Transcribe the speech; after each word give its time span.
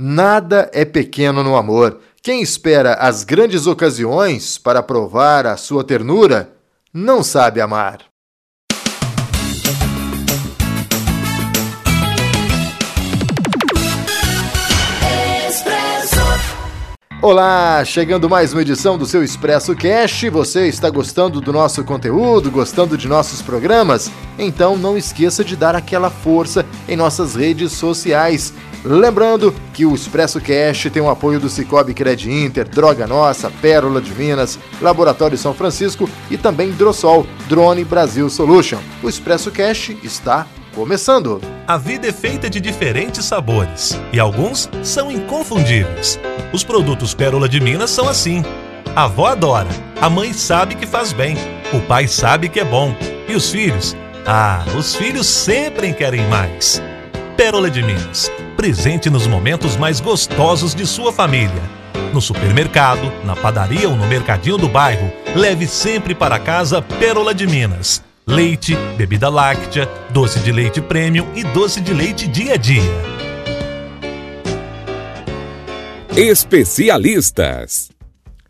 Nada 0.00 0.70
é 0.72 0.84
pequeno 0.84 1.42
no 1.42 1.56
amor. 1.56 1.98
Quem 2.22 2.40
espera 2.40 2.94
as 2.94 3.24
grandes 3.24 3.66
ocasiões 3.66 4.56
para 4.56 4.80
provar 4.80 5.44
a 5.44 5.56
sua 5.56 5.82
ternura 5.82 6.52
não 6.94 7.20
sabe 7.20 7.60
amar. 7.60 8.08
Olá, 17.20 17.84
chegando 17.84 18.30
mais 18.30 18.52
uma 18.52 18.62
edição 18.62 18.96
do 18.96 19.04
seu 19.04 19.24
Expresso 19.24 19.74
Cash. 19.74 20.26
Você 20.30 20.68
está 20.68 20.88
gostando 20.88 21.40
do 21.40 21.52
nosso 21.52 21.82
conteúdo, 21.82 22.48
gostando 22.48 22.96
de 22.96 23.08
nossos 23.08 23.42
programas? 23.42 24.08
Então 24.38 24.76
não 24.76 24.96
esqueça 24.96 25.44
de 25.44 25.56
dar 25.56 25.74
aquela 25.74 26.10
força 26.10 26.64
em 26.88 26.96
nossas 26.96 27.34
redes 27.34 27.72
sociais. 27.72 28.54
Lembrando 28.88 29.54
que 29.74 29.84
o 29.84 29.94
Expresso 29.94 30.40
Cash 30.40 30.88
tem 30.90 31.02
o 31.02 31.10
apoio 31.10 31.38
do 31.38 31.50
Cicobi 31.50 31.92
Cred 31.92 32.32
Inter, 32.32 32.66
Droga 32.66 33.06
Nossa, 33.06 33.50
Pérola 33.60 34.00
de 34.00 34.14
Minas, 34.14 34.58
Laboratório 34.80 35.36
São 35.36 35.52
Francisco 35.52 36.08
e 36.30 36.38
também 36.38 36.70
Drossol, 36.70 37.26
Drone 37.50 37.84
Brasil 37.84 38.30
Solution. 38.30 38.78
O 39.02 39.08
Expresso 39.10 39.50
Cash 39.50 39.90
está 40.02 40.46
começando. 40.74 41.38
A 41.66 41.76
vida 41.76 42.08
é 42.08 42.12
feita 42.12 42.48
de 42.48 42.62
diferentes 42.62 43.26
sabores 43.26 43.94
e 44.10 44.18
alguns 44.18 44.70
são 44.82 45.10
inconfundíveis. 45.10 46.18
Os 46.50 46.64
produtos 46.64 47.12
Pérola 47.12 47.46
de 47.46 47.60
Minas 47.60 47.90
são 47.90 48.08
assim. 48.08 48.42
A 48.96 49.04
avó 49.04 49.26
adora, 49.26 49.68
a 50.00 50.08
mãe 50.08 50.32
sabe 50.32 50.74
que 50.74 50.86
faz 50.86 51.12
bem, 51.12 51.36
o 51.74 51.80
pai 51.82 52.08
sabe 52.08 52.48
que 52.48 52.58
é 52.58 52.64
bom 52.64 52.96
e 53.28 53.36
os 53.36 53.50
filhos? 53.50 53.94
Ah, 54.26 54.64
os 54.78 54.94
filhos 54.94 55.26
sempre 55.26 55.92
querem 55.92 56.26
mais. 56.28 56.80
Pérola 57.38 57.70
de 57.70 57.82
Minas, 57.82 58.30
presente 58.56 59.08
nos 59.08 59.26
momentos 59.28 59.76
mais 59.76 60.00
gostosos 60.00 60.74
de 60.74 60.84
sua 60.84 61.12
família. 61.12 61.62
No 62.12 62.20
supermercado, 62.20 63.12
na 63.24 63.36
padaria 63.36 63.88
ou 63.88 63.96
no 63.96 64.08
mercadinho 64.08 64.58
do 64.58 64.68
bairro, 64.68 65.10
leve 65.36 65.66
sempre 65.68 66.16
para 66.16 66.40
casa 66.40 66.82
Pérola 66.82 67.32
de 67.32 67.46
Minas 67.46 68.02
leite, 68.28 68.76
bebida 68.96 69.30
láctea, 69.30 69.88
doce 70.10 70.38
de 70.40 70.52
leite 70.52 70.82
premium 70.82 71.26
e 71.34 71.42
doce 71.44 71.80
de 71.80 71.94
leite 71.94 72.28
dia 72.28 72.54
a 72.54 72.56
dia. 72.58 72.82
Especialistas. 76.14 77.88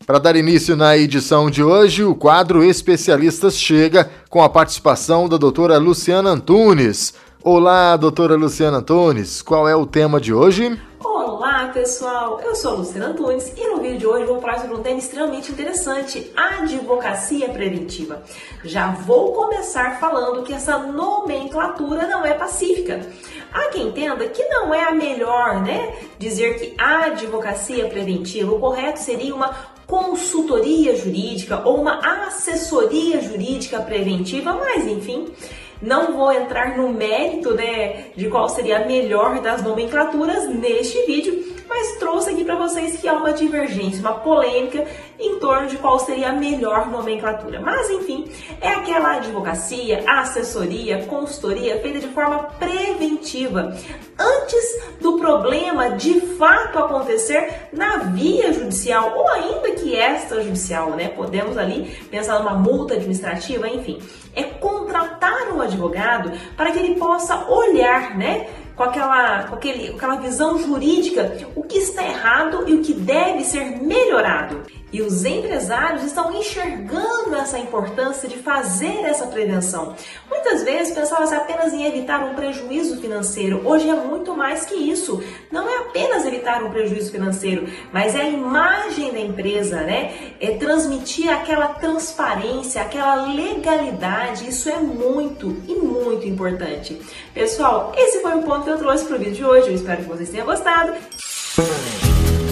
Para 0.04 0.18
dar 0.18 0.34
início 0.34 0.74
na 0.74 0.96
edição 0.96 1.48
de 1.48 1.62
hoje, 1.62 2.02
o 2.02 2.14
quadro 2.14 2.64
Especialistas 2.64 3.56
chega 3.56 4.10
com 4.28 4.42
a 4.42 4.48
participação 4.48 5.28
da 5.28 5.36
doutora 5.36 5.78
Luciana 5.78 6.30
Antunes. 6.30 7.14
Olá, 7.44 7.96
doutora 7.96 8.34
Luciana 8.34 8.78
Antunes, 8.78 9.40
qual 9.40 9.68
é 9.68 9.76
o 9.76 9.86
tema 9.86 10.20
de 10.20 10.34
hoje? 10.34 10.76
Olá 10.98 11.70
pessoal, 11.72 12.40
eu 12.40 12.52
sou 12.56 12.72
a 12.72 12.74
Luciana 12.74 13.06
Antunes 13.06 13.52
e 13.56 13.64
no 13.68 13.80
vídeo 13.80 13.98
de 13.98 14.06
hoje 14.08 14.24
vou 14.24 14.40
falar 14.40 14.58
sobre 14.58 14.74
um 14.74 14.82
tema 14.82 14.98
extremamente 14.98 15.52
interessante, 15.52 16.32
a 16.36 16.62
advocacia 16.62 17.48
preventiva. 17.50 18.24
Já 18.64 18.90
vou 18.90 19.32
começar 19.34 20.00
falando 20.00 20.42
que 20.42 20.52
essa 20.52 20.78
nomenclatura 20.78 22.08
não 22.08 22.26
é 22.26 22.34
pacífica. 22.34 23.06
Há 23.52 23.68
quem 23.68 23.86
entenda 23.86 24.26
que 24.26 24.44
não 24.48 24.74
é 24.74 24.88
a 24.88 24.92
melhor, 24.92 25.62
né, 25.62 25.94
dizer 26.18 26.58
que 26.58 26.74
a 26.76 27.04
advocacia 27.04 27.88
preventiva, 27.88 28.52
o 28.52 28.58
correto 28.58 28.98
seria 28.98 29.32
uma 29.32 29.54
consultoria 29.86 30.96
jurídica 30.96 31.62
ou 31.64 31.80
uma 31.80 32.00
assessoria 32.26 33.22
jurídica 33.22 33.80
preventiva, 33.80 34.52
mas 34.52 34.86
enfim, 34.86 35.32
não 35.80 36.16
vou 36.16 36.32
entrar 36.32 36.76
no 36.76 36.88
mérito 36.88 37.54
né, 37.54 38.06
de 38.16 38.28
qual 38.28 38.48
seria 38.48 38.78
a 38.78 38.86
melhor 38.86 39.40
das 39.40 39.62
nomenclaturas 39.62 40.48
neste 40.48 41.04
vídeo, 41.06 41.57
mas 41.68 41.96
trouxe 41.98 42.30
aqui 42.30 42.44
para 42.44 42.56
vocês 42.56 42.96
que 43.00 43.08
há 43.08 43.12
uma 43.12 43.32
divergência, 43.32 44.00
uma 44.00 44.14
polêmica 44.14 44.86
em 45.18 45.38
torno 45.38 45.68
de 45.68 45.76
qual 45.76 45.98
seria 45.98 46.30
a 46.30 46.32
melhor 46.32 46.88
nomenclatura. 46.88 47.60
Mas 47.60 47.90
enfim, 47.90 48.30
é 48.60 48.70
aquela 48.70 49.16
advocacia, 49.16 50.04
assessoria, 50.06 51.04
consultoria 51.06 51.80
feita 51.80 51.98
de 51.98 52.08
forma 52.08 52.44
preventiva, 52.58 53.76
antes 54.18 54.82
do 55.00 55.18
problema 55.18 55.90
de 55.90 56.20
fato 56.20 56.78
acontecer 56.78 57.68
na 57.72 57.98
via 57.98 58.52
judicial 58.52 59.16
ou 59.16 59.28
ainda 59.28 59.72
que 59.72 59.94
extrajudicial, 59.94 60.90
né? 60.90 61.08
Podemos 61.08 61.56
ali 61.56 61.84
pensar 62.10 62.38
numa 62.38 62.54
multa 62.54 62.94
administrativa, 62.94 63.68
enfim. 63.68 64.00
É 64.34 64.44
contratar 64.44 65.52
um 65.52 65.60
advogado 65.60 66.32
para 66.56 66.70
que 66.70 66.78
ele 66.78 66.96
possa 66.96 67.48
olhar, 67.48 68.16
né? 68.16 68.48
Com 68.78 68.84
aquela, 68.84 69.42
com, 69.42 69.56
aquele, 69.56 69.88
com 69.90 69.96
aquela 69.96 70.16
visão 70.16 70.56
jurídica, 70.56 71.36
o 71.56 71.64
que 71.64 71.78
está 71.78 72.04
errado 72.04 72.64
e 72.68 72.74
o 72.74 72.80
que 72.80 72.94
deve 72.94 73.42
ser 73.42 73.82
melhorado. 73.82 74.62
E 74.90 75.02
os 75.02 75.24
empresários 75.24 76.02
estão 76.02 76.34
enxergando 76.34 77.36
essa 77.36 77.58
importância 77.58 78.26
de 78.28 78.38
fazer 78.38 79.04
essa 79.04 79.26
prevenção. 79.26 79.94
Muitas 80.30 80.62
vezes 80.62 80.94
pensava-se 80.94 81.34
apenas 81.34 81.74
em 81.74 81.84
evitar 81.84 82.24
um 82.24 82.34
prejuízo 82.34 82.98
financeiro. 82.98 83.60
Hoje 83.64 83.88
é 83.88 83.94
muito 83.94 84.34
mais 84.34 84.64
que 84.64 84.74
isso. 84.74 85.22
Não 85.52 85.68
é 85.68 85.78
apenas 85.78 86.24
evitar 86.24 86.62
um 86.62 86.70
prejuízo 86.70 87.10
financeiro, 87.10 87.68
mas 87.92 88.14
é 88.14 88.22
a 88.22 88.28
imagem 88.30 89.12
da 89.12 89.20
empresa, 89.20 89.82
né? 89.82 90.34
É 90.40 90.52
transmitir 90.52 91.28
aquela 91.30 91.68
transparência, 91.68 92.80
aquela 92.80 93.26
legalidade. 93.26 94.48
Isso 94.48 94.70
é 94.70 94.78
muito 94.78 95.54
e 95.68 95.74
muito 95.74 96.26
importante. 96.26 96.98
Pessoal, 97.34 97.92
esse 97.94 98.22
foi 98.22 98.36
o 98.36 98.42
ponto 98.42 98.64
que 98.64 98.70
eu 98.70 98.78
trouxe 98.78 99.04
para 99.04 99.16
o 99.16 99.18
vídeo 99.18 99.34
de 99.34 99.44
hoje. 99.44 99.68
Eu 99.68 99.74
espero 99.74 100.02
que 100.02 100.08
vocês 100.08 100.30
tenham 100.30 100.46
gostado. 100.46 100.94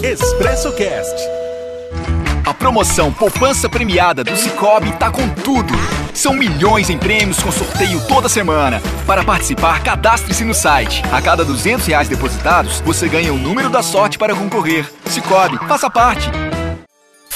Expresso 0.03 0.71
Cast 0.73 1.46
promoção 2.57 3.13
Poupança 3.13 3.69
Premiada 3.69 4.23
do 4.23 4.35
Cicobi 4.35 4.91
tá 4.93 5.09
com 5.09 5.27
tudo. 5.29 5.73
São 6.13 6.33
milhões 6.33 6.89
em 6.89 6.97
prêmios 6.97 7.39
com 7.39 7.51
sorteio 7.51 8.05
toda 8.07 8.27
semana. 8.27 8.81
Para 9.05 9.23
participar, 9.23 9.81
cadastre-se 9.81 10.43
no 10.43 10.53
site. 10.53 11.03
A 11.11 11.21
cada 11.21 11.45
200 11.45 11.85
reais 11.85 12.09
depositados, 12.09 12.81
você 12.81 13.07
ganha 13.07 13.33
o 13.33 13.37
número 13.37 13.69
da 13.69 13.81
sorte 13.81 14.17
para 14.17 14.35
concorrer. 14.35 14.91
Cicobi, 15.05 15.57
faça 15.67 15.89
parte. 15.89 16.29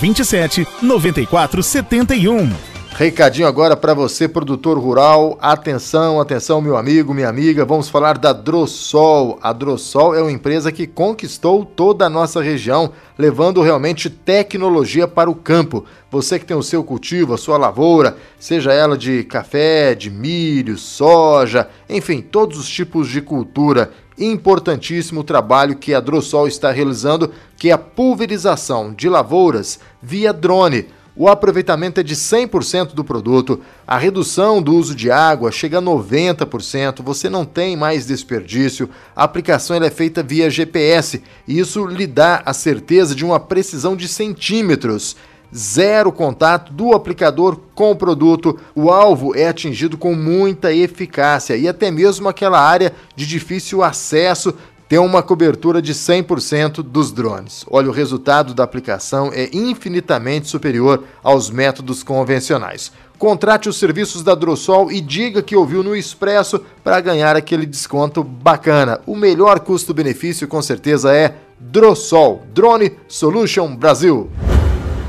27 0.00 0.66
94 0.82 1.62
71. 1.62 2.76
Recadinho 2.98 3.46
agora 3.46 3.76
para 3.76 3.92
você, 3.92 4.26
produtor 4.26 4.78
rural. 4.78 5.36
Atenção, 5.38 6.18
atenção, 6.18 6.62
meu 6.62 6.78
amigo, 6.78 7.12
minha 7.12 7.28
amiga. 7.28 7.62
Vamos 7.62 7.90
falar 7.90 8.16
da 8.16 8.32
Drossol. 8.32 9.38
A 9.42 9.52
Drossol 9.52 10.14
é 10.14 10.22
uma 10.22 10.32
empresa 10.32 10.72
que 10.72 10.86
conquistou 10.86 11.62
toda 11.62 12.06
a 12.06 12.08
nossa 12.08 12.40
região, 12.40 12.92
levando 13.18 13.60
realmente 13.60 14.08
tecnologia 14.08 15.06
para 15.06 15.28
o 15.28 15.34
campo. 15.34 15.84
Você 16.10 16.38
que 16.38 16.46
tem 16.46 16.56
o 16.56 16.62
seu 16.62 16.82
cultivo, 16.82 17.34
a 17.34 17.38
sua 17.38 17.58
lavoura, 17.58 18.16
seja 18.38 18.72
ela 18.72 18.96
de 18.96 19.24
café, 19.24 19.94
de 19.94 20.10
milho, 20.10 20.78
soja, 20.78 21.68
enfim, 21.90 22.22
todos 22.22 22.58
os 22.58 22.66
tipos 22.66 23.10
de 23.10 23.20
cultura. 23.20 23.90
Importantíssimo 24.18 25.22
trabalho 25.22 25.76
que 25.76 25.92
a 25.92 26.00
Drossol 26.00 26.48
está 26.48 26.70
realizando, 26.70 27.32
que 27.56 27.68
é 27.68 27.72
a 27.72 27.78
pulverização 27.78 28.94
de 28.94 29.08
lavouras 29.08 29.78
via 30.02 30.32
drone. 30.32 30.86
O 31.18 31.28
aproveitamento 31.28 31.98
é 31.98 32.02
de 32.02 32.14
100% 32.14 32.92
do 32.92 33.02
produto, 33.02 33.60
a 33.86 33.96
redução 33.96 34.60
do 34.60 34.74
uso 34.74 34.94
de 34.94 35.10
água 35.10 35.50
chega 35.50 35.78
a 35.78 35.82
90%, 35.82 37.02
você 37.02 37.30
não 37.30 37.46
tem 37.46 37.74
mais 37.74 38.06
desperdício, 38.06 38.90
a 39.14 39.24
aplicação 39.24 39.76
é 39.76 39.88
feita 39.88 40.22
via 40.22 40.50
GPS 40.50 41.22
e 41.48 41.58
isso 41.58 41.86
lhe 41.86 42.06
dá 42.06 42.42
a 42.44 42.52
certeza 42.52 43.14
de 43.14 43.24
uma 43.24 43.40
precisão 43.40 43.96
de 43.96 44.08
centímetros. 44.08 45.16
Zero 45.54 46.12
contato 46.12 46.72
do 46.72 46.92
aplicador 46.92 47.58
com 47.74 47.90
o 47.90 47.96
produto, 47.96 48.58
o 48.74 48.90
alvo 48.90 49.34
é 49.36 49.48
atingido 49.48 49.96
com 49.96 50.14
muita 50.14 50.72
eficácia 50.72 51.56
e 51.56 51.68
até 51.68 51.90
mesmo 51.90 52.28
aquela 52.28 52.60
área 52.60 52.92
de 53.14 53.26
difícil 53.26 53.82
acesso 53.82 54.54
tem 54.88 54.98
uma 54.98 55.22
cobertura 55.22 55.82
de 55.82 55.92
100% 55.92 56.82
dos 56.82 57.10
drones. 57.10 57.64
Olha, 57.68 57.88
o 57.88 57.92
resultado 57.92 58.54
da 58.54 58.62
aplicação 58.62 59.30
é 59.32 59.48
infinitamente 59.52 60.48
superior 60.48 61.04
aos 61.22 61.50
métodos 61.50 62.02
convencionais. 62.02 62.92
Contrate 63.18 63.68
os 63.68 63.78
serviços 63.78 64.22
da 64.22 64.34
Drossol 64.34 64.92
e 64.92 65.00
diga 65.00 65.42
que 65.42 65.56
ouviu 65.56 65.82
no 65.82 65.96
Expresso 65.96 66.60
para 66.84 67.00
ganhar 67.00 67.34
aquele 67.34 67.66
desconto 67.66 68.22
bacana. 68.22 69.00
O 69.06 69.16
melhor 69.16 69.60
custo-benefício 69.60 70.46
com 70.46 70.60
certeza 70.60 71.12
é 71.12 71.34
Drossol, 71.58 72.42
Drone 72.52 72.92
Solution 73.08 73.74
Brasil. 73.74 74.30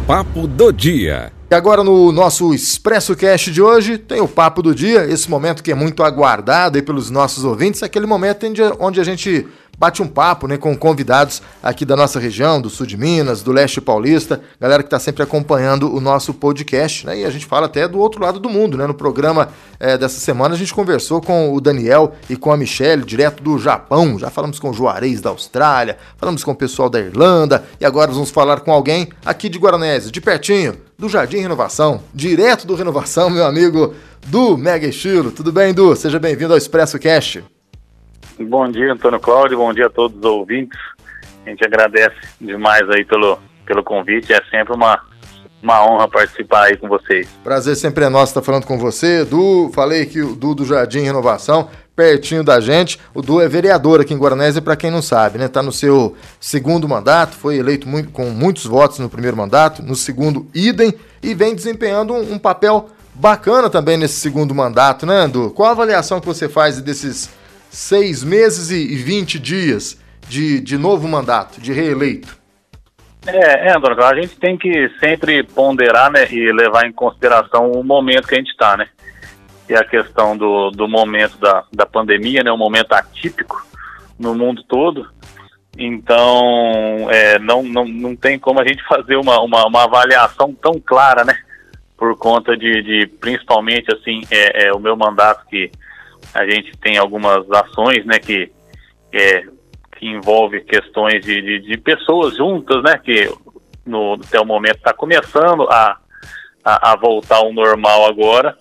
Papo 0.07 0.48
do 0.48 0.71
dia. 0.71 1.33
E 1.51 1.54
agora 1.54 1.83
no 1.83 2.13
nosso 2.13 2.54
Expresso 2.54 3.13
Cast 3.13 3.51
de 3.51 3.62
hoje 3.62 3.98
tem 3.98 4.21
o 4.21 4.27
Papo 4.27 4.62
do 4.62 4.74
Dia, 4.74 5.04
esse 5.04 5.30
momento 5.30 5.62
que 5.62 5.69
é 5.69 5.75
muito 5.75 6.01
aguardado 6.01 6.77
aí 6.77 6.81
pelos 6.81 7.09
nossos 7.09 7.44
ouvintes, 7.44 7.83
aquele 7.83 8.06
momento 8.06 8.45
onde 8.80 9.01
a 9.01 9.04
gente 9.04 9.45
bate 9.77 10.01
um 10.01 10.07
papo 10.07 10.47
né, 10.47 10.57
com 10.57 10.75
convidados 10.75 11.41
aqui 11.62 11.85
da 11.85 11.95
nossa 11.95 12.19
região, 12.19 12.59
do 12.59 12.69
sul 12.69 12.85
de 12.85 12.97
Minas, 12.97 13.44
do 13.44 13.51
leste 13.51 13.79
paulista, 13.79 14.41
galera 14.59 14.81
que 14.81 14.88
está 14.88 15.00
sempre 15.00 15.21
acompanhando 15.21 15.94
o 15.94 16.01
nosso 16.01 16.33
podcast, 16.33 17.06
né? 17.06 17.19
E 17.19 17.25
a 17.25 17.29
gente 17.29 17.45
fala 17.45 17.68
até 17.68 17.88
do 17.88 18.00
outro 18.00 18.21
lado 18.21 18.39
do 18.39 18.50
mundo, 18.50 18.77
né? 18.77 18.88
No 18.88 18.94
programa 18.94 19.50
é, 19.79 19.97
dessa 19.97 20.19
semana 20.19 20.56
a 20.56 20.57
gente 20.57 20.74
conversou 20.74 21.21
com 21.21 21.53
o 21.53 21.62
Daniel 21.62 22.15
e 22.29 22.35
com 22.35 22.51
a 22.51 22.57
Michelle, 22.57 23.03
direto 23.03 23.44
do 23.44 23.59
Japão. 23.59 24.18
Já 24.18 24.29
falamos 24.29 24.59
com 24.59 24.71
o 24.71 24.74
Juarez 24.74 25.21
da 25.21 25.29
Austrália, 25.29 25.97
falamos 26.18 26.44
com 26.44 26.51
o 26.51 26.56
pessoal 26.56 26.89
da 26.89 27.00
Irlanda 27.00 27.63
e 27.79 27.85
agora 27.85 28.12
vamos 28.12 28.31
falar 28.31 28.62
com 28.62 28.71
alguém 28.71 29.09
aqui 29.25 29.47
de 29.50 29.59
Guaranese, 29.59 30.12
de 30.12 30.19
pertinho, 30.19 30.75
do 30.97 31.07
Jardim 31.07 31.38
Renovação, 31.38 32.01
direto 32.13 32.65
do 32.65 32.75
Renovação, 32.75 33.29
meu 33.29 33.45
amigo 33.45 33.94
do 34.25 34.57
Mega 34.57 34.88
Estilo. 34.88 35.31
Tudo 35.31 35.51
bem, 35.51 35.74
Du? 35.74 35.95
Seja 35.95 36.19
bem-vindo 36.19 36.53
ao 36.53 36.57
Expresso 36.57 36.97
Cast. 36.97 37.56
Bom 38.39 38.69
dia, 38.69 38.94
Antônio 38.94 39.19
Cláudio, 39.19 39.57
bom 39.57 39.74
dia 39.74 39.88
a 39.88 39.89
todos 39.89 40.16
os 40.16 40.24
ouvintes. 40.24 40.78
A 41.44 41.50
gente 41.50 41.66
agradece 41.66 42.16
demais 42.39 42.88
aí 42.89 43.04
pelo, 43.04 43.39
pelo 43.66 43.84
convite, 43.84 44.31
é 44.31 44.39
sempre 44.51 44.75
uma, 44.75 45.01
uma 45.62 45.84
honra 45.84 46.07
participar 46.07 46.66
aí 46.66 46.78
com 46.78 46.88
vocês. 46.88 47.28
Prazer 47.44 47.75
sempre 47.75 48.06
é 48.06 48.10
nosso 48.10 48.31
estar 48.31 48.44
falando 48.44 48.66
com 48.66 48.78
você, 48.78 49.25
Du. 49.25 49.72
Falei 49.74 50.06
que 50.06 50.22
o 50.22 50.36
Du 50.36 50.54
do 50.54 50.66
Jardim 50.66 51.00
Renovação, 51.00 51.68
pertinho 51.95 52.44
da 52.44 52.60
gente. 52.60 53.00
O 53.12 53.24
Du 53.24 53.42
é 53.42 53.48
vereador 53.48 54.01
aqui 54.01 54.13
em 54.13 54.19
Guaranésia, 54.19 54.62
para 54.62 54.75
quem 54.75 54.92
não 54.92 55.01
sabe, 55.01 55.39
né? 55.39 55.48
Tá 55.48 55.63
no 55.63 55.72
seu 55.72 56.16
segundo 56.39 56.88
mandato, 56.88 57.36
foi 57.36 57.57
eleito 57.57 57.88
muito, 57.88 58.12
com 58.12 58.25
muitos 58.25 58.66
votos 58.66 59.00
no 59.00 59.10
primeiro 59.10 59.36
mandato, 59.36 59.81
no 59.81 59.95
segundo, 59.95 60.45
idem, 60.54 60.94
e 61.24 61.34
vem 61.34 61.56
desempenhando 61.56 62.13
um, 62.13 62.34
um 62.34 62.38
papel 62.38 62.88
bacana 63.16 63.68
também 63.68 63.98
nesse 63.98 64.19
segundo 64.19 64.54
mandato, 64.54 65.07
né, 65.07 65.28
Du? 65.28 65.50
Qual 65.50 65.68
a 65.69 65.72
avaliação 65.72 66.19
que 66.19 66.28
você 66.28 66.48
faz 66.48 66.80
desses 66.80 67.36
seis 67.77 68.24
meses 68.24 68.71
e 68.71 68.95
vinte 68.95 69.38
dias 69.38 70.01
de, 70.27 70.59
de 70.59 70.79
novo 70.79 71.07
mandato, 71.07 71.62
de 71.62 71.71
reeleito? 71.71 72.35
É, 73.27 73.69
é, 73.69 73.71
a 73.71 74.15
gente 74.15 74.35
tem 74.39 74.57
que 74.57 74.89
sempre 75.00 75.44
ponderar 75.44 76.12
né, 76.12 76.27
e 76.31 76.51
levar 76.51 76.88
em 76.88 76.91
consideração 76.91 77.71
o 77.71 77.83
momento 77.83 78.27
que 78.27 78.33
a 78.33 78.38
gente 78.39 78.50
está, 78.50 78.75
né? 78.75 78.88
E 79.69 79.75
a 79.75 79.83
questão 79.83 80.35
do, 80.35 80.71
do 80.71 80.88
momento 80.88 81.38
da, 81.38 81.65
da 81.71 81.85
pandemia, 81.85 82.41
né? 82.41 82.51
Um 82.51 82.57
momento 82.57 82.94
atípico 82.94 83.63
no 84.18 84.33
mundo 84.33 84.63
todo. 84.63 85.07
Então, 85.77 87.07
é, 87.12 87.38
não, 87.38 87.62
não, 87.62 87.85
não 87.85 88.15
tem 88.15 88.39
como 88.39 88.59
a 88.59 88.68
gente 88.68 88.83
fazer 88.88 89.18
uma, 89.18 89.39
uma, 89.41 89.68
uma 89.68 89.83
avaliação 89.83 90.51
tão 90.51 90.79
clara, 90.79 91.24
né? 91.24 91.38
Por 91.95 92.18
conta 92.18 92.57
de, 92.57 92.81
de 92.81 93.07
principalmente, 93.19 93.94
assim, 93.94 94.21
é, 94.31 94.68
é 94.68 94.74
o 94.74 94.79
meu 94.79 94.95
mandato 94.97 95.45
que 95.47 95.69
a 96.38 96.48
gente 96.48 96.72
tem 96.78 96.98
algumas 96.98 97.50
ações, 97.51 98.06
né, 98.06 98.19
que, 98.19 98.51
é, 99.12 99.42
que 99.98 100.06
envolve 100.06 100.62
questões 100.62 101.25
de, 101.25 101.42
de, 101.42 101.60
de, 101.62 101.78
pessoas 101.78 102.38
juntas, 102.38 102.84
né, 102.84 102.95
que 103.04 103.28
no, 103.84 104.13
até 104.13 104.39
o 104.39 104.45
momento 104.45 104.78
está 104.78 104.94
começando 104.94 105.63
a, 105.63 105.98
a, 106.63 106.92
a, 106.92 106.95
voltar 106.95 107.38
ao 107.38 107.51
normal 107.51 108.06
agora. 108.06 108.56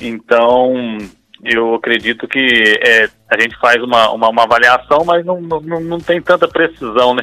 Então, 0.00 0.98
eu 1.44 1.76
acredito 1.76 2.26
que 2.26 2.80
é, 2.84 3.08
a 3.30 3.40
gente 3.40 3.56
faz 3.60 3.80
uma, 3.80 4.10
uma, 4.10 4.28
uma 4.30 4.42
avaliação, 4.42 5.04
mas 5.04 5.24
não, 5.24 5.40
não, 5.40 5.60
não 5.60 5.98
tem 5.98 6.20
tanta 6.20 6.48
precisão, 6.48 7.14
né, 7.14 7.22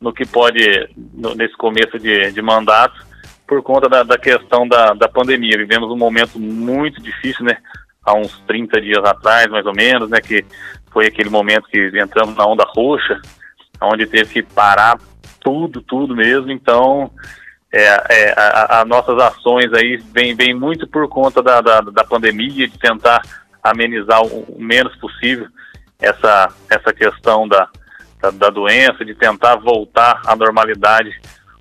no 0.00 0.12
que 0.12 0.26
pode, 0.26 0.88
no, 1.14 1.36
nesse 1.36 1.56
começo 1.56 1.96
de, 1.96 2.32
de 2.32 2.42
mandato, 2.42 3.06
por 3.46 3.62
conta 3.62 3.88
da, 3.88 4.02
da 4.02 4.18
questão 4.18 4.66
da, 4.66 4.94
da 4.94 5.08
pandemia. 5.08 5.56
Vivemos 5.56 5.92
um 5.92 5.96
momento 5.96 6.40
muito 6.40 7.00
difícil, 7.00 7.44
né, 7.44 7.56
há 8.08 8.14
uns 8.14 8.38
30 8.46 8.80
dias 8.80 9.04
atrás, 9.04 9.46
mais 9.48 9.66
ou 9.66 9.74
menos, 9.74 10.08
né, 10.08 10.20
que 10.20 10.44
foi 10.90 11.06
aquele 11.06 11.30
momento 11.30 11.68
que 11.68 11.90
entramos 12.00 12.34
na 12.34 12.46
onda 12.46 12.64
roxa, 12.74 13.20
onde 13.80 14.06
teve 14.06 14.32
que 14.32 14.42
parar 14.42 14.98
tudo, 15.40 15.80
tudo 15.82 16.16
mesmo. 16.16 16.50
Então, 16.50 17.10
é, 17.72 17.84
é, 18.10 18.34
a, 18.36 18.84
nossas 18.86 19.18
ações 19.18 19.72
aí 19.74 19.98
vem, 20.12 20.34
vem 20.34 20.54
muito 20.54 20.86
por 20.86 21.08
conta 21.08 21.42
da, 21.42 21.60
da, 21.60 21.80
da 21.80 22.04
pandemia, 22.04 22.66
de 22.66 22.78
tentar 22.78 23.22
amenizar 23.62 24.22
o, 24.22 24.44
o, 24.48 24.56
menos 24.58 24.96
possível 24.96 25.46
essa, 25.98 26.48
essa 26.70 26.92
questão 26.92 27.46
da, 27.46 27.68
da, 28.20 28.30
da, 28.30 28.50
doença, 28.50 29.04
de 29.04 29.14
tentar 29.14 29.56
voltar 29.56 30.22
à 30.24 30.34
normalidade 30.34 31.10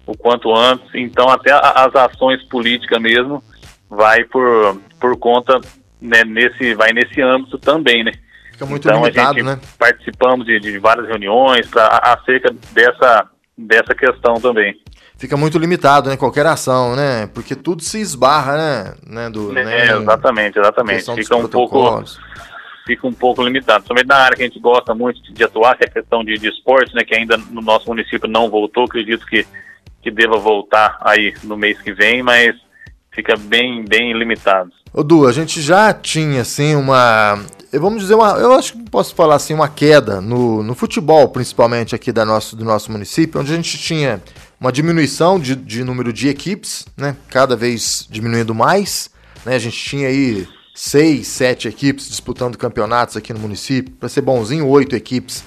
o 0.06 0.16
quanto 0.16 0.56
antes. 0.56 0.88
Então, 0.94 1.30
até 1.30 1.52
as 1.52 1.94
ações 1.94 2.42
políticas 2.44 3.02
mesmo 3.02 3.44
vai 3.90 4.24
por, 4.24 4.80
por 5.00 5.18
conta 5.18 5.60
né, 6.02 6.24
nesse, 6.24 6.74
vai 6.76 6.92
nesse 6.94 7.22
âmbito 7.22 7.58
também, 7.58 8.04
né? 8.04 8.12
Fica 8.52 8.66
muito 8.66 8.88
então, 8.88 9.02
limitado, 9.04 9.30
a 9.30 9.34
gente 9.34 9.44
né? 9.44 9.60
Participamos 9.78 10.46
de, 10.46 10.60
de 10.60 10.80
várias 10.80 11.08
reuniões 11.08 11.68
pra, 11.68 11.88
acerca 12.04 12.56
dessa, 12.72 13.28
dessa 13.58 13.94
questão 13.94 14.36
também. 14.36 14.76
Fica 15.18 15.38
muito 15.38 15.58
limitado, 15.58 16.10
né? 16.10 16.18
Qualquer 16.18 16.46
ação, 16.46 16.96
né? 16.96 17.28
Porque 17.34 17.56
tudo 17.56 17.84
se 17.84 18.00
esbarra, 18.00 18.58
né? 18.58 18.94
né, 19.08 19.30
do, 19.30 19.58
é, 19.58 19.64
né? 19.64 19.92
Exatamente, 19.92 20.60
exatamente. 20.60 21.16
Fica 21.16 21.36
um 21.36 21.48
pouco 21.48 22.04
fica 22.86 23.06
um 23.06 23.14
pouco 23.14 23.44
limitado. 23.44 23.86
Somente 23.86 24.08
na 24.08 24.16
área 24.16 24.38
que 24.38 24.44
a 24.44 24.46
gente 24.46 24.60
gosta 24.60 24.96
muito 24.96 25.22
de 25.22 25.44
atuar, 25.44 25.76
que 25.76 25.84
é 25.84 25.88
a 25.88 25.92
questão 25.92 26.24
de, 26.24 26.36
de 26.36 26.48
esportes, 26.48 26.94
né? 26.94 27.04
Que 27.04 27.16
ainda 27.16 27.36
no 27.38 27.62
nosso 27.62 27.88
município 27.88 28.30
não 28.30 28.50
voltou, 28.50 28.86
acredito 28.86 29.26
que, 29.26 29.46
que 30.02 30.10
deva 30.10 30.38
voltar 30.38 30.98
aí 31.02 31.34
no 31.44 31.58
mês 31.58 31.80
que 31.82 31.92
vem, 31.92 32.24
mas 32.24 32.56
fica 33.18 33.36
bem, 33.36 33.84
bem 33.84 34.14
limitado. 34.14 34.72
Ô 34.94 35.02
Du, 35.02 35.26
a 35.26 35.32
gente 35.32 35.60
já 35.60 35.92
tinha 35.92 36.42
assim 36.42 36.76
uma. 36.76 37.44
Vamos 37.74 38.04
dizer 38.04 38.14
uma. 38.14 38.38
Eu 38.38 38.54
acho 38.54 38.74
que 38.74 38.90
posso 38.92 39.16
falar 39.16 39.36
assim, 39.36 39.56
uma 39.56 39.68
queda 39.68 40.22
no, 40.22 40.62
no 40.62 40.76
futebol, 40.76 41.28
principalmente 41.30 41.96
aqui 41.96 42.12
da 42.12 42.24
nosso, 42.24 42.56
do 42.56 42.64
nosso 42.64 42.92
município, 42.92 43.42
onde 43.42 43.52
a 43.52 43.56
gente 43.56 43.76
tinha 43.80 44.22
uma 44.62 44.72
diminuição 44.72 45.40
de, 45.40 45.56
de 45.56 45.84
número 45.84 46.14
de 46.14 46.30
equipes, 46.30 46.86
né? 46.96 47.18
Cada 47.28 47.56
vez 47.56 48.08
diminuindo 48.10 48.54
mais. 48.54 49.10
Né? 49.44 49.56
A 49.56 49.60
gente 49.60 49.78
tinha 49.78 50.08
aí 50.08 50.48
seis, 50.76 51.28
sete 51.28 51.68
equipes 51.68 52.08
disputando 52.08 52.56
campeonatos 52.56 53.18
aqui 53.18 53.34
no 53.34 53.40
município. 53.40 53.96
Para 53.96 54.10
ser 54.10 54.22
bonzinho, 54.22 54.68
oito 54.68 54.96
equipes. 54.96 55.44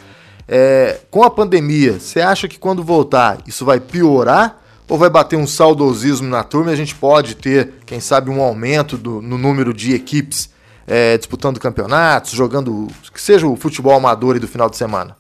É, 0.49 0.99
com 1.09 1.23
a 1.23 1.31
pandemia, 1.31 2.01
você 2.01 2.21
acha 2.21 2.49
que 2.49 2.59
quando 2.59 2.83
voltar 2.83 3.39
isso 3.47 3.65
vai 3.65 3.79
piorar 3.79 4.60
ou 4.91 4.99
vai 4.99 5.09
bater 5.09 5.37
um 5.37 5.47
saudosismo 5.47 6.29
na 6.29 6.43
turma 6.43 6.73
e 6.73 6.75
a 6.75 6.77
gente 6.77 6.97
pode 6.97 7.37
ter, 7.37 7.75
quem 7.87 8.01
sabe, 8.01 8.29
um 8.29 8.43
aumento 8.43 8.99
do, 8.99 9.23
no 9.23 9.39
número 9.39 9.73
de 9.73 9.95
equipes 9.95 10.53
é, 10.85 11.17
disputando 11.17 11.61
campeonatos, 11.61 12.33
jogando 12.33 12.89
que 13.15 13.21
seja 13.21 13.47
o 13.47 13.55
futebol 13.55 13.95
amador 13.95 14.35
e 14.35 14.41
do 14.41 14.49
final 14.49 14.69
de 14.69 14.77
semana? 14.77 15.17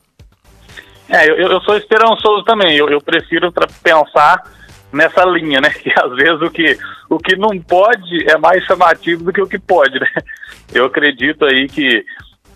É, 1.08 1.30
eu, 1.30 1.36
eu 1.36 1.60
sou 1.60 1.76
esperançoso 1.76 2.42
também. 2.44 2.76
Eu, 2.76 2.88
eu 2.88 3.00
prefiro 3.00 3.52
pensar 3.80 4.42
nessa 4.92 5.24
linha, 5.24 5.60
né? 5.60 5.70
Que 5.80 5.92
às 5.96 6.16
vezes 6.16 6.42
o 6.42 6.50
que, 6.50 6.76
o 7.08 7.18
que 7.18 7.36
não 7.36 7.56
pode 7.60 8.28
é 8.28 8.36
mais 8.36 8.64
chamativo 8.64 9.22
do 9.22 9.32
que 9.32 9.40
o 9.40 9.48
que 9.48 9.58
pode, 9.58 10.00
né? 10.00 10.08
Eu 10.74 10.86
acredito 10.86 11.44
aí 11.44 11.68
que, 11.68 12.04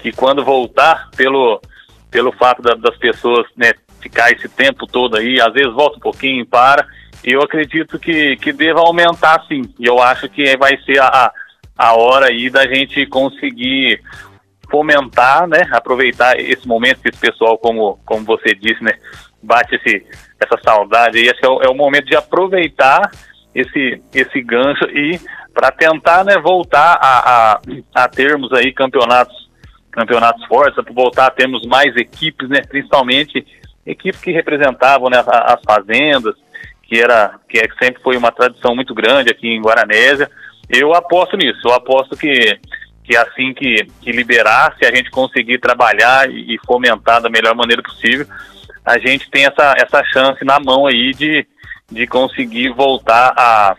que 0.01 0.11
quando 0.11 0.45
voltar, 0.45 1.11
pelo, 1.17 1.61
pelo 2.11 2.33
fato 2.33 2.61
da, 2.61 2.75
das 2.75 2.97
pessoas 2.97 3.47
né, 3.57 3.73
ficar 4.01 4.33
esse 4.33 4.49
tempo 4.49 4.87
todo 4.87 5.17
aí, 5.17 5.41
às 5.41 5.53
vezes 5.53 5.73
volta 5.73 5.97
um 5.97 6.01
pouquinho 6.01 6.45
e 7.25 7.33
eu 7.33 7.41
acredito 7.43 7.99
que, 7.99 8.37
que 8.37 8.53
deva 8.53 8.81
aumentar 8.81 9.45
sim. 9.49 9.63
E 9.79 9.87
eu 9.87 10.01
acho 10.01 10.29
que 10.29 10.57
vai 10.57 10.77
ser 10.85 11.01
a, 11.01 11.33
a 11.77 11.95
hora 11.95 12.27
aí 12.27 12.51
da 12.51 12.67
gente 12.67 13.07
conseguir 13.07 14.01
fomentar, 14.71 15.47
né? 15.47 15.63
Aproveitar 15.73 16.39
esse 16.39 16.67
momento 16.69 17.01
que 17.01 17.09
esse 17.09 17.19
pessoal, 17.19 17.57
como, 17.57 17.99
como 18.05 18.25
você 18.25 18.55
disse, 18.55 18.83
né? 18.83 18.93
Bate 19.43 19.77
esse, 19.77 20.07
essa 20.41 20.61
saudade 20.63 21.19
aí. 21.19 21.27
Esse 21.27 21.45
é 21.45 21.49
o, 21.49 21.63
é 21.63 21.69
o 21.69 21.75
momento 21.75 22.07
de 22.07 22.17
aproveitar 22.17 23.11
esse, 23.55 24.03
esse 24.13 24.43
gancho 24.43 24.85
e 24.91 25.19
para 25.55 25.71
tentar 25.71 26.25
né, 26.25 26.37
voltar 26.39 26.99
a, 27.01 27.53
a, 27.53 27.61
a 27.95 28.09
termos 28.09 28.53
aí 28.53 28.73
campeonatos 28.73 29.45
campeonatos 29.93 30.45
fortes, 30.47 30.75
para 30.75 30.93
voltar 30.93 31.27
a 31.27 31.31
termos 31.31 31.65
mais 31.69 31.95
equipes, 31.95 32.49
né, 32.49 32.63
principalmente 32.69 33.47
equipes 33.87 34.21
que 34.21 34.33
representavam 34.33 35.09
né, 35.09 35.23
as 35.25 35.61
fazendas, 35.65 36.35
que 36.95 37.01
era 37.01 37.41
que 37.49 37.59
é, 37.59 37.67
sempre 37.83 38.01
foi 38.01 38.17
uma 38.17 38.31
tradição 38.31 38.73
muito 38.73 38.95
grande 38.95 39.29
aqui 39.29 39.49
em 39.49 39.61
Guaranésia. 39.61 40.31
Eu 40.71 40.95
aposto 40.95 41.37
nisso, 41.37 41.61
eu 41.65 41.73
aposto 41.73 42.17
que, 42.17 42.57
que 43.03 43.17
assim 43.17 43.53
que, 43.53 43.85
que 44.01 44.13
liberar, 44.13 44.77
se 44.79 44.87
a 44.87 44.95
gente 44.95 45.11
conseguir 45.11 45.59
trabalhar 45.59 46.31
e, 46.31 46.55
e 46.55 46.59
fomentar 46.65 47.21
da 47.21 47.29
melhor 47.29 47.53
maneira 47.57 47.83
possível, 47.83 48.25
a 48.85 48.97
gente 48.99 49.29
tem 49.29 49.45
essa, 49.45 49.75
essa 49.77 50.05
chance 50.05 50.45
na 50.45 50.61
mão 50.61 50.87
aí 50.87 51.11
de, 51.13 51.45
de 51.91 52.07
conseguir 52.07 52.69
voltar 52.69 53.35
a, 53.37 53.77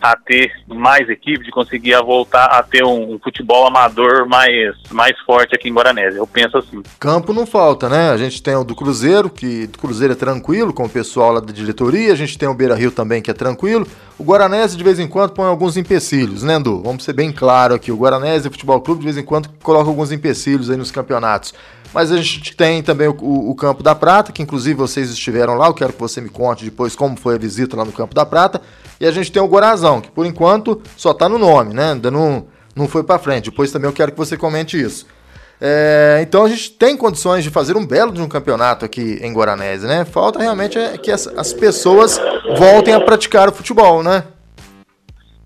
a 0.00 0.16
ter 0.16 0.52
mais 0.66 1.08
equipe, 1.08 1.44
de 1.44 1.50
conseguir 1.50 1.94
a 1.94 2.02
voltar 2.02 2.46
a 2.46 2.62
ter 2.62 2.84
um, 2.84 3.14
um, 3.14 3.18
futebol 3.18 3.66
amador 3.66 4.26
mais, 4.28 4.76
mais 4.90 5.18
forte 5.20 5.54
aqui 5.54 5.68
em 5.68 5.72
Guaranésia. 5.72 6.18
Eu 6.18 6.26
penso 6.26 6.58
assim. 6.58 6.82
Campo 6.98 7.32
não 7.32 7.46
falta, 7.46 7.88
né? 7.88 8.10
A 8.10 8.16
gente 8.16 8.42
tem 8.42 8.54
o 8.54 8.64
do 8.64 8.74
Cruzeiro, 8.74 9.30
que 9.30 9.66
do 9.66 9.78
Cruzeiro 9.78 10.12
é 10.12 10.16
tranquilo, 10.16 10.72
com 10.72 10.84
o 10.84 10.88
pessoal 10.88 11.32
lá 11.32 11.40
da 11.40 11.52
diretoria. 11.52 12.12
A 12.12 12.16
gente 12.16 12.38
tem 12.38 12.48
o 12.48 12.54
Beira 12.54 12.74
Rio 12.74 12.90
também, 12.90 13.22
que 13.22 13.30
é 13.30 13.34
tranquilo. 13.34 13.86
O 14.18 14.24
Guaranese 14.24 14.76
de 14.76 14.84
vez 14.84 14.98
em 14.98 15.08
quando 15.08 15.32
põe 15.32 15.46
alguns 15.46 15.76
empecilhos, 15.76 16.42
né, 16.42 16.54
Andu? 16.54 16.82
Vamos 16.82 17.04
ser 17.04 17.12
bem 17.12 17.32
claro 17.32 17.74
aqui. 17.74 17.92
O 17.92 17.96
Guaranese 17.96 18.48
Futebol 18.48 18.80
Clube 18.80 19.00
de 19.00 19.06
vez 19.06 19.18
em 19.18 19.24
quando 19.24 19.48
coloca 19.62 19.88
alguns 19.88 20.12
empecilhos 20.12 20.70
aí 20.70 20.76
nos 20.76 20.90
campeonatos. 20.90 21.52
Mas 21.92 22.12
a 22.12 22.16
gente 22.16 22.54
tem 22.54 22.82
também 22.82 23.08
o, 23.08 23.16
o, 23.18 23.50
o, 23.50 23.54
Campo 23.54 23.82
da 23.82 23.94
Prata, 23.94 24.32
que 24.32 24.42
inclusive 24.42 24.74
vocês 24.74 25.10
estiveram 25.10 25.54
lá. 25.54 25.66
Eu 25.66 25.74
quero 25.74 25.92
que 25.92 26.00
você 26.00 26.20
me 26.20 26.28
conte 26.28 26.64
depois 26.64 26.94
como 26.94 27.16
foi 27.16 27.36
a 27.36 27.38
visita 27.38 27.76
lá 27.76 27.84
no 27.84 27.92
Campo 27.92 28.14
da 28.14 28.26
Prata. 28.26 28.60
E 29.00 29.06
a 29.06 29.10
gente 29.10 29.30
tem 29.30 29.42
o 29.42 29.48
Gorazão, 29.48 30.00
que 30.00 30.10
por 30.10 30.24
enquanto 30.26 30.80
só 30.96 31.10
está 31.10 31.28
no 31.28 31.38
nome, 31.38 31.74
né? 31.74 31.92
Ainda 31.92 32.10
não, 32.10 32.46
não 32.74 32.88
foi 32.88 33.04
para 33.04 33.18
frente. 33.18 33.50
Depois 33.50 33.70
também 33.70 33.88
eu 33.88 33.94
quero 33.94 34.12
que 34.12 34.18
você 34.18 34.36
comente 34.36 34.80
isso. 34.80 35.06
É, 35.60 36.18
então 36.20 36.44
a 36.44 36.48
gente 36.48 36.70
tem 36.72 36.96
condições 36.96 37.42
de 37.42 37.50
fazer 37.50 37.76
um 37.76 37.86
belo 37.86 38.12
de 38.12 38.20
um 38.20 38.28
campeonato 38.28 38.84
aqui 38.84 39.18
em 39.22 39.32
Guaranese, 39.32 39.86
né? 39.86 40.04
Falta 40.04 40.38
realmente 40.38 40.78
é 40.78 40.98
que 40.98 41.10
as, 41.10 41.26
as 41.28 41.52
pessoas 41.52 42.20
voltem 42.58 42.92
a 42.94 43.00
praticar 43.00 43.48
o 43.48 43.52
futebol, 43.52 44.02
né? 44.02 44.24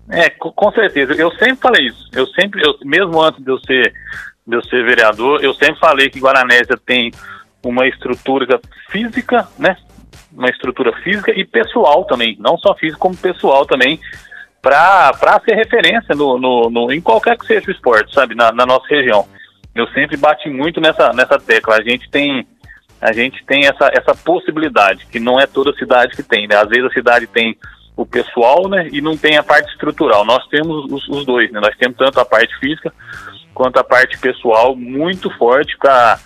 É, 0.09 0.29
com 0.29 0.71
certeza. 0.73 1.13
Eu 1.13 1.31
sempre 1.31 1.55
falei 1.55 1.87
isso. 1.87 2.09
Eu 2.11 2.27
sempre, 2.27 2.61
eu, 2.61 2.75
mesmo 2.83 3.21
antes 3.21 3.41
de 3.41 3.49
eu 3.49 3.57
ser 3.59 3.93
de 4.45 4.55
eu 4.55 4.63
ser 4.63 4.83
vereador, 4.83 5.43
eu 5.43 5.53
sempre 5.53 5.79
falei 5.79 6.09
que 6.09 6.19
Guaranésia 6.19 6.77
tem 6.85 7.11
uma 7.63 7.87
estrutura 7.87 8.59
física, 8.89 9.47
né? 9.57 9.77
Uma 10.33 10.49
estrutura 10.49 10.93
física 11.01 11.31
e 11.37 11.45
pessoal 11.45 12.05
também, 12.05 12.37
não 12.39 12.57
só 12.57 12.73
física 12.75 12.99
como 12.99 13.15
pessoal 13.15 13.65
também, 13.65 13.99
para 14.61 15.41
ser 15.43 15.55
referência 15.55 16.15
no, 16.15 16.37
no, 16.37 16.69
no, 16.69 16.91
em 16.91 17.01
qualquer 17.01 17.37
que 17.37 17.45
seja 17.45 17.67
o 17.67 17.71
esporte, 17.71 18.13
sabe, 18.13 18.35
na, 18.35 18.51
na, 18.51 18.65
nossa 18.65 18.87
região. 18.87 19.27
Eu 19.73 19.87
sempre 19.87 20.15
bati 20.17 20.49
muito 20.49 20.79
nessa, 20.79 21.11
nessa 21.13 21.39
tecla. 21.39 21.75
A 21.75 21.83
gente 21.83 22.09
tem 22.09 22.45
a 23.01 23.11
gente 23.13 23.43
tem 23.45 23.65
essa, 23.65 23.89
essa 23.91 24.13
possibilidade, 24.13 25.07
que 25.07 25.19
não 25.19 25.39
é 25.39 25.47
toda 25.47 25.73
cidade 25.73 26.15
que 26.15 26.21
tem, 26.21 26.47
né? 26.47 26.55
Às 26.55 26.69
vezes 26.69 26.85
a 26.85 26.93
cidade 26.93 27.25
tem 27.25 27.57
o 27.97 28.05
pessoal, 28.05 28.69
né, 28.69 28.87
e 28.91 29.01
não 29.01 29.17
tem 29.17 29.37
a 29.37 29.43
parte 29.43 29.71
estrutural. 29.71 30.23
Nós 30.23 30.47
temos 30.47 30.85
os, 30.91 31.09
os 31.09 31.25
dois, 31.25 31.51
né? 31.51 31.59
Nós 31.59 31.75
temos 31.77 31.97
tanto 31.97 32.19
a 32.19 32.25
parte 32.25 32.55
física 32.59 32.93
quanto 33.55 33.77
a 33.77 33.83
parte 33.83 34.19
pessoal 34.19 34.75
muito 34.75 35.29
forte 35.37 35.75
para 35.79 36.19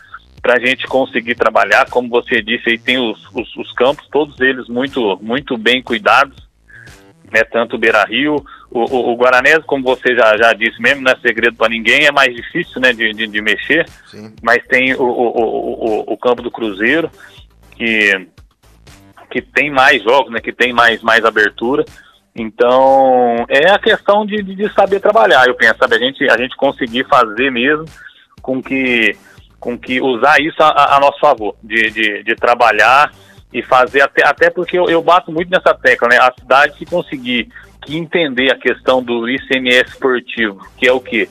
para 0.45 0.57
a 0.57 0.59
gente 0.59 0.85
conseguir 0.85 1.33
trabalhar, 1.33 1.89
como 1.89 2.07
você 2.07 2.39
disse, 2.39 2.69
aí 2.69 2.77
tem 2.77 2.99
os, 2.99 3.19
os, 3.33 3.57
os, 3.57 3.71
campos, 3.73 4.07
todos 4.11 4.39
eles 4.39 4.67
muito, 4.67 5.17
muito 5.19 5.57
bem 5.57 5.81
cuidados, 5.81 6.37
né, 7.33 7.43
tanto 7.43 7.75
o 7.75 7.79
Beira 7.79 8.03
Rio, 8.03 8.45
o, 8.69 8.81
o, 8.81 9.13
o 9.13 9.15
Guaranese, 9.15 9.65
como 9.65 9.83
você 9.83 10.15
já, 10.15 10.37
já 10.37 10.53
disse 10.53 10.79
mesmo, 10.79 11.01
não 11.01 11.11
é 11.11 11.15
segredo 11.15 11.55
para 11.55 11.69
ninguém, 11.69 12.05
é 12.05 12.11
mais 12.11 12.31
difícil 12.35 12.79
né, 12.79 12.93
de, 12.93 13.11
de, 13.11 13.25
de 13.25 13.41
mexer, 13.41 13.89
Sim. 14.05 14.35
mas 14.43 14.63
tem 14.67 14.93
o, 14.93 15.01
o, 15.01 16.03
o, 16.03 16.13
o, 16.13 16.17
campo 16.19 16.43
do 16.43 16.51
Cruzeiro, 16.51 17.09
que, 17.75 18.27
que 19.31 19.41
tem 19.41 19.71
mais 19.71 20.03
jogos, 20.03 20.31
né, 20.31 20.39
que 20.39 20.53
tem 20.53 20.71
mais, 20.71 21.01
mais 21.01 21.25
abertura, 21.25 21.83
então, 22.35 23.47
é 23.49 23.71
a 23.71 23.79
questão 23.79 24.23
de, 24.27 24.43
de, 24.43 24.71
saber 24.73 24.99
trabalhar, 24.99 25.47
eu 25.47 25.55
penso, 25.55 25.79
sabe? 25.79 25.95
A 25.95 25.99
gente, 25.99 26.29
a 26.29 26.37
gente 26.37 26.55
conseguir 26.55 27.07
fazer 27.07 27.49
mesmo 27.49 27.85
com 28.43 28.61
que, 28.61 29.17
com 29.65 29.75
que 29.75 29.99
usar 29.99 30.39
isso 30.39 30.61
a, 30.61 30.95
a 30.95 30.99
nosso 30.99 31.19
favor, 31.19 31.55
de, 31.63 31.89
de, 31.89 32.23
de, 32.23 32.35
trabalhar 32.35 33.11
e 33.51 33.63
fazer, 33.63 34.01
até, 34.01 34.23
até 34.23 34.51
porque 34.51 34.77
eu, 34.77 34.85
eu 34.85 35.01
bato 35.01 35.31
muito 35.31 35.49
nessa 35.49 35.73
tecla, 35.73 36.07
né? 36.07 36.19
A 36.19 36.31
cidade 36.39 36.77
que 36.77 36.85
conseguir 36.85 37.49
que 37.83 37.97
entender 37.97 38.53
a 38.53 38.59
questão 38.59 39.01
do 39.01 39.27
ICMS 39.27 39.89
esportivo, 39.89 40.59
que 40.77 40.87
é 40.87 40.91
o 40.91 40.99
quê? 40.99 41.27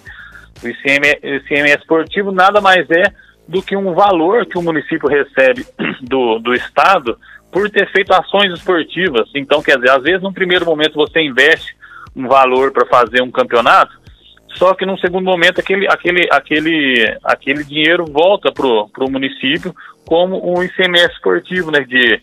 O 0.61 0.67
ICMS, 0.67 1.21
ICMS 1.23 1.79
esportivo 1.79 2.33
nada 2.33 2.61
mais 2.61 2.91
é 2.91 3.05
do 3.47 3.62
que 3.62 3.76
um 3.76 3.95
valor 3.95 4.45
que 4.47 4.59
o 4.59 4.62
município 4.62 5.09
recebe 5.09 5.64
do, 6.03 6.41
do 6.41 6.55
Estado 6.55 7.17
por 7.53 7.71
ter 7.71 7.88
feito 7.93 8.12
ações 8.12 8.53
esportivas. 8.53 9.31
Então, 9.33 9.62
quer 9.62 9.76
dizer, 9.76 9.91
às 9.91 10.03
vezes, 10.03 10.21
num 10.21 10.33
primeiro 10.33 10.67
momento, 10.67 10.95
você 10.95 11.21
investe 11.21 11.76
um 12.17 12.26
valor 12.26 12.73
para 12.73 12.85
fazer 12.87 13.23
um 13.23 13.31
campeonato, 13.31 13.97
só 14.54 14.75
que 14.75 14.87
num 14.87 14.96
segundo 14.99 15.25
momento 15.25 15.61
aquele, 15.61 15.87
aquele, 15.88 16.28
aquele, 16.30 17.18
aquele 17.25 17.64
dinheiro 17.64 18.04
volta 18.06 18.52
para 18.52 19.04
o 19.04 19.11
município 19.11 19.75
como 20.06 20.40
um 20.44 20.62
ICMS 20.62 21.12
esportivo, 21.14 21.70
né, 21.70 21.80
de, 21.80 22.20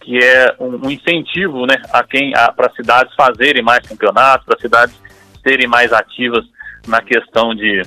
que 0.00 0.18
é 0.18 0.54
um, 0.60 0.86
um 0.86 0.90
incentivo 0.90 1.66
né, 1.66 1.76
a 1.92 2.04
quem 2.04 2.32
para 2.56 2.70
cidades 2.70 3.14
fazerem 3.14 3.62
mais 3.62 3.86
campeonatos, 3.86 4.46
para 4.46 4.60
cidades 4.60 4.94
serem 5.42 5.66
mais 5.66 5.92
ativas 5.92 6.44
na 6.86 7.00
questão 7.00 7.54
de, 7.54 7.82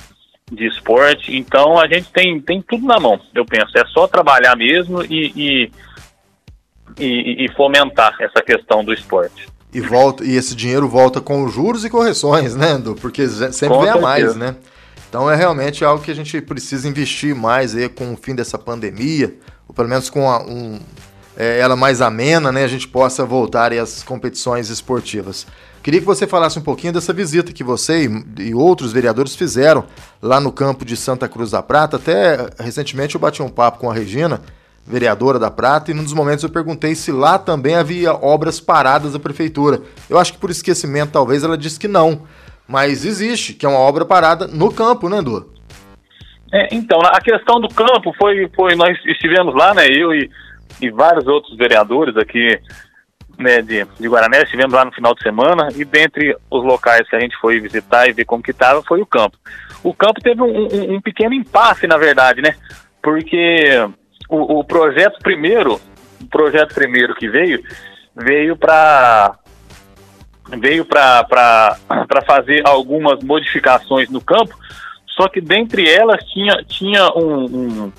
de 0.52 0.68
esporte. 0.68 1.36
Então 1.36 1.80
a 1.80 1.88
gente 1.88 2.12
tem, 2.12 2.40
tem 2.42 2.62
tudo 2.62 2.86
na 2.86 3.00
mão, 3.00 3.20
eu 3.34 3.46
penso. 3.46 3.78
É 3.78 3.86
só 3.88 4.08
trabalhar 4.08 4.56
mesmo 4.56 5.04
e, 5.04 5.32
e 5.36 5.72
e, 7.00 7.46
e 7.46 7.50
fomentar 7.56 8.16
essa 8.20 8.42
questão 8.42 8.84
do 8.84 8.94
esporte. 8.94 9.48
E, 9.76 9.82
volta, 9.82 10.24
e 10.24 10.38
esse 10.38 10.56
dinheiro 10.56 10.88
volta 10.88 11.20
com 11.20 11.46
juros 11.50 11.84
e 11.84 11.90
correções, 11.90 12.56
né, 12.56 12.72
Ando? 12.72 12.96
Porque 12.96 13.28
sempre 13.28 13.78
vem 13.80 13.90
a 13.90 14.00
mais, 14.00 14.34
né? 14.34 14.56
Então 15.10 15.30
é 15.30 15.36
realmente 15.36 15.84
algo 15.84 16.02
que 16.02 16.10
a 16.10 16.16
gente 16.16 16.40
precisa 16.40 16.88
investir 16.88 17.36
mais 17.36 17.76
aí 17.76 17.90
com 17.90 18.14
o 18.14 18.16
fim 18.16 18.34
dessa 18.34 18.58
pandemia, 18.58 19.36
ou 19.68 19.76
pelo 19.76 19.90
menos 19.90 20.10
com 20.10 20.32
a, 20.32 20.42
um, 20.42 20.80
é, 21.36 21.60
ela 21.60 21.76
mais 21.76 22.00
amena, 22.02 22.54
né? 22.54 22.64
A 22.64 22.70
gente 22.70 22.88
possa 22.88 23.26
voltar 23.26 23.74
às 23.74 24.02
competições 24.02 24.70
esportivas. 24.70 25.46
Queria 25.84 26.00
que 26.00 26.06
você 26.06 26.26
falasse 26.26 26.58
um 26.58 26.62
pouquinho 26.62 26.94
dessa 26.94 27.12
visita 27.12 27.52
que 27.52 27.62
você 27.64 28.06
e, 28.06 28.44
e 28.44 28.56
outros 28.56 28.94
vereadores 28.94 29.36
fizeram 29.36 29.84
lá 30.22 30.40
no 30.40 30.54
campo 30.54 30.86
de 30.86 30.96
Santa 30.96 31.28
Cruz 31.28 31.52
da 31.52 31.62
Prata. 31.62 31.98
Até 31.98 32.48
recentemente 32.58 33.16
eu 33.16 33.20
bati 33.20 33.44
um 33.44 33.50
papo 33.50 33.80
com 33.80 33.92
a 33.92 33.94
Regina 33.94 34.42
vereadora 34.86 35.40
da 35.40 35.50
Prata, 35.50 35.90
e 35.90 35.94
num 35.94 36.04
dos 36.04 36.14
momentos 36.14 36.44
eu 36.44 36.50
perguntei 36.50 36.94
se 36.94 37.12
lá 37.12 37.40
também 37.40 37.76
havia 37.76 38.14
obras 38.14 38.60
paradas 38.60 39.14
da 39.14 39.20
prefeitura. 39.20 39.82
Eu 40.10 40.20
acho 40.20 40.34
que 40.34 40.40
por 40.40 40.52
esquecimento 40.52 41.12
talvez 41.12 41.44
ela 41.44 41.58
disse 41.58 41.80
que 41.80 41.88
não, 41.88 42.22
mas 42.68 43.04
existe, 43.04 43.54
que 43.54 43.66
é 43.66 43.70
uma 43.70 43.80
obra 43.80 44.06
parada 44.06 44.48
no 44.48 44.72
campo, 44.72 45.10
né, 45.10 45.18
Edu? 45.18 45.52
É, 46.54 46.68
então, 46.72 47.00
a 47.02 47.20
questão 47.20 47.60
do 47.60 47.68
campo 47.68 48.14
foi, 48.18 48.48
foi 48.56 48.76
nós 48.76 48.98
estivemos 49.06 49.56
lá, 49.56 49.74
né, 49.74 49.88
eu 49.88 50.14
e, 50.14 50.30
e 50.80 50.92
vários 50.92 51.26
outros 51.28 51.58
vereadores 51.58 52.16
aqui 52.16 52.60
né, 53.38 53.62
de, 53.62 53.86
de 54.00 54.08
Guarané, 54.08 54.44
estivemos 54.44 54.74
lá 54.74 54.86
no 54.86 54.94
final 54.94 55.16
de 55.16 55.24
semana, 55.24 55.68
e 55.76 55.84
dentre 55.84 56.38
os 56.50 56.64
locais 56.64 57.10
que 57.10 57.16
a 57.16 57.20
gente 57.20 57.36
foi 57.38 57.60
visitar 57.60 58.08
e 58.08 58.14
ver 58.14 58.26
como 58.26 58.44
que 58.44 58.52
estava, 58.52 58.84
foi 58.84 59.02
o 59.02 59.06
campo. 59.06 59.38
O 59.84 59.94
campo 59.94 60.22
teve 60.22 60.42
um, 60.42 60.46
um, 60.46 60.96
um 60.96 61.02
pequeno 61.02 61.34
impasse, 61.34 61.88
na 61.88 61.98
verdade, 61.98 62.42
né, 62.42 62.56
porque 63.02 63.90
o, 64.30 64.60
o 64.60 64.64
projeto 64.64 65.20
primeiro, 65.20 65.80
o 66.22 66.28
projeto 66.28 66.74
primeiro 66.74 67.16
que 67.16 67.30
veio, 67.30 67.64
veio 68.16 68.56
para 68.56 69.38
veio 70.58 70.86
para 70.86 71.78
fazer 72.26 72.62
algumas 72.68 73.24
modificações 73.24 74.10
no 74.10 74.22
campo, 74.22 74.56
só 75.08 75.28
que 75.28 75.42
dentre 75.42 75.90
elas 75.90 76.24
tinha, 76.26 76.64
tinha, 76.68 77.08
um, 77.16 77.46
um, 77.46 77.94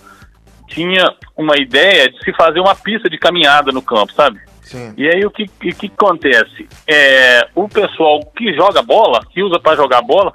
tinha 0.68 1.12
uma 1.36 1.56
ideia 1.56 2.08
de 2.08 2.22
se 2.22 2.32
fazer 2.34 2.60
uma 2.60 2.74
pista 2.74 3.10
de 3.10 3.18
caminhada 3.18 3.72
no 3.72 3.82
campo, 3.82 4.12
sabe? 4.12 4.40
Sim. 4.62 4.92
E 4.96 5.08
aí 5.08 5.24
o 5.24 5.30
que, 5.30 5.46
que, 5.46 5.72
que 5.72 5.86
acontece? 5.86 6.68
É, 6.86 7.48
o 7.54 7.68
pessoal 7.68 8.20
que 8.36 8.52
joga 8.54 8.82
bola, 8.82 9.24
que 9.30 9.42
usa 9.42 9.58
para 9.58 9.76
jogar 9.76 10.02
bola, 10.02 10.32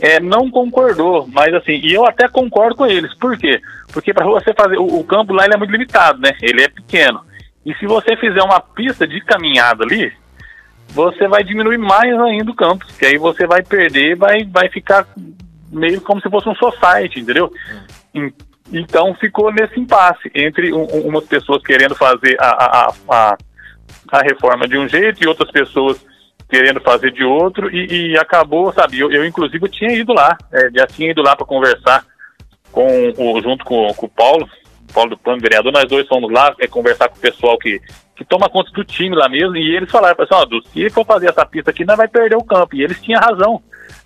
é, 0.00 0.20
não 0.20 0.50
concordou, 0.50 1.28
mas 1.32 1.54
assim, 1.54 1.72
e 1.82 1.92
eu 1.92 2.06
até 2.06 2.28
concordo 2.28 2.76
com 2.76 2.86
eles. 2.86 3.14
Por 3.14 3.36
quê? 3.38 3.60
Porque 3.92 4.12
para 4.12 4.26
você 4.26 4.52
fazer 4.52 4.76
o, 4.76 5.00
o, 5.00 5.04
campo 5.04 5.32
lá 5.32 5.44
ele 5.44 5.54
é 5.54 5.56
muito 5.56 5.70
limitado, 5.70 6.20
né? 6.20 6.32
Ele 6.42 6.62
é 6.62 6.68
pequeno. 6.68 7.20
E 7.64 7.74
se 7.74 7.86
você 7.86 8.16
fizer 8.16 8.42
uma 8.42 8.60
pista 8.60 9.06
de 9.06 9.20
caminhada 9.20 9.84
ali, 9.84 10.12
você 10.90 11.26
vai 11.28 11.42
diminuir 11.42 11.78
mais 11.78 12.12
ainda 12.20 12.50
o 12.50 12.54
campo, 12.54 12.86
que 12.98 13.06
aí 13.06 13.16
você 13.16 13.46
vai 13.46 13.62
perder, 13.62 14.16
vai 14.16 14.44
vai 14.44 14.68
ficar 14.68 15.06
meio 15.70 16.00
como 16.00 16.20
se 16.20 16.28
fosse 16.28 16.48
um 16.48 16.54
society, 16.54 17.20
entendeu? 17.20 17.52
Então 18.72 19.14
ficou 19.14 19.52
nesse 19.52 19.78
impasse 19.78 20.30
entre 20.34 20.72
um, 20.72 20.84
umas 20.84 21.24
pessoas 21.24 21.62
querendo 21.62 21.94
fazer 21.94 22.36
a, 22.40 22.48
a, 22.48 22.94
a, 23.08 23.38
a 24.10 24.18
reforma 24.22 24.66
de 24.66 24.76
um 24.76 24.88
jeito 24.88 25.22
e 25.22 25.28
outras 25.28 25.50
pessoas 25.50 26.04
querendo 26.54 26.80
fazer 26.80 27.10
de 27.10 27.24
outro 27.24 27.68
e, 27.74 28.12
e 28.12 28.16
acabou, 28.16 28.72
sabe? 28.72 29.00
Eu, 29.00 29.10
eu, 29.10 29.26
inclusive 29.26 29.68
tinha 29.68 29.92
ido 29.92 30.12
lá, 30.12 30.38
é, 30.52 30.70
já 30.72 30.86
tinha 30.86 31.10
ido 31.10 31.20
lá 31.20 31.34
para 31.34 31.44
conversar 31.44 32.04
com 32.70 33.12
o 33.18 33.42
junto 33.42 33.64
com, 33.64 33.92
com 33.94 34.06
o 34.06 34.08
Paulo, 34.08 34.48
Paulo 34.92 35.10
do 35.10 35.18
Plano 35.18 35.40
Vereador, 35.40 35.72
nós 35.72 35.88
dois 35.88 36.06
fomos 36.06 36.32
lá 36.32 36.54
é, 36.60 36.68
conversar 36.68 37.08
com 37.08 37.16
o 37.16 37.20
pessoal 37.20 37.58
que, 37.58 37.80
que 38.14 38.24
toma 38.24 38.48
conta 38.48 38.70
do 38.70 38.84
time 38.84 39.16
lá 39.16 39.28
mesmo 39.28 39.56
e 39.56 39.74
eles 39.74 39.90
falaram, 39.90 40.14
pessoal, 40.14 40.44
assim, 40.44 40.60
se 40.72 40.90
for 40.90 41.04
fazer 41.04 41.28
essa 41.28 41.44
pista 41.44 41.72
aqui, 41.72 41.84
nós 41.84 41.96
vai 41.96 42.06
perder 42.06 42.36
o 42.36 42.44
campo. 42.44 42.76
E 42.76 42.84
eles 42.84 43.02
tinham 43.02 43.20
razão, 43.20 43.60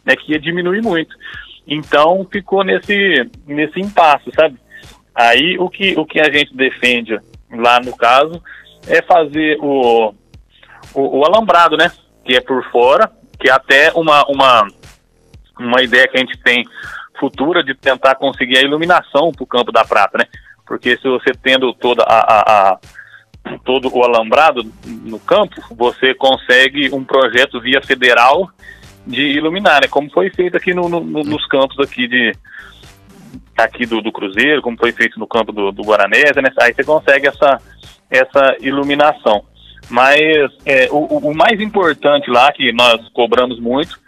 né? 0.06 0.16
Que 0.16 0.32
ia 0.32 0.40
diminuir 0.40 0.80
muito. 0.80 1.14
Então 1.66 2.26
ficou 2.32 2.64
nesse 2.64 3.30
nesse 3.46 3.78
impasse, 3.78 4.30
sabe? 4.34 4.56
Aí 5.14 5.58
o 5.58 5.68
que 5.68 5.94
o 5.98 6.06
que 6.06 6.18
a 6.18 6.32
gente 6.32 6.56
defende 6.56 7.20
lá 7.50 7.78
no 7.78 7.94
caso 7.94 8.42
é 8.86 9.02
fazer 9.02 9.58
o, 9.60 10.14
o, 10.94 11.18
o 11.18 11.24
alambrado, 11.26 11.76
né? 11.76 11.92
Que 12.28 12.37
é 12.37 12.42
por 12.42 12.62
fora, 12.70 13.11
que 13.40 13.49
é 13.49 13.52
até 13.52 13.90
uma, 13.94 14.23
uma, 14.26 14.68
uma 15.58 15.82
ideia 15.82 16.06
que 16.06 16.18
a 16.18 16.20
gente 16.20 16.37
tem 16.42 16.62
futura 17.18 17.64
de 17.64 17.75
tentar 17.75 18.16
conseguir 18.16 18.58
a 18.58 18.61
iluminação 18.61 19.32
para 19.32 19.42
o 19.42 19.47
campo 19.47 19.73
da 19.73 19.82
prata, 19.82 20.18
né? 20.18 20.26
Porque 20.66 20.99
se 20.99 21.08
você 21.08 21.32
tendo 21.42 21.73
toda 21.73 22.02
a, 22.02 22.18
a, 22.18 22.73
a, 22.73 22.78
todo 23.64 23.90
o 23.90 24.04
alambrado 24.04 24.62
no 24.85 25.18
campo, 25.18 25.54
você 25.70 26.14
consegue 26.14 26.94
um 26.94 27.02
projeto 27.02 27.62
via 27.62 27.80
federal 27.80 28.50
de 29.06 29.23
iluminar, 29.23 29.80
né? 29.80 29.88
Como 29.88 30.11
foi 30.11 30.28
feito 30.28 30.54
aqui 30.54 30.75
no, 30.75 30.87
no, 30.87 31.00
nos 31.00 31.47
campos 31.47 31.78
aqui 31.80 32.06
de 32.06 32.37
aqui 33.56 33.87
do, 33.87 34.02
do, 34.02 34.12
Cruzeiro, 34.12 34.61
como 34.61 34.76
foi 34.76 34.92
feito 34.92 35.18
no 35.18 35.26
campo 35.26 35.50
do, 35.50 35.73
do 35.73 35.82
Guaranésia, 35.82 36.42
né? 36.42 36.50
Aí 36.61 36.75
você 36.75 36.85
consegue 36.85 37.26
essa, 37.26 37.58
essa 38.11 38.54
iluminação. 38.61 39.47
Mas 39.88 40.21
é, 40.66 40.88
o, 40.90 41.28
o, 41.28 41.35
mais 41.35 41.61
importante 41.61 42.30
lá, 42.30 42.52
que 42.52 42.73
nós 42.73 43.09
cobramos 43.11 43.59
muito, 43.59 43.99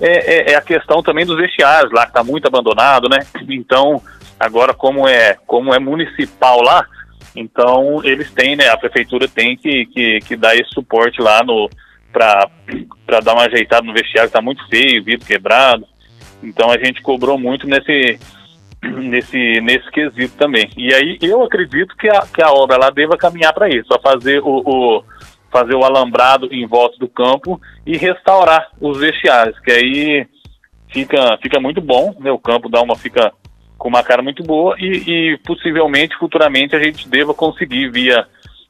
é, 0.00 0.50
é, 0.50 0.52
é 0.52 0.54
a 0.54 0.60
questão 0.60 1.02
também 1.02 1.26
dos 1.26 1.36
vestiários 1.36 1.92
lá, 1.92 2.02
que 2.02 2.10
está 2.10 2.22
muito 2.22 2.46
abandonado, 2.46 3.08
né? 3.08 3.18
Então, 3.48 4.00
agora 4.38 4.72
como 4.72 5.08
é, 5.08 5.36
como 5.46 5.74
é 5.74 5.78
municipal 5.78 6.62
lá, 6.62 6.86
então 7.34 8.00
eles 8.04 8.30
têm, 8.30 8.56
né? 8.56 8.68
A 8.68 8.76
prefeitura 8.76 9.26
tem 9.26 9.56
que, 9.56 9.86
que, 9.86 10.20
que 10.20 10.36
dar 10.36 10.54
esse 10.54 10.70
suporte 10.70 11.20
lá 11.20 11.42
no 11.42 11.68
para 12.12 13.20
dar 13.20 13.34
uma 13.34 13.44
ajeitada 13.44 13.86
no 13.86 13.92
vestiário, 13.92 14.30
que 14.30 14.36
está 14.36 14.40
muito 14.40 14.66
feio, 14.68 15.04
vidro 15.04 15.26
quebrado. 15.26 15.86
Então 16.42 16.70
a 16.70 16.78
gente 16.78 17.02
cobrou 17.02 17.38
muito 17.38 17.66
nesse, 17.66 18.18
nesse, 18.82 19.60
nesse 19.60 19.90
quesito 19.90 20.36
também. 20.36 20.68
E 20.76 20.92
aí 20.92 21.18
eu 21.22 21.42
acredito 21.42 21.96
que 21.96 22.08
a, 22.08 22.20
que 22.22 22.42
a 22.42 22.50
obra 22.50 22.76
lá 22.76 22.90
deva 22.90 23.16
caminhar 23.16 23.52
para 23.52 23.68
isso, 23.68 23.92
a 23.92 23.98
fazer 23.98 24.40
o, 24.42 24.62
o, 24.64 25.04
fazer 25.50 25.74
o 25.74 25.84
alambrado 25.84 26.48
em 26.52 26.66
volta 26.66 26.96
do 26.98 27.08
campo 27.08 27.60
e 27.86 27.96
restaurar 27.96 28.68
os 28.80 28.98
vestiários, 28.98 29.58
que 29.60 29.72
aí 29.72 30.26
fica, 30.88 31.38
fica 31.42 31.60
muito 31.60 31.80
bom, 31.80 32.14
né? 32.20 32.30
O 32.30 32.38
campo 32.38 32.68
dá 32.68 32.80
uma 32.82 32.96
fica 32.96 33.32
com 33.78 33.88
uma 33.88 34.02
cara 34.02 34.22
muito 34.22 34.42
boa 34.42 34.74
e, 34.78 35.04
e 35.06 35.38
possivelmente 35.38 36.16
futuramente 36.16 36.74
a 36.74 36.82
gente 36.82 37.08
deva 37.08 37.34
conseguir 37.34 37.90
via 37.90 38.26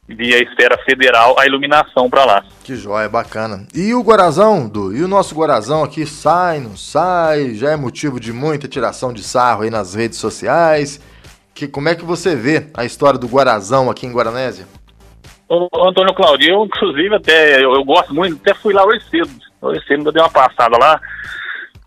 via 0.08 0.42
esfera 0.42 0.78
federal 0.84 1.38
a 1.38 1.46
iluminação 1.46 2.08
para 2.08 2.24
lá. 2.24 2.44
Que 2.62 2.76
joia, 2.76 3.08
bacana. 3.08 3.66
E 3.74 3.92
o 3.92 4.02
Guarazão, 4.02 4.68
Du? 4.68 4.94
E 4.94 5.02
o 5.02 5.08
nosso 5.08 5.34
Guarazão 5.34 5.82
aqui 5.82 6.06
sai, 6.06 6.60
não 6.60 6.76
sai? 6.76 7.54
Já 7.54 7.70
é 7.70 7.76
motivo 7.76 8.20
de 8.20 8.32
muita 8.32 8.68
tiração 8.68 9.12
de 9.12 9.22
sarro 9.22 9.62
aí 9.62 9.70
nas 9.70 9.94
redes 9.94 10.18
sociais. 10.18 11.00
Que, 11.54 11.66
como 11.66 11.88
é 11.88 11.94
que 11.94 12.04
você 12.04 12.36
vê 12.36 12.68
a 12.74 12.84
história 12.84 13.18
do 13.18 13.26
Guarazão 13.26 13.90
aqui 13.90 14.06
em 14.06 14.12
Guaranésia? 14.12 14.66
Ô, 15.48 15.68
Antônio 15.88 16.14
Claudio, 16.14 16.50
eu 16.50 16.64
inclusive 16.64 17.14
até, 17.14 17.64
eu, 17.64 17.72
eu, 17.74 17.84
gosto 17.84 18.12
muito, 18.14 18.36
até 18.36 18.52
fui 18.52 18.74
lá 18.74 18.84
hoje 18.84 19.04
cedo. 19.08 19.30
Hoje 19.62 19.82
cedo 19.86 20.08
eu 20.08 20.12
dei 20.12 20.22
uma 20.22 20.30
passada 20.30 20.76
lá 20.78 21.00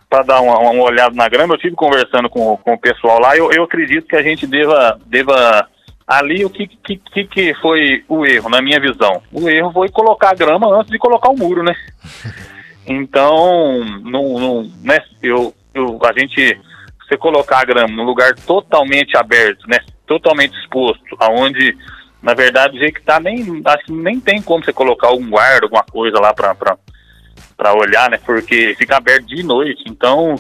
para 0.10 0.24
dar 0.24 0.42
uma, 0.42 0.58
uma, 0.58 0.84
olhada 0.84 1.14
na 1.14 1.30
grama. 1.30 1.54
Eu 1.54 1.60
tive 1.60 1.76
conversando 1.76 2.30
com, 2.30 2.58
com 2.58 2.74
o 2.74 2.80
pessoal 2.80 3.20
lá. 3.20 3.38
Eu, 3.38 3.52
eu 3.52 3.64
acredito 3.64 4.08
que 4.08 4.16
a 4.16 4.24
gente 4.24 4.48
deva, 4.48 4.98
deva 5.06 5.68
ali 6.10 6.44
o 6.44 6.50
que, 6.50 6.66
que, 6.66 7.24
que 7.26 7.54
foi 7.62 8.04
o 8.10 8.26
erro, 8.26 8.50
na 8.50 8.64
minha 8.64 8.80
visão? 8.80 9.22
O 9.32 9.48
erro 9.48 9.72
foi 9.72 9.90
colocar 9.90 10.32
a 10.32 10.34
grama 10.34 10.68
antes 10.76 10.92
de 10.92 10.98
colocar 10.98 11.30
o 11.30 11.38
muro, 11.38 11.62
né? 11.62 11.76
Então, 12.92 13.86
não, 14.02 14.40
não, 14.40 14.72
né, 14.82 14.98
eu, 15.22 15.54
eu, 15.76 16.00
a 16.04 16.20
gente, 16.20 16.60
você 17.00 17.16
colocar 17.16 17.60
a 17.60 17.66
grama 17.66 17.96
num 17.96 18.04
lugar 18.04 18.34
totalmente 18.34 19.16
aberto, 19.16 19.68
né, 19.68 19.78
totalmente 20.08 20.58
exposto, 20.58 21.16
aonde, 21.20 21.78
na 22.20 22.34
verdade, 22.34 22.76
o 22.76 22.80
jeito 22.80 22.96
que 22.96 23.06
tá, 23.06 23.20
nem, 23.20 23.62
acho 23.64 23.86
que 23.86 23.92
nem 23.92 24.20
tem 24.20 24.42
como 24.42 24.66
você 24.66 24.74
colocar 24.74 25.12
um 25.12 25.30
guarda, 25.30 25.68
alguma 25.68 25.84
coisa 25.84 26.20
lá 26.20 26.34
para 26.34 27.74
olhar, 27.76 28.10
né, 28.10 28.18
porque 28.26 28.74
fica 28.76 28.98
aberto 28.98 29.28
de 29.28 29.44
noite, 29.44 29.84
então 29.86 30.34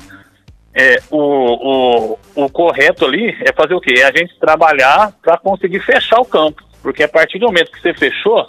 é, 0.73 1.01
o, 1.09 1.17
o, 1.17 2.19
o 2.35 2.49
correto 2.49 3.05
ali 3.05 3.35
é 3.41 3.51
fazer 3.51 3.73
o 3.73 3.81
quê? 3.81 3.95
É 3.97 4.05
a 4.05 4.11
gente 4.15 4.37
trabalhar 4.39 5.11
para 5.21 5.37
conseguir 5.37 5.79
fechar 5.79 6.19
o 6.19 6.25
campo. 6.25 6.63
Porque 6.81 7.03
a 7.03 7.07
partir 7.07 7.39
do 7.39 7.47
momento 7.47 7.71
que 7.71 7.81
você 7.81 7.93
fechou, 7.93 8.45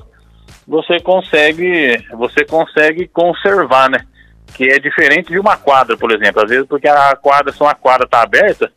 você 0.67 1.01
consegue, 1.01 2.05
você 2.13 2.45
consegue 2.45 3.09
conservar, 3.09 3.91
né? 3.91 4.05
Que 4.55 4.65
é 4.65 4.79
diferente 4.79 5.31
de 5.31 5.39
uma 5.39 5.57
quadra, 5.57 5.97
por 5.97 6.13
exemplo. 6.13 6.43
Às 6.43 6.51
vezes, 6.51 6.67
porque 6.69 6.87
a 6.87 7.17
quadra, 7.17 7.53
se 7.53 7.61
uma 7.61 7.75
quadra 7.75 8.05
está 8.05 8.23
aberta, 8.23 8.71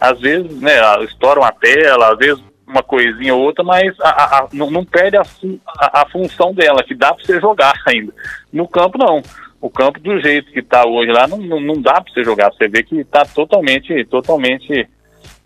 às 0.00 0.20
vezes, 0.20 0.60
né, 0.60 0.72
estoura 1.04 1.40
uma 1.40 1.52
tela, 1.52 2.12
às 2.12 2.18
vezes 2.18 2.42
uma 2.66 2.82
coisinha 2.82 3.34
ou 3.34 3.42
outra, 3.42 3.62
mas 3.62 3.94
a, 4.00 4.38
a, 4.38 4.48
não, 4.52 4.70
não, 4.70 4.84
perde 4.84 5.16
a, 5.16 5.22
a, 5.78 6.06
função 6.10 6.52
dela, 6.52 6.82
que 6.82 6.96
dá 6.96 7.14
para 7.14 7.24
você 7.24 7.40
jogar 7.40 7.74
ainda. 7.86 8.12
No 8.52 8.66
campo, 8.66 8.98
não 8.98 9.22
o 9.60 9.70
campo 9.70 9.98
do 10.00 10.20
jeito 10.20 10.52
que 10.52 10.60
está 10.60 10.86
hoje 10.86 11.10
lá 11.10 11.26
não, 11.26 11.38
não, 11.38 11.60
não 11.60 11.80
dá 11.80 12.00
para 12.00 12.12
você 12.12 12.22
jogar. 12.22 12.52
Você 12.52 12.68
vê 12.68 12.82
que 12.82 12.96
está 13.00 13.24
totalmente, 13.24 14.04
totalmente 14.04 14.88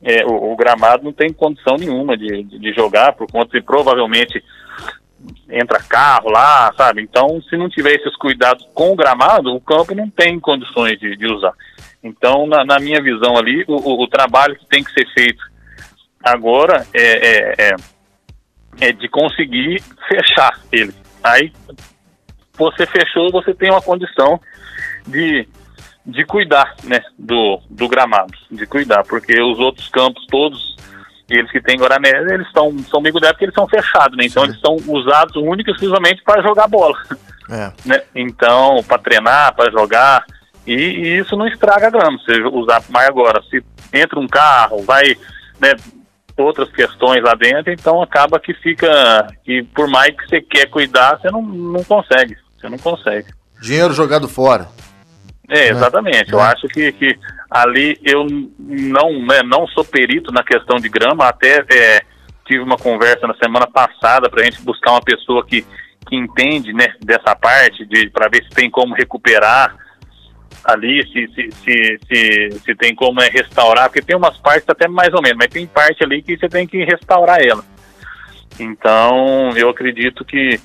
é, 0.03 0.25
o, 0.25 0.53
o, 0.53 0.57
gramado 0.57 1.05
não 1.05 1.13
tem 1.13 1.33
condição 1.33 1.77
nenhuma 1.77 2.17
de, 2.17 2.43
de, 2.43 2.59
de, 2.59 2.73
jogar 2.73 3.13
por 3.13 3.31
conta 3.31 3.59
de 3.59 3.65
provavelmente 3.65 4.43
entra 5.51 5.83
carro 5.83 6.31
lá, 6.31 6.73
sabe? 6.77 7.03
Então, 7.03 7.41
se 7.43 7.57
não 7.57 7.69
tiver 7.69 7.95
esses 7.97 8.17
cuidados 8.17 8.67
com 8.73 8.93
o 8.93 8.97
gramado, 8.97 9.55
o 9.55 9.61
campo 9.61 9.95
não 9.95 10.09
tem 10.09 10.41
condições 10.41 10.99
de, 10.99 11.17
de 11.17 11.27
usar. 11.27 11.53
Então, 12.03 12.47
na, 12.47 12.65
na, 12.65 12.79
minha 12.79 13.03
visão 13.03 13.37
ali, 13.37 13.63
o, 13.69 13.75
o, 13.75 14.03
o, 14.03 14.09
trabalho 14.09 14.57
que 14.57 14.67
tem 14.67 14.83
que 14.83 14.93
ser 14.93 15.07
feito 15.13 15.43
agora 16.25 16.87
é, 16.95 17.03
é, 17.03 17.55
é, 17.59 17.77
é 18.89 18.93
de 18.93 19.09
conseguir 19.09 19.83
fechar 20.09 20.59
ele. 20.73 20.95
Aí 21.23 21.53
você 22.61 22.87
fechou, 22.87 23.31
você 23.31 23.55
tem 23.55 23.71
uma 23.71 23.81
condição 23.81 24.39
de, 25.07 25.49
de 26.05 26.25
cuidar 26.27 26.75
né, 26.85 27.01
do, 27.19 27.59
do 27.71 27.89
gramado, 27.89 28.33
de 28.51 28.67
cuidar, 28.67 29.03
porque 29.05 29.41
os 29.41 29.59
outros 29.59 29.89
campos 29.89 30.25
todos, 30.27 30.77
eles 31.29 31.51
que 31.51 31.61
têm 31.61 31.79
Guarané, 31.79 32.11
eles 32.11 32.47
estão 32.47 32.77
são 32.81 33.01
meio 33.01 33.15
porque 33.15 33.45
eles 33.45 33.55
são 33.55 33.67
fechados, 33.67 34.17
né? 34.17 34.25
Então 34.27 34.45
Sim. 34.45 34.51
eles 34.51 34.61
são 34.61 34.77
usados 34.95 35.37
única 35.37 35.71
e 35.71 35.73
exclusivamente 35.73 36.23
para 36.23 36.43
jogar 36.43 36.69
bola. 36.69 36.97
É. 37.51 37.73
Né? 37.85 38.01
Então, 38.15 38.85
para 38.87 38.99
treinar, 38.99 39.55
para 39.57 39.73
jogar. 39.73 40.25
E, 40.65 40.75
e, 40.75 41.19
isso 41.19 41.37
não 41.37 41.49
estraga 41.49 41.89
a 41.89 41.91
grama, 41.91 42.19
você 42.19 42.41
usar 42.43 42.83
mais 42.91 43.09
agora. 43.09 43.43
Se 43.51 43.65
entra 43.93 44.21
um 44.21 44.29
carro, 44.29 44.83
vai, 44.83 45.17
né, 45.59 45.75
outras 46.37 46.71
questões 46.71 47.23
lá 47.23 47.35
dentro, 47.35 47.73
então 47.73 48.03
acaba 48.03 48.39
que 48.39 48.55
fica, 48.55 49.27
que 49.45 49.63
por 49.63 49.89
mais 49.89 50.15
que 50.17 50.29
você 50.29 50.41
quer 50.41 50.67
cuidar, 50.67 51.19
você 51.19 51.31
não, 51.31 51.43
não 51.43 51.83
consegue. 51.85 52.37
Você 52.61 52.69
não 52.69 52.79
consegue. 52.79 53.29
Dinheiro 53.61 53.95
jogado 53.95 54.29
fora. 54.29 54.69
É, 55.49 55.69
exatamente. 55.69 56.31
É. 56.31 56.35
Eu 56.35 56.41
acho 56.41 56.69
que, 56.69 56.93
que 56.93 57.19
ali 57.51 57.99
eu 58.05 58.27
não, 58.59 59.27
né, 59.27 59.43
não 59.45 59.67
sou 59.69 59.85
perito 59.85 60.31
na 60.33 60.45
questão 60.45 60.77
de 60.77 60.89
grama, 60.89 61.27
até 61.27 61.65
é, 61.71 62.03
tive 62.47 62.63
uma 62.63 62.77
conversa 62.77 63.27
na 63.27 63.35
semana 63.35 63.67
passada 63.67 64.29
para 64.29 64.43
a 64.43 64.45
gente 64.45 64.63
buscar 64.63 64.93
uma 64.93 65.03
pessoa 65.03 65.45
que, 65.45 65.65
que 66.07 66.17
entende 66.17 66.73
né, 66.73 66.95
dessa 67.01 67.35
parte, 67.35 67.85
de 67.87 68.09
para 68.11 68.29
ver 68.29 68.45
se 68.45 68.51
tem 68.51 68.71
como 68.71 68.95
recuperar 68.95 69.75
ali, 70.65 71.03
se, 71.07 71.27
se, 71.35 71.51
se, 71.65 71.99
se, 72.07 72.61
se 72.61 72.75
tem 72.75 72.95
como 72.95 73.21
é, 73.21 73.29
restaurar, 73.29 73.89
porque 73.89 74.03
tem 74.03 74.15
umas 74.15 74.37
partes 74.37 74.69
até 74.69 74.87
mais 74.87 75.13
ou 75.15 75.23
menos, 75.23 75.39
mas 75.39 75.49
tem 75.49 75.67
parte 75.67 76.05
ali 76.05 76.23
que 76.23 76.37
você 76.37 76.49
tem 76.49 76.67
que 76.67 76.85
restaurar 76.85 77.41
ela. 77.41 77.65
Então, 78.59 79.51
eu 79.57 79.71
acredito 79.71 80.25
que 80.25 80.61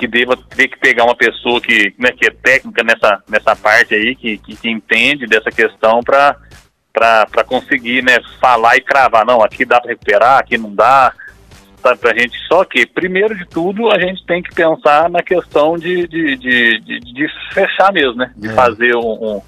que 0.00 0.06
deva 0.06 0.34
ter 0.34 0.68
que 0.68 0.78
pegar 0.78 1.04
uma 1.04 1.14
pessoa 1.14 1.60
que, 1.60 1.94
né, 1.98 2.10
que 2.10 2.26
é 2.26 2.30
técnica 2.30 2.82
nessa, 2.82 3.22
nessa 3.28 3.54
parte 3.54 3.94
aí, 3.94 4.16
que, 4.16 4.38
que, 4.38 4.56
que 4.56 4.70
entende 4.70 5.26
dessa 5.26 5.50
questão 5.50 6.00
para 6.00 6.36
para 6.92 7.44
conseguir 7.46 8.02
né, 8.02 8.18
falar 8.40 8.76
e 8.76 8.80
cravar, 8.80 9.24
não, 9.24 9.40
aqui 9.42 9.64
dá 9.64 9.80
para 9.80 9.90
recuperar, 9.90 10.38
aqui 10.40 10.58
não 10.58 10.74
dá, 10.74 11.12
sabe, 11.80 12.00
pra 12.00 12.18
gente. 12.18 12.36
Só 12.48 12.64
que, 12.64 12.84
primeiro 12.84 13.32
de 13.36 13.46
tudo, 13.46 13.88
a 13.92 13.98
gente 13.98 14.26
tem 14.26 14.42
que 14.42 14.52
pensar 14.52 15.08
na 15.08 15.22
questão 15.22 15.78
de, 15.78 16.08
de, 16.08 16.36
de, 16.36 16.80
de, 16.80 16.98
de 16.98 17.28
fechar 17.54 17.92
mesmo, 17.92 18.16
né? 18.16 18.32
De 18.36 18.48
é. 18.48 18.52
fazer 18.52 18.96
um, 18.96 19.36
um 19.36 19.42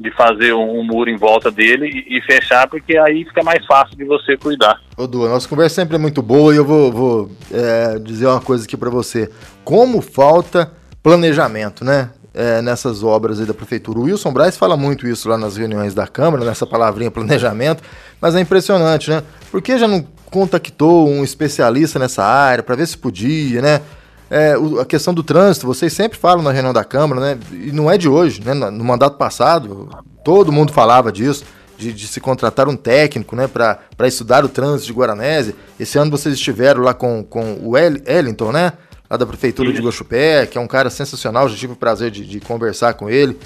de 0.00 0.10
fazer 0.12 0.54
um, 0.54 0.82
muro 0.82 1.10
em 1.10 1.16
volta 1.16 1.50
dele 1.50 1.86
e, 1.86 2.16
e, 2.16 2.22
fechar, 2.22 2.66
porque 2.66 2.96
aí 2.96 3.22
fica 3.26 3.42
mais 3.42 3.64
fácil 3.66 3.94
de 3.98 4.04
você 4.06 4.34
cuidar. 4.34 4.80
Ô 4.96 5.06
Du, 5.06 5.26
a 5.26 5.28
nossa 5.28 5.46
conversa 5.46 5.74
sempre 5.74 5.96
é 5.96 5.98
muito 5.98 6.22
boa 6.22 6.54
e 6.54 6.56
eu 6.56 6.64
vou, 6.64 6.90
vou 6.90 7.30
é, 7.52 7.98
dizer 7.98 8.26
uma 8.26 8.40
coisa 8.40 8.64
aqui 8.64 8.78
para 8.78 8.88
você. 8.88 9.30
Como 9.62 10.00
falta 10.00 10.72
planejamento, 11.02 11.84
né? 11.84 12.10
É, 12.32 12.62
nessas 12.62 13.02
obras 13.02 13.40
aí 13.40 13.46
da 13.46 13.52
prefeitura. 13.52 13.98
O 13.98 14.02
Wilson 14.04 14.32
Braz 14.32 14.56
fala 14.56 14.76
muito 14.76 15.06
isso 15.06 15.28
lá 15.28 15.36
nas 15.36 15.56
reuniões 15.56 15.94
da 15.94 16.06
Câmara, 16.06 16.44
nessa 16.44 16.64
palavrinha 16.64 17.10
planejamento, 17.10 17.82
mas 18.20 18.36
é 18.36 18.40
impressionante, 18.40 19.10
né? 19.10 19.22
Por 19.50 19.60
que 19.60 19.76
já 19.76 19.88
não 19.88 20.06
contactou 20.30 21.08
um 21.08 21.24
especialista 21.24 21.98
nessa 21.98 22.24
área 22.24 22.62
para 22.62 22.76
ver 22.76 22.86
se 22.86 22.96
podia, 22.96 23.60
né? 23.60 23.82
É, 24.30 24.54
a 24.80 24.84
questão 24.84 25.12
do 25.12 25.24
trânsito, 25.24 25.66
vocês 25.66 25.92
sempre 25.92 26.16
falam 26.16 26.42
na 26.42 26.52
reunião 26.52 26.72
da 26.72 26.84
Câmara, 26.84 27.20
né? 27.20 27.38
E 27.52 27.72
não 27.72 27.90
é 27.90 27.98
de 27.98 28.08
hoje, 28.08 28.40
né? 28.44 28.54
No 28.54 28.84
mandato 28.84 29.16
passado, 29.16 29.88
todo 30.24 30.52
mundo 30.52 30.72
falava 30.72 31.10
disso, 31.10 31.44
de, 31.76 31.92
de 31.92 32.06
se 32.06 32.20
contratar 32.20 32.68
um 32.68 32.76
técnico, 32.76 33.34
né? 33.34 33.48
Para 33.48 34.06
estudar 34.06 34.44
o 34.44 34.48
trânsito 34.48 34.86
de 34.86 34.98
Guaranese. 34.98 35.56
Esse 35.80 35.98
ano 35.98 36.10
vocês 36.10 36.36
estiveram 36.36 36.82
lá 36.82 36.94
com, 36.94 37.24
com 37.24 37.58
o 37.60 37.76
Ellington, 37.76 38.52
né? 38.52 38.72
lá 39.10 39.16
da 39.16 39.26
Prefeitura 39.26 39.72
de 39.72 39.82
Gochupé, 39.82 40.46
que 40.46 40.56
é 40.56 40.60
um 40.60 40.68
cara 40.68 40.88
sensacional, 40.88 41.48
já 41.48 41.56
tive 41.56 41.72
o 41.72 41.76
prazer 41.76 42.12
de, 42.12 42.24
de 42.24 42.38
conversar 42.38 42.94
com 42.94 43.10
ele. 43.10 43.36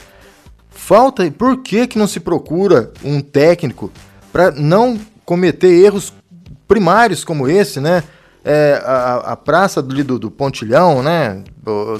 Falta, 0.68 1.28
por 1.30 1.62
que, 1.62 1.86
que 1.86 1.98
não 1.98 2.06
se 2.06 2.20
procura 2.20 2.92
um 3.02 3.22
técnico 3.22 3.90
para 4.30 4.50
não 4.50 5.00
cometer 5.24 5.68
erros 5.68 6.12
primários 6.68 7.24
como 7.24 7.48
esse, 7.48 7.80
né? 7.80 8.04
É, 8.44 8.82
a, 8.84 9.32
a, 9.32 9.36
praça 9.36 9.80
do, 9.80 10.04
do, 10.04 10.18
do, 10.18 10.30
Pontilhão, 10.30 11.02
né, 11.02 11.42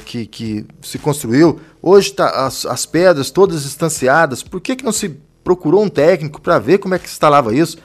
que, 0.05 0.27
que 0.27 0.67
se 0.83 0.99
construiu, 0.99 1.59
hoje 1.81 2.13
tá 2.13 2.47
as, 2.47 2.67
as 2.67 2.85
pedras 2.85 3.31
todas 3.31 3.63
distanciadas. 3.63 4.43
Por 4.43 4.61
que, 4.61 4.77
que 4.77 4.85
não 4.85 4.93
se 4.93 5.19
procurou 5.43 5.83
um 5.83 5.89
técnico 5.89 6.43
para 6.43 6.59
ver 6.59 6.79
como 6.79 6.95
é 6.95 6.99
que 6.99 7.09
se 7.09 7.15
instalava 7.15 7.55
isso? 7.55 7.79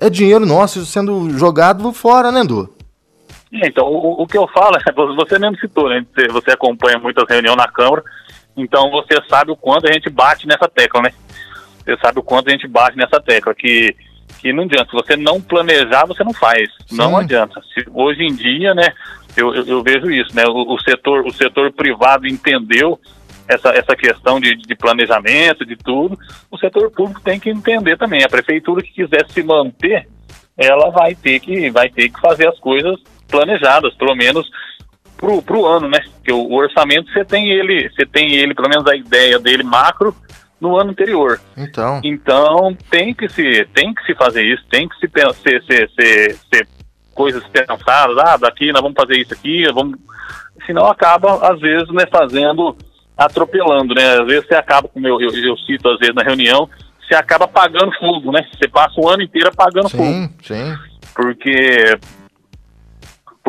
É 0.00 0.10
dinheiro 0.10 0.44
nosso 0.44 0.84
sendo 0.86 1.30
jogado 1.30 1.92
fora, 1.92 2.32
né, 2.32 2.40
Edu? 2.40 2.74
Então, 3.52 3.86
o, 3.86 4.22
o, 4.22 4.26
que 4.26 4.36
eu 4.36 4.46
falo, 4.48 4.76
é, 4.76 4.92
você 4.92 5.38
mesmo 5.38 5.58
citou, 5.58 5.88
né? 5.88 6.04
Você 6.32 6.50
acompanha 6.50 6.98
muitas 6.98 7.24
reuniões 7.28 7.56
na 7.56 7.68
Câmara, 7.68 8.02
então 8.56 8.90
você 8.90 9.22
sabe 9.28 9.50
o 9.50 9.56
quanto 9.56 9.88
a 9.88 9.92
gente 9.92 10.10
bate 10.10 10.46
nessa 10.46 10.68
tecla, 10.68 11.02
né? 11.02 11.12
Você 11.84 11.96
sabe 12.04 12.18
o 12.18 12.22
quanto 12.22 12.48
a 12.48 12.50
gente 12.52 12.68
bate 12.68 12.96
nessa 12.96 13.20
tecla, 13.20 13.54
que 13.54 13.96
que 14.40 14.52
não 14.52 14.64
adianta. 14.64 14.90
Se 14.90 14.96
você 14.96 15.16
não 15.16 15.40
planejar, 15.40 16.06
você 16.06 16.22
não 16.22 16.32
faz. 16.32 16.68
Sim. 16.86 16.96
Não 16.96 17.16
adianta. 17.16 17.60
Se, 17.74 17.84
hoje 17.92 18.22
em 18.22 18.34
dia, 18.34 18.74
né, 18.74 18.88
eu, 19.36 19.54
eu, 19.54 19.64
eu 19.64 19.82
vejo 19.82 20.10
isso, 20.10 20.34
né? 20.34 20.44
O, 20.46 20.74
o, 20.74 20.80
setor, 20.80 21.26
o 21.26 21.32
setor 21.32 21.72
privado 21.72 22.26
entendeu 22.26 22.98
essa, 23.48 23.70
essa 23.70 23.96
questão 23.96 24.38
de, 24.38 24.54
de 24.54 24.74
planejamento, 24.74 25.64
de 25.64 25.76
tudo. 25.76 26.18
O 26.50 26.58
setor 26.58 26.90
público 26.90 27.20
tem 27.22 27.40
que 27.40 27.50
entender 27.50 27.96
também. 27.96 28.22
A 28.22 28.28
prefeitura 28.28 28.82
que 28.82 28.92
quiser 28.92 29.26
se 29.28 29.42
manter, 29.42 30.08
ela 30.56 30.90
vai 30.90 31.14
ter 31.14 31.40
que, 31.40 31.70
vai 31.70 31.88
ter 31.88 32.10
que 32.10 32.20
fazer 32.20 32.48
as 32.48 32.58
coisas 32.58 32.96
planejadas, 33.28 33.94
pelo 33.94 34.14
menos 34.14 34.48
pro, 35.16 35.42
pro 35.42 35.66
ano, 35.66 35.88
né? 35.88 36.00
Porque 36.16 36.32
o, 36.32 36.38
o 36.38 36.54
orçamento 36.54 37.12
você 37.12 37.24
tem 37.24 37.50
ele, 37.50 37.90
você 37.90 38.06
tem 38.06 38.34
ele, 38.34 38.54
pelo 38.54 38.68
menos 38.68 38.86
a 38.86 38.96
ideia 38.96 39.38
dele 39.38 39.62
macro, 39.62 40.14
no 40.60 40.76
ano 40.76 40.90
anterior. 40.90 41.40
Então. 41.56 42.00
Então 42.04 42.76
tem 42.90 43.14
que 43.14 43.28
se 43.28 43.64
tem 43.74 43.94
que 43.94 44.04
se 44.04 44.14
fazer 44.14 44.44
isso, 44.44 44.64
tem 44.70 44.88
que 44.88 44.96
se 44.96 45.08
ser, 45.42 45.62
ser, 45.64 45.90
ser, 45.90 46.36
ser 46.52 46.68
coisas 47.14 47.42
pensadas. 47.48 48.16
Ah, 48.18 48.36
daqui 48.36 48.72
nós 48.72 48.82
vamos 48.82 48.96
fazer 48.96 49.20
isso 49.20 49.34
aqui, 49.34 49.64
vamos. 49.72 49.98
Senão 50.66 50.86
acaba 50.86 51.50
às 51.50 51.60
vezes 51.60 51.88
né, 51.92 52.04
fazendo 52.10 52.76
atropelando, 53.16 53.94
né? 53.94 54.20
Às 54.20 54.26
vezes 54.26 54.46
você 54.46 54.54
acaba, 54.54 54.88
como 54.88 55.06
eu, 55.06 55.20
eu, 55.20 55.30
eu 55.30 55.56
cito 55.58 55.88
às 55.88 55.98
vezes 55.98 56.14
na 56.14 56.22
reunião, 56.22 56.68
você 57.02 57.14
acaba 57.14 57.46
apagando 57.46 57.92
fogo, 57.98 58.30
né? 58.30 58.46
Você 58.52 58.68
passa 58.68 59.00
o 59.00 59.08
ano 59.08 59.22
inteiro 59.22 59.48
apagando 59.48 59.88
sim, 59.88 59.96
fogo. 59.96 60.34
Sim. 60.42 60.76
Porque 61.14 61.98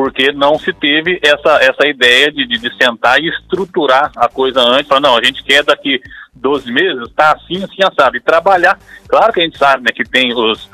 porque 0.00 0.32
não 0.32 0.58
se 0.58 0.72
teve 0.72 1.20
essa, 1.22 1.62
essa 1.62 1.86
ideia 1.86 2.32
de, 2.32 2.46
de, 2.46 2.56
de 2.56 2.74
sentar 2.74 3.20
e 3.20 3.28
estruturar 3.28 4.10
a 4.16 4.30
coisa 4.30 4.58
antes. 4.58 4.88
Falar, 4.88 5.02
não, 5.02 5.18
a 5.18 5.22
gente 5.22 5.44
quer 5.44 5.62
daqui 5.62 6.00
12 6.34 6.72
meses, 6.72 7.12
tá 7.14 7.32
assim, 7.32 7.62
assim, 7.62 7.94
sabe. 7.94 8.16
E 8.16 8.22
trabalhar. 8.22 8.78
Claro 9.06 9.30
que 9.30 9.40
a 9.40 9.42
gente 9.44 9.58
sabe, 9.58 9.82
né, 9.82 9.90
que 9.94 10.02
tem 10.02 10.32
os 10.32 10.70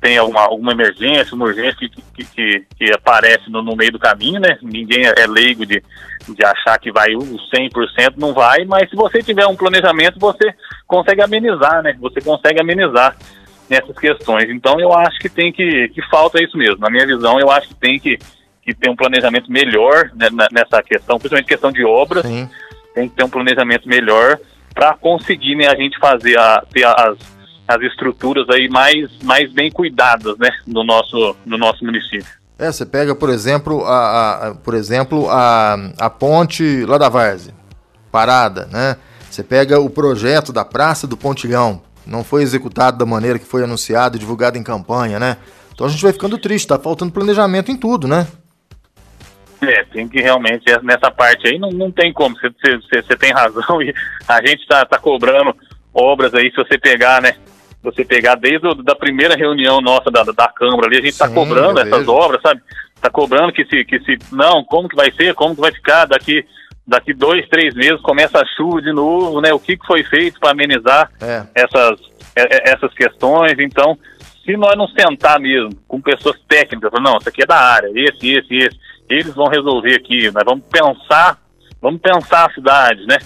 tem 0.00 0.18
alguma, 0.18 0.40
alguma 0.40 0.72
emergência, 0.72 1.34
uma 1.34 1.44
urgência 1.44 1.76
que, 1.76 1.88
que, 1.88 2.24
que, 2.24 2.66
que 2.76 2.92
aparece 2.92 3.48
no, 3.48 3.62
no, 3.62 3.76
meio 3.76 3.92
do 3.92 4.00
caminho, 4.00 4.40
né? 4.40 4.58
Ninguém 4.60 5.04
é 5.06 5.26
leigo 5.28 5.64
de, 5.64 5.80
de 6.28 6.44
achar 6.44 6.76
que 6.80 6.90
vai 6.90 7.14
o 7.14 7.20
100%, 7.20 8.14
não 8.16 8.34
vai, 8.34 8.64
mas 8.64 8.90
se 8.90 8.96
você 8.96 9.22
tiver 9.22 9.46
um 9.46 9.56
planejamento, 9.56 10.18
você 10.18 10.52
consegue 10.88 11.22
amenizar, 11.22 11.82
né? 11.84 11.96
Você 12.00 12.20
consegue 12.20 12.60
amenizar 12.60 13.16
nessas 13.68 13.96
questões. 13.96 14.50
Então 14.50 14.78
eu 14.80 14.92
acho 14.92 15.18
que 15.18 15.28
tem 15.28 15.52
que, 15.52 15.88
que 15.88 16.02
falta 16.08 16.42
isso 16.42 16.56
mesmo. 16.56 16.78
Na 16.78 16.90
minha 16.90 17.06
visão, 17.06 17.38
eu 17.38 17.50
acho 17.50 17.68
que 17.68 17.74
tem 17.74 17.98
que, 17.98 18.18
que 18.66 18.74
ter 18.74 18.90
um 18.90 18.96
planejamento 18.96 19.50
melhor 19.50 20.10
né, 20.14 20.28
nessa 20.50 20.82
questão, 20.82 21.18
principalmente 21.18 21.46
questão 21.46 21.70
de 21.70 21.84
obras. 21.84 22.26
Sim. 22.26 22.48
Tem 22.92 23.08
que 23.08 23.14
ter 23.14 23.24
um 23.24 23.28
planejamento 23.28 23.88
melhor 23.88 24.38
para 24.74 24.94
conseguir 24.94 25.54
né, 25.54 25.68
a 25.68 25.76
gente 25.76 25.96
fazer 25.98 26.36
a, 26.36 26.62
ter 26.72 26.84
as, 26.84 27.16
as 27.68 27.82
estruturas 27.82 28.48
aí 28.50 28.68
mais, 28.68 29.08
mais 29.22 29.52
bem 29.52 29.70
cuidadas 29.70 30.36
né, 30.38 30.50
no, 30.66 30.82
nosso, 30.82 31.36
no 31.46 31.56
nosso 31.56 31.84
município. 31.84 32.26
É, 32.58 32.72
você 32.72 32.84
pega, 32.84 33.14
por 33.14 33.30
exemplo, 33.30 33.84
a, 33.84 34.48
a, 34.48 34.54
por 34.54 34.74
exemplo, 34.74 35.28
a, 35.30 35.74
a 35.98 36.10
ponte 36.10 36.84
lá 36.86 36.98
da 36.98 37.08
Várzea, 37.08 37.54
parada, 38.10 38.66
né? 38.72 38.96
Você 39.30 39.42
pega 39.44 39.78
o 39.78 39.90
projeto 39.90 40.54
da 40.54 40.64
Praça 40.64 41.06
do 41.06 41.18
Pontilhão, 41.18 41.82
não 42.06 42.24
foi 42.24 42.42
executado 42.42 42.96
da 42.96 43.04
maneira 43.04 43.38
que 43.38 43.44
foi 43.44 43.62
anunciado 43.62 44.16
e 44.16 44.18
divulgado 44.18 44.56
em 44.56 44.62
campanha, 44.62 45.18
né? 45.18 45.36
Então 45.74 45.86
a 45.86 45.90
gente 45.90 46.02
vai 46.02 46.12
ficando 46.14 46.38
triste, 46.38 46.66
tá 46.66 46.78
faltando 46.78 47.12
planejamento 47.12 47.70
em 47.70 47.76
tudo, 47.76 48.08
né? 48.08 48.26
É, 49.62 49.84
tem 49.84 50.06
que 50.06 50.20
realmente, 50.20 50.64
nessa 50.82 51.10
parte 51.10 51.48
aí 51.48 51.58
não, 51.58 51.70
não 51.70 51.90
tem 51.90 52.12
como, 52.12 52.36
você 52.36 53.16
tem 53.16 53.32
razão 53.32 53.80
e 53.82 53.94
a 54.28 54.46
gente 54.46 54.60
está 54.60 54.84
tá 54.84 54.98
cobrando 54.98 55.56
obras 55.94 56.34
aí, 56.34 56.50
se 56.50 56.56
você 56.56 56.78
pegar, 56.78 57.22
né, 57.22 57.34
você 57.82 58.04
pegar 58.04 58.34
desde 58.34 58.68
a 58.68 58.74
da 58.74 58.94
primeira 58.94 59.34
reunião 59.34 59.80
nossa 59.80 60.10
da, 60.10 60.22
da 60.24 60.48
Câmara 60.48 60.86
ali, 60.86 60.96
a 60.96 61.00
gente 61.00 61.12
está 61.12 61.28
cobrando 61.28 61.80
essas 61.80 62.00
vejo. 62.00 62.12
obras, 62.12 62.42
sabe? 62.42 62.60
Está 62.94 63.08
cobrando 63.08 63.52
que 63.52 63.64
se, 63.64 63.84
que 63.84 63.98
se, 64.00 64.18
não, 64.32 64.62
como 64.64 64.88
que 64.88 64.96
vai 64.96 65.10
ser, 65.12 65.34
como 65.34 65.54
que 65.54 65.60
vai 65.60 65.72
ficar 65.72 66.04
daqui, 66.06 66.44
daqui 66.86 67.14
dois, 67.14 67.48
três 67.48 67.74
meses, 67.74 68.00
começa 68.02 68.38
a 68.38 68.46
chuva 68.56 68.82
de 68.82 68.92
novo, 68.92 69.40
né, 69.40 69.52
o 69.54 69.60
que, 69.60 69.76
que 69.76 69.86
foi 69.86 70.02
feito 70.04 70.38
para 70.38 70.50
amenizar 70.50 71.10
é. 71.20 71.46
essas, 71.54 72.00
essas 72.34 72.92
questões, 72.92 73.54
então, 73.58 73.96
se 74.44 74.56
nós 74.56 74.76
não 74.76 74.88
sentar 74.88 75.40
mesmo 75.40 75.70
com 75.88 76.00
pessoas 76.00 76.38
técnicas, 76.48 76.90
não, 77.00 77.18
isso 77.18 77.28
aqui 77.28 77.42
é 77.42 77.46
da 77.46 77.58
área, 77.58 77.90
esse, 77.94 78.32
esse, 78.32 78.54
esse, 78.54 78.78
eles 79.08 79.34
vão 79.34 79.46
resolver 79.46 79.94
aqui, 79.94 80.30
nós 80.30 80.44
vamos 80.44 80.64
pensar, 80.70 81.38
vamos 81.80 82.00
pensar 82.00 82.46
a 82.46 82.52
cidade, 82.52 83.06
né? 83.06 83.18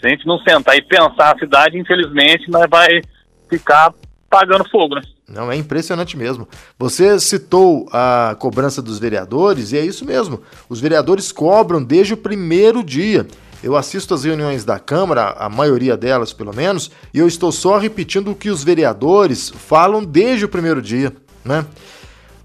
Se 0.00 0.06
a 0.06 0.08
gente 0.08 0.26
não 0.26 0.38
sentar 0.38 0.76
e 0.76 0.82
pensar 0.82 1.34
a 1.34 1.38
cidade, 1.38 1.78
infelizmente, 1.78 2.50
nós 2.50 2.66
vai 2.70 3.00
ficar 3.48 3.92
pagando 4.30 4.68
fogo, 4.68 4.94
né? 4.94 5.02
Não, 5.28 5.50
é 5.50 5.56
impressionante 5.56 6.16
mesmo. 6.16 6.48
Você 6.78 7.18
citou 7.18 7.86
a 7.92 8.36
cobrança 8.38 8.80
dos 8.80 8.98
vereadores, 8.98 9.72
e 9.72 9.76
é 9.76 9.84
isso 9.84 10.04
mesmo. 10.04 10.42
Os 10.68 10.80
vereadores 10.80 11.32
cobram 11.32 11.82
desde 11.82 12.14
o 12.14 12.16
primeiro 12.16 12.82
dia. 12.82 13.26
Eu 13.62 13.76
assisto 13.76 14.14
às 14.14 14.24
reuniões 14.24 14.64
da 14.64 14.78
Câmara, 14.78 15.34
a 15.38 15.48
maioria 15.48 15.96
delas 15.96 16.32
pelo 16.32 16.54
menos, 16.54 16.90
e 17.12 17.18
eu 17.18 17.26
estou 17.26 17.50
só 17.50 17.76
repetindo 17.76 18.30
o 18.30 18.34
que 18.34 18.50
os 18.50 18.62
vereadores 18.62 19.50
falam 19.50 20.04
desde 20.04 20.44
o 20.44 20.48
primeiro 20.48 20.80
dia, 20.80 21.12
né? 21.44 21.66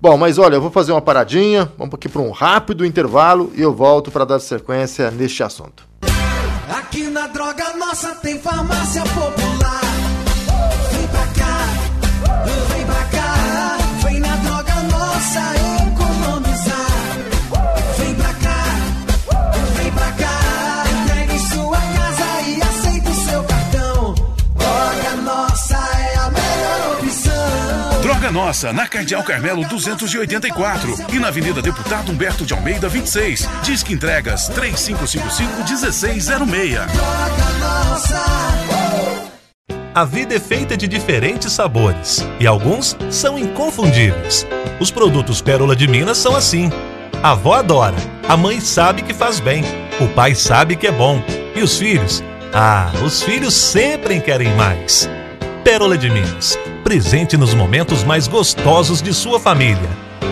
Bom, 0.04 0.18
mas 0.18 0.38
olha, 0.38 0.56
eu 0.56 0.62
vou 0.62 0.70
fazer 0.70 0.92
uma 0.92 1.02
paradinha, 1.02 1.72
vamos 1.78 1.94
aqui 1.94 2.10
para 2.10 2.22
um 2.22 2.30
rápido 2.30 2.86
intervalo 2.86 3.54
e 3.56 3.62
eu 3.62 3.74
volto 3.74 4.12
para 4.12 4.26
dar 4.26 4.38
sequência 4.38 5.10
neste 5.10 5.42
assunto. 5.42 5.88
Aqui 6.78 7.04
na 7.04 7.28
Droga 7.28 7.78
Nossa 7.78 8.14
tem 8.16 8.38
farmácia 8.38 9.02
popular. 9.04 9.83
Nossa, 28.34 28.74
na 28.74 28.86
Cardeal 28.88 29.24
Carmelo 29.24 29.64
284 29.68 30.96
e 31.14 31.20
na 31.20 31.28
Avenida 31.28 31.62
Deputado 31.62 32.12
Humberto 32.12 32.48
de 32.48 32.56
Almeida 32.56 32.90
26. 32.90 33.48
Disque 33.62 33.94
entregas 33.94 34.50
3555-1606. 34.50 36.80
A 39.94 40.04
vida 40.04 40.34
é 40.34 40.40
feita 40.40 40.76
de 40.76 40.88
diferentes 40.88 41.52
sabores 41.52 42.26
e 42.40 42.48
alguns 42.48 42.98
são 43.12 43.38
inconfundíveis. 43.38 44.48
Os 44.80 44.90
produtos 44.90 45.40
Pérola 45.40 45.76
de 45.76 45.88
Minas 45.88 46.18
são 46.18 46.36
assim. 46.36 46.72
A 47.22 47.34
avó 47.34 47.54
adora, 47.54 47.98
a 48.28 48.36
mãe 48.36 48.60
sabe 48.60 49.04
que 49.04 49.14
faz 49.14 49.40
bem, 49.40 49.64
o 50.02 50.08
pai 50.08 50.34
sabe 50.34 50.76
que 50.76 50.88
é 50.88 50.92
bom 50.92 51.24
e 51.56 51.62
os 51.62 51.78
filhos? 51.78 52.24
Ah, 52.52 52.92
os 53.06 53.22
filhos 53.22 53.54
sempre 53.54 54.20
querem 54.20 54.52
mais. 54.56 55.08
Pérola 55.64 55.98
de 55.98 56.10
Minas 56.10 56.60
presente 56.84 57.38
nos 57.38 57.54
momentos 57.54 58.04
mais 58.04 58.28
gostosos 58.28 59.02
de 59.02 59.14
sua 59.14 59.40
família. 59.40 59.90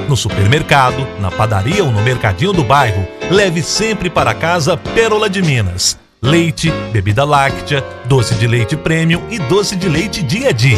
No 0.09 0.17
supermercado, 0.17 1.07
na 1.21 1.31
padaria 1.31 1.81
ou 1.85 1.89
no 1.89 2.01
mercadinho 2.01 2.51
do 2.51 2.65
bairro, 2.65 3.07
leve 3.31 3.63
sempre 3.63 4.09
para 4.09 4.33
casa 4.33 4.75
Pérola 4.75 5.29
de 5.29 5.41
Minas. 5.41 5.97
Leite, 6.21 6.69
bebida 6.91 7.23
láctea, 7.23 7.81
doce 8.09 8.35
de 8.35 8.45
leite 8.45 8.75
premium 8.75 9.21
e 9.29 9.39
doce 9.39 9.77
de 9.77 9.87
leite 9.87 10.21
dia 10.21 10.49
a 10.49 10.51
dia. 10.51 10.77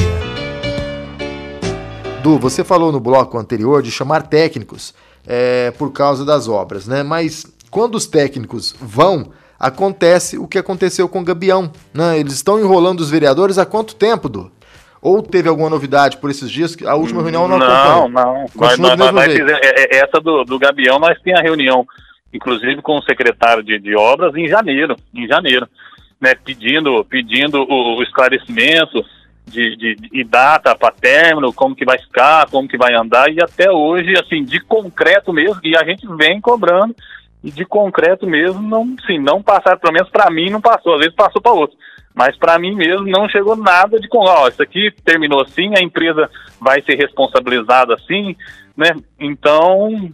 Du, 2.22 2.38
você 2.38 2.64
falou 2.64 2.92
no 2.92 3.00
bloco 3.00 3.40
anterior 3.40 3.82
de 3.82 3.90
chamar 3.90 4.28
técnicos 4.28 4.94
é, 5.26 5.72
por 5.72 5.92
causa 5.92 6.24
das 6.24 6.48
obras, 6.48 6.86
né? 6.86 7.02
Mas 7.02 7.44
quando 7.72 7.96
os 7.96 8.06
técnicos 8.06 8.76
vão, 8.80 9.32
acontece 9.68 10.38
o 10.38 10.48
que 10.48 10.58
aconteceu 10.58 11.08
com 11.08 11.22
o 11.22 11.24
Gabião, 11.24 11.72
né? 11.94 12.20
Eles 12.20 12.34
estão 12.34 12.60
enrolando 12.60 13.00
os 13.00 13.10
vereadores 13.10 13.58
há 13.58 13.66
quanto 13.66 13.96
tempo, 13.96 14.28
Du? 14.30 14.52
Ou 15.02 15.22
teve 15.22 15.50
alguma 15.50 15.70
novidade 15.70 16.18
por 16.18 16.30
esses 16.30 16.50
dias? 16.50 16.78
A 16.86 16.96
última 16.96 17.22
reunião 17.22 17.48
não 17.48 17.60
Não, 17.60 18.08
não. 18.08 18.46
Continua 18.56 18.96
nós, 18.96 19.12
nós, 19.12 19.28
nós 19.28 19.28
é, 19.28 19.98
é, 19.98 19.98
essa 19.98 20.22
do, 20.22 20.46
do 20.46 20.58
Gabião, 20.58 20.98
nós 20.98 21.20
tem 21.22 21.34
a 21.36 21.42
reunião 21.42 21.86
inclusive 22.34 22.82
com 22.82 22.98
o 22.98 23.04
secretário 23.04 23.64
de, 23.64 23.78
de 23.80 23.96
obras 23.96 24.36
em 24.36 24.48
janeiro, 24.48 24.96
em 25.14 25.28
janeiro, 25.28 25.68
né, 26.20 26.34
pedindo, 26.34 27.06
pedindo 27.06 27.62
o, 27.62 27.98
o 27.98 28.04
esclarecimento 28.04 29.06
de, 29.46 29.76
de, 29.76 29.96
de 29.96 30.24
data 30.24 30.76
para 30.76 30.94
término, 30.94 31.54
como 31.54 31.76
que 31.76 31.86
vai 31.86 32.00
ficar, 32.00 32.50
como 32.50 32.68
que 32.68 32.78
vai 32.78 32.96
andar, 32.96 33.30
e 33.30 33.38
até 33.42 33.70
hoje, 33.70 34.14
assim, 34.18 34.44
de 34.44 34.60
concreto 34.62 35.32
mesmo, 35.32 35.60
e 35.64 35.78
a 35.78 35.84
gente 35.84 36.08
vem 36.16 36.42
cobrando, 36.42 36.96
e 37.44 37.52
de 37.52 37.66
concreto 37.66 38.26
mesmo, 38.26 38.62
não, 38.62 38.96
sim, 39.06 39.20
não 39.20 39.44
passaram, 39.44 39.78
pelo 39.78 39.94
menos 39.94 40.10
para 40.10 40.32
mim 40.32 40.50
não 40.50 40.62
passou, 40.62 40.94
às 40.94 41.00
vezes 41.00 41.16
passou 41.16 41.42
para 41.42 41.52
outro. 41.52 41.78
Mas 42.16 42.38
para 42.38 42.58
mim 42.58 42.76
mesmo 42.76 43.06
não 43.08 43.28
chegou 43.28 43.56
nada 43.56 44.00
de 44.00 44.08
com, 44.08 44.24
isso 44.48 44.62
aqui 44.62 44.92
terminou 45.04 45.42
assim, 45.42 45.74
a 45.76 45.84
empresa 45.84 46.30
vai 46.62 46.82
ser 46.84 46.96
responsabilizada 46.96 47.96
assim, 47.96 48.36
né? 48.78 48.96
Então 49.20 50.12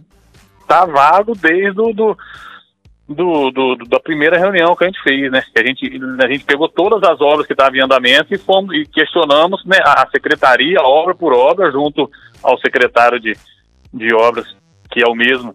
tá 0.66 0.86
vago 0.86 1.34
desde 1.36 1.80
o 1.80 1.92
do, 1.92 2.16
do, 3.06 3.50
do, 3.50 3.76
da 3.86 4.00
primeira 4.00 4.38
reunião 4.38 4.74
que 4.74 4.84
a 4.84 4.86
gente 4.86 5.02
fez, 5.02 5.30
né? 5.30 5.42
Que 5.54 5.60
a 5.60 5.66
gente, 5.66 6.00
a 6.24 6.28
gente 6.28 6.44
pegou 6.44 6.68
todas 6.68 7.08
as 7.08 7.20
obras 7.20 7.46
que 7.46 7.52
estavam 7.52 7.76
em 7.76 7.82
andamento 7.82 8.34
e 8.34 8.38
fomos 8.38 8.74
e 8.74 8.86
questionamos 8.86 9.64
né, 9.66 9.78
a 9.84 10.08
secretaria, 10.10 10.80
obra 10.80 11.14
por 11.14 11.32
obra, 11.32 11.70
junto 11.70 12.10
ao 12.42 12.58
secretário 12.58 13.20
de, 13.20 13.36
de 13.92 14.14
obras, 14.14 14.46
que 14.90 15.02
é 15.02 15.08
o 15.08 15.14
mesmo 15.14 15.54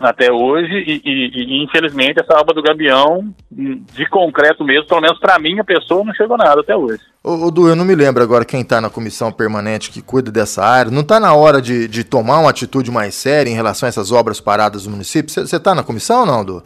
até 0.00 0.32
hoje 0.32 0.72
e, 0.72 1.02
e, 1.04 1.30
e, 1.34 1.64
infelizmente 1.64 2.20
essa 2.20 2.38
obra 2.38 2.54
do 2.54 2.62
Gabião 2.62 3.32
de 3.50 4.06
concreto 4.08 4.64
mesmo, 4.64 4.86
pelo 4.86 5.00
menos 5.00 5.18
para 5.18 5.38
mim 5.38 5.58
a 5.58 5.64
pessoa 5.64 6.04
não 6.04 6.14
chegou 6.14 6.36
nada 6.36 6.60
até 6.60 6.76
hoje. 6.76 7.00
Ô, 7.22 7.46
ô 7.46 7.50
Du, 7.50 7.68
eu 7.68 7.76
não 7.76 7.84
me 7.84 7.94
lembro 7.94 8.22
agora 8.22 8.44
quem 8.44 8.60
está 8.60 8.80
na 8.80 8.90
comissão 8.90 9.32
permanente 9.32 9.90
que 9.90 10.02
cuida 10.02 10.30
dessa 10.30 10.62
área. 10.62 10.90
Não 10.90 11.00
está 11.02 11.18
na 11.18 11.34
hora 11.34 11.62
de, 11.62 11.88
de 11.88 12.04
tomar 12.04 12.40
uma 12.40 12.50
atitude 12.50 12.90
mais 12.90 13.14
séria 13.14 13.50
em 13.50 13.54
relação 13.54 13.86
a 13.86 13.88
essas 13.88 14.12
obras 14.12 14.40
paradas 14.40 14.84
do 14.84 14.90
município? 14.90 15.30
Você 15.30 15.56
está 15.56 15.74
na 15.74 15.82
comissão 15.82 16.20
ou 16.20 16.26
não, 16.26 16.44
Du? 16.44 16.62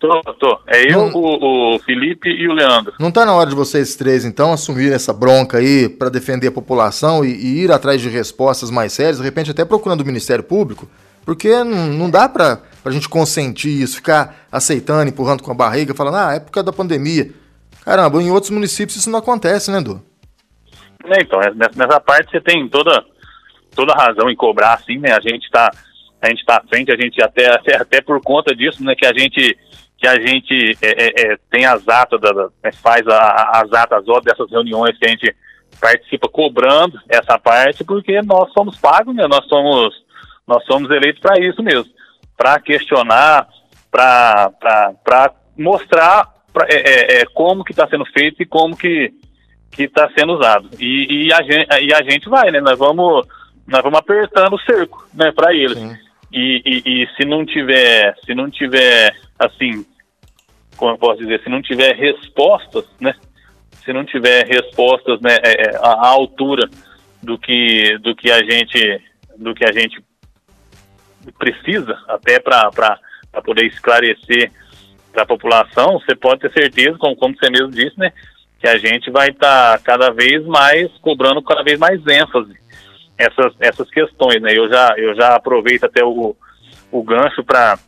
Tô, 0.00 0.22
tô. 0.34 0.58
É 0.68 0.92
eu, 0.92 1.08
não... 1.08 1.12
o, 1.12 1.74
o, 1.74 1.78
Felipe 1.80 2.28
e 2.28 2.46
o 2.46 2.52
Leandro. 2.52 2.94
Não 3.00 3.08
está 3.08 3.26
na 3.26 3.34
hora 3.34 3.50
de 3.50 3.56
vocês 3.56 3.96
três, 3.96 4.24
então, 4.24 4.52
assumir 4.52 4.92
essa 4.92 5.12
bronca 5.12 5.58
aí 5.58 5.88
para 5.88 6.08
defender 6.08 6.46
a 6.46 6.52
população 6.52 7.24
e, 7.24 7.34
e, 7.34 7.64
ir 7.64 7.72
atrás 7.72 8.00
de 8.00 8.08
respostas 8.08 8.70
mais 8.70 8.92
sérias, 8.92 9.18
de 9.18 9.24
repente 9.24 9.50
até 9.50 9.64
procurando 9.64 10.02
o 10.02 10.06
Ministério 10.06 10.44
Público? 10.44 10.88
Porque 11.28 11.62
não, 11.62 12.08
dá 12.08 12.26
para 12.26 12.62
a 12.82 12.90
gente 12.90 13.06
consentir 13.06 13.82
isso, 13.82 13.96
ficar 13.96 14.46
aceitando, 14.50 15.10
empurrando 15.10 15.42
com 15.42 15.50
a 15.50 15.54
barriga, 15.54 15.94
falando, 15.94 16.16
ah, 16.16 16.32
é 16.32 16.40
por 16.40 16.50
causa 16.50 16.64
da 16.64 16.72
pandemia. 16.72 17.28
Caramba, 17.84 18.22
em 18.22 18.30
outros 18.30 18.50
municípios 18.50 18.96
isso 18.96 19.10
não 19.10 19.18
acontece, 19.18 19.70
né, 19.70 19.78
Du? 19.78 20.02
É, 21.04 21.20
então, 21.20 21.38
é, 21.42 21.52
nessa 21.52 22.00
parte 22.00 22.30
você 22.30 22.40
tem 22.40 22.66
toda, 22.70 23.04
toda 23.76 23.92
razão 23.92 24.30
em 24.30 24.34
cobrar, 24.34 24.72
assim, 24.72 24.96
né? 24.96 25.12
A 25.12 25.20
gente 25.20 25.44
está 25.44 25.70
a 26.22 26.28
gente 26.30 26.38
está 26.38 26.56
à 26.56 26.66
frente, 26.66 26.90
a 26.90 26.96
gente 26.96 27.22
até, 27.22 27.54
até, 27.54 27.76
até 27.76 28.00
por 28.00 28.22
conta 28.22 28.56
disso, 28.56 28.82
né, 28.82 28.94
que 28.96 29.06
a 29.06 29.12
gente 29.12 29.54
que 29.98 30.08
a 30.08 30.14
gente 30.14 30.78
é, 30.80 30.88
é, 30.88 31.32
é 31.32 31.36
tem 31.50 31.66
as 31.66 31.86
atas, 31.86 32.18
da, 32.22 32.32
da, 32.32 32.48
faz 32.82 33.06
a, 33.06 33.50
as 33.62 33.70
atas 33.70 34.02
dessas 34.24 34.50
reuniões 34.50 34.96
que 34.96 35.04
a 35.04 35.10
gente 35.10 35.36
participa 35.78 36.26
cobrando 36.26 36.98
essa 37.06 37.38
parte, 37.38 37.84
porque 37.84 38.22
nós 38.22 38.50
somos 38.54 38.78
pagos, 38.78 39.14
né? 39.14 39.26
Nós 39.28 39.46
somos 39.46 40.07
nós 40.48 40.64
somos 40.64 40.90
eleitos 40.90 41.20
para 41.20 41.38
isso 41.38 41.62
mesmo, 41.62 41.92
para 42.36 42.58
questionar, 42.58 43.46
para 43.90 45.34
mostrar 45.56 46.26
pra, 46.52 46.66
é, 46.68 46.76
é, 46.76 47.20
é, 47.20 47.24
como 47.26 47.62
que 47.62 47.72
está 47.72 47.86
sendo 47.86 48.04
feito 48.06 48.42
e 48.42 48.46
como 48.46 48.76
que 48.76 49.12
que 49.70 49.82
está 49.82 50.10
sendo 50.18 50.32
usado. 50.32 50.70
E, 50.80 51.26
e, 51.26 51.32
a 51.32 51.42
gente, 51.42 51.66
e 51.82 51.94
a 51.94 52.02
gente 52.02 52.28
vai, 52.28 52.50
né? 52.50 52.58
Nós 52.58 52.78
vamos, 52.78 53.26
nós 53.66 53.82
vamos 53.82 53.98
apertando 53.98 54.54
o 54.54 54.60
cerco, 54.60 55.06
né, 55.12 55.30
para 55.30 55.54
eles. 55.54 55.78
E, 56.32 56.62
e, 56.64 56.82
e, 56.84 57.08
se 57.16 57.26
não 57.26 57.44
tiver, 57.44 58.14
se 58.24 58.34
não 58.34 58.50
tiver, 58.50 59.14
assim, 59.38 59.84
como 60.76 60.92
eu 60.92 60.98
posso 60.98 61.18
dizer, 61.18 61.42
se 61.42 61.50
não 61.50 61.62
tiver 61.62 61.94
respostas, 61.94 62.86
né? 62.98 63.14
Se 63.84 63.92
não 63.92 64.04
tiver 64.04 64.46
respostas, 64.46 65.20
né, 65.20 65.36
é, 65.44 65.68
é 65.68 65.76
à, 65.76 65.92
à 65.92 66.08
altura 66.08 66.68
do 67.22 67.38
que, 67.38 67.98
do 67.98 68.16
que 68.16 68.30
a 68.30 68.38
gente, 68.38 69.02
do 69.36 69.54
que 69.54 69.64
a 69.64 69.72
gente 69.72 70.02
precisa, 71.32 71.98
até 72.08 72.38
para 72.40 72.98
poder 73.44 73.66
esclarecer 73.66 74.50
para 75.12 75.22
a 75.22 75.26
população, 75.26 75.98
você 75.98 76.14
pode 76.14 76.40
ter 76.40 76.52
certeza, 76.52 76.96
como, 76.98 77.16
como 77.16 77.36
você 77.36 77.50
mesmo 77.50 77.70
disse, 77.70 77.98
né, 77.98 78.12
que 78.60 78.68
a 78.68 78.76
gente 78.78 79.10
vai 79.10 79.30
estar 79.30 79.78
tá 79.78 79.84
cada 79.84 80.10
vez 80.10 80.44
mais 80.46 80.90
cobrando 80.98 81.42
cada 81.42 81.62
vez 81.62 81.78
mais 81.78 82.04
ênfase 82.06 82.56
essas, 83.16 83.52
essas 83.58 83.90
questões, 83.90 84.40
né? 84.40 84.52
Eu 84.56 84.68
já, 84.68 84.94
eu 84.96 85.14
já 85.16 85.34
aproveito 85.34 85.84
até 85.84 86.04
o, 86.04 86.36
o 86.90 87.02
gancho 87.02 87.42
para 87.44 87.78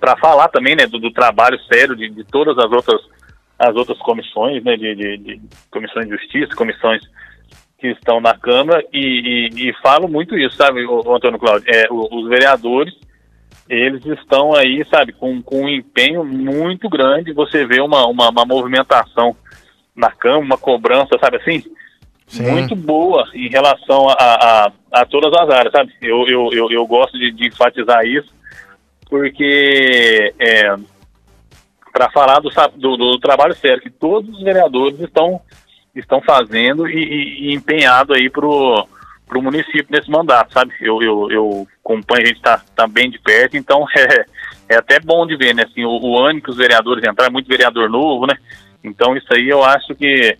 para 0.00 0.16
falar 0.18 0.48
também, 0.48 0.76
né, 0.76 0.86
do, 0.86 0.98
do 0.98 1.10
trabalho 1.10 1.58
sério 1.60 1.96
de, 1.96 2.10
de, 2.10 2.24
todas 2.24 2.58
as 2.58 2.70
outras 2.70 3.00
as 3.58 3.74
outras 3.74 3.96
comissões, 3.98 4.62
né, 4.62 4.76
de, 4.76 4.94
de, 4.94 5.16
de 5.16 5.40
comissões 5.70 6.06
de 6.06 6.16
justiça, 6.16 6.54
comissões 6.54 7.02
que 7.84 7.90
estão 7.90 8.18
na 8.18 8.34
Câmara 8.34 8.82
e, 8.90 9.50
e, 9.52 9.68
e 9.68 9.74
falo 9.82 10.08
muito 10.08 10.38
isso, 10.38 10.56
sabe, 10.56 10.86
o, 10.86 11.02
o 11.04 11.14
Antônio 11.14 11.38
Cláudio? 11.38 11.68
É, 11.68 11.86
os 11.90 12.26
vereadores, 12.30 12.94
eles 13.68 14.02
estão 14.06 14.54
aí, 14.54 14.82
sabe, 14.86 15.12
com, 15.12 15.42
com 15.42 15.64
um 15.64 15.68
empenho 15.68 16.24
muito 16.24 16.88
grande. 16.88 17.34
Você 17.34 17.66
vê 17.66 17.82
uma, 17.82 18.06
uma, 18.06 18.30
uma 18.30 18.46
movimentação 18.46 19.36
na 19.94 20.10
Câmara, 20.10 20.40
uma 20.40 20.56
cobrança, 20.56 21.18
sabe 21.20 21.36
assim? 21.36 21.62
Sim. 22.26 22.50
Muito 22.50 22.74
boa 22.74 23.28
em 23.34 23.50
relação 23.50 24.08
a, 24.08 24.14
a, 24.14 24.72
a, 24.90 25.04
todas 25.04 25.30
as 25.38 25.50
áreas, 25.50 25.72
sabe? 25.72 25.92
Eu, 26.00 26.26
eu, 26.26 26.48
eu, 26.54 26.70
eu 26.70 26.86
gosto 26.86 27.18
de, 27.18 27.32
de 27.32 27.48
enfatizar 27.48 28.02
isso, 28.06 28.32
porque 29.10 30.32
é, 30.40 30.74
para 31.92 32.10
falar 32.10 32.40
do, 32.40 32.48
do, 32.78 32.96
do 32.96 33.18
trabalho 33.18 33.54
sério 33.54 33.82
que 33.82 33.90
todos 33.90 34.34
os 34.34 34.42
vereadores 34.42 34.98
estão 35.00 35.38
estão 35.94 36.20
fazendo 36.20 36.88
e, 36.88 36.96
e, 36.96 37.50
e 37.50 37.54
empenhado 37.54 38.14
aí 38.14 38.28
pro 38.28 38.86
pro 39.26 39.42
município 39.42 39.86
nesse 39.90 40.10
mandato, 40.10 40.52
sabe? 40.52 40.72
Eu, 40.80 41.02
eu, 41.02 41.30
eu 41.30 41.68
acompanho, 41.82 42.24
a 42.24 42.26
gente 42.26 42.36
está 42.36 42.62
tá 42.76 42.86
bem 42.86 43.10
de 43.10 43.18
perto, 43.18 43.56
então 43.56 43.84
é, 43.96 44.26
é 44.74 44.76
até 44.76 45.00
bom 45.00 45.26
de 45.26 45.36
ver, 45.36 45.54
né? 45.54 45.64
Assim, 45.64 45.84
o, 45.84 45.90
o 45.90 46.40
que 46.40 46.50
os 46.50 46.56
vereadores 46.56 47.02
entraram, 47.02 47.30
é 47.30 47.32
muito 47.32 47.48
vereador 47.48 47.88
novo, 47.88 48.26
né? 48.26 48.36
Então 48.82 49.16
isso 49.16 49.26
aí 49.32 49.48
eu 49.48 49.64
acho 49.64 49.94
que, 49.94 50.36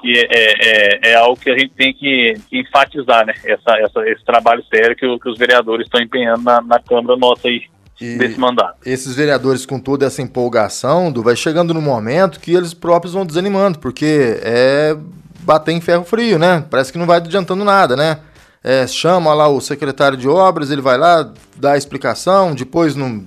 que 0.00 0.12
é, 0.30 1.08
é, 1.10 1.10
é 1.12 1.14
algo 1.16 1.38
que 1.38 1.50
a 1.50 1.58
gente 1.58 1.74
tem 1.74 1.92
que, 1.92 2.34
que 2.48 2.58
enfatizar, 2.58 3.26
né? 3.26 3.34
Essa, 3.44 3.78
essa, 3.78 4.08
esse 4.08 4.24
trabalho 4.24 4.64
sério 4.64 4.96
que, 4.96 5.18
que 5.18 5.28
os 5.28 5.38
vereadores 5.38 5.86
estão 5.86 6.00
empenhando 6.00 6.42
na, 6.42 6.60
na 6.62 6.80
Câmara 6.80 7.16
nossa 7.16 7.46
aí 7.46 7.62
e 8.00 8.16
desse 8.16 8.38
mandato. 8.38 8.76
Esses 8.84 9.14
vereadores, 9.14 9.66
com 9.66 9.78
toda 9.78 10.06
essa 10.06 10.22
empolgação, 10.22 11.10
do, 11.10 11.22
vai 11.22 11.36
chegando 11.36 11.74
no 11.74 11.82
momento 11.82 12.40
que 12.40 12.54
eles 12.54 12.72
próprios 12.72 13.14
vão 13.14 13.26
desanimando, 13.26 13.78
porque 13.78 14.38
é 14.42 14.96
bater 15.40 15.72
em 15.72 15.80
ferro 15.80 16.04
frio, 16.04 16.38
né? 16.38 16.64
Parece 16.70 16.92
que 16.92 16.98
não 16.98 17.06
vai 17.06 17.16
adiantando 17.16 17.64
nada, 17.64 17.96
né? 17.96 18.18
É, 18.62 18.86
chama 18.86 19.32
lá 19.34 19.48
o 19.48 19.60
secretário 19.60 20.18
de 20.18 20.28
obras, 20.28 20.70
ele 20.70 20.82
vai 20.82 20.98
lá, 20.98 21.32
dá 21.56 21.72
a 21.72 21.78
explicação, 21.78 22.54
depois 22.54 22.94
não, 22.94 23.24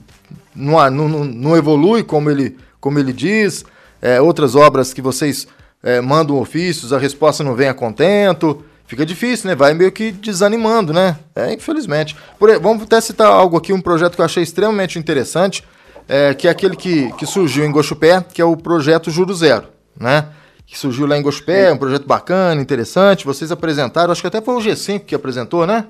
não, 0.56 0.90
não, 0.90 1.08
não 1.26 1.58
evolui 1.58 2.04
como 2.04 2.30
ele, 2.30 2.58
como 2.80 3.00
ele 3.00 3.14
diz. 3.14 3.64
É, 4.02 4.22
outras 4.22 4.56
obras 4.56 4.94
que 4.94 5.02
vocês 5.02 5.48
é, 5.82 6.02
mandam 6.02 6.38
ofícios, 6.38 6.94
a 6.94 6.98
resposta 6.98 7.44
não 7.44 7.56
vem 7.56 7.70
a 7.70 7.74
contento 7.74 8.64
fica 8.92 9.06
difícil, 9.06 9.50
né? 9.50 9.56
Vai 9.56 9.74
meio 9.74 9.90
que 9.90 10.12
desanimando, 10.12 10.92
né? 10.92 11.18
É, 11.34 11.54
infelizmente. 11.54 12.14
Por, 12.38 12.60
vamos 12.60 12.84
até 12.84 13.00
citar 13.00 13.28
algo 13.28 13.56
aqui, 13.56 13.72
um 13.72 13.80
projeto 13.80 14.16
que 14.16 14.22
eu 14.22 14.26
achei 14.26 14.44
extremamente 14.44 15.00
interessante, 15.00 15.64
é, 16.10 16.34
que 16.34 16.46
é 16.46 16.52
aquele 16.52 16.76
que, 16.76 17.10
que 17.14 17.26
surgiu 17.26 17.64
em 17.64 17.72
Gochupé, 17.72 18.22
que 18.22 18.42
é 18.42 18.46
o 18.46 18.58
projeto 18.58 19.10
Juro 19.10 19.34
Zero, 19.34 19.68
né? 19.98 20.28
Que 20.68 20.78
surgiu 20.78 21.08
lá 21.08 21.18
em 21.18 21.22
Gochupé, 21.22 21.72
um 21.72 21.78
projeto 21.78 22.06
bacana, 22.06 22.62
interessante. 22.62 23.26
Vocês 23.26 23.50
apresentaram, 23.50 24.12
acho 24.12 24.20
que 24.20 24.28
até 24.28 24.42
foi 24.42 24.56
o 24.56 24.60
G5 24.60 25.06
que 25.06 25.16
apresentou, 25.16 25.66
né? 25.66 25.86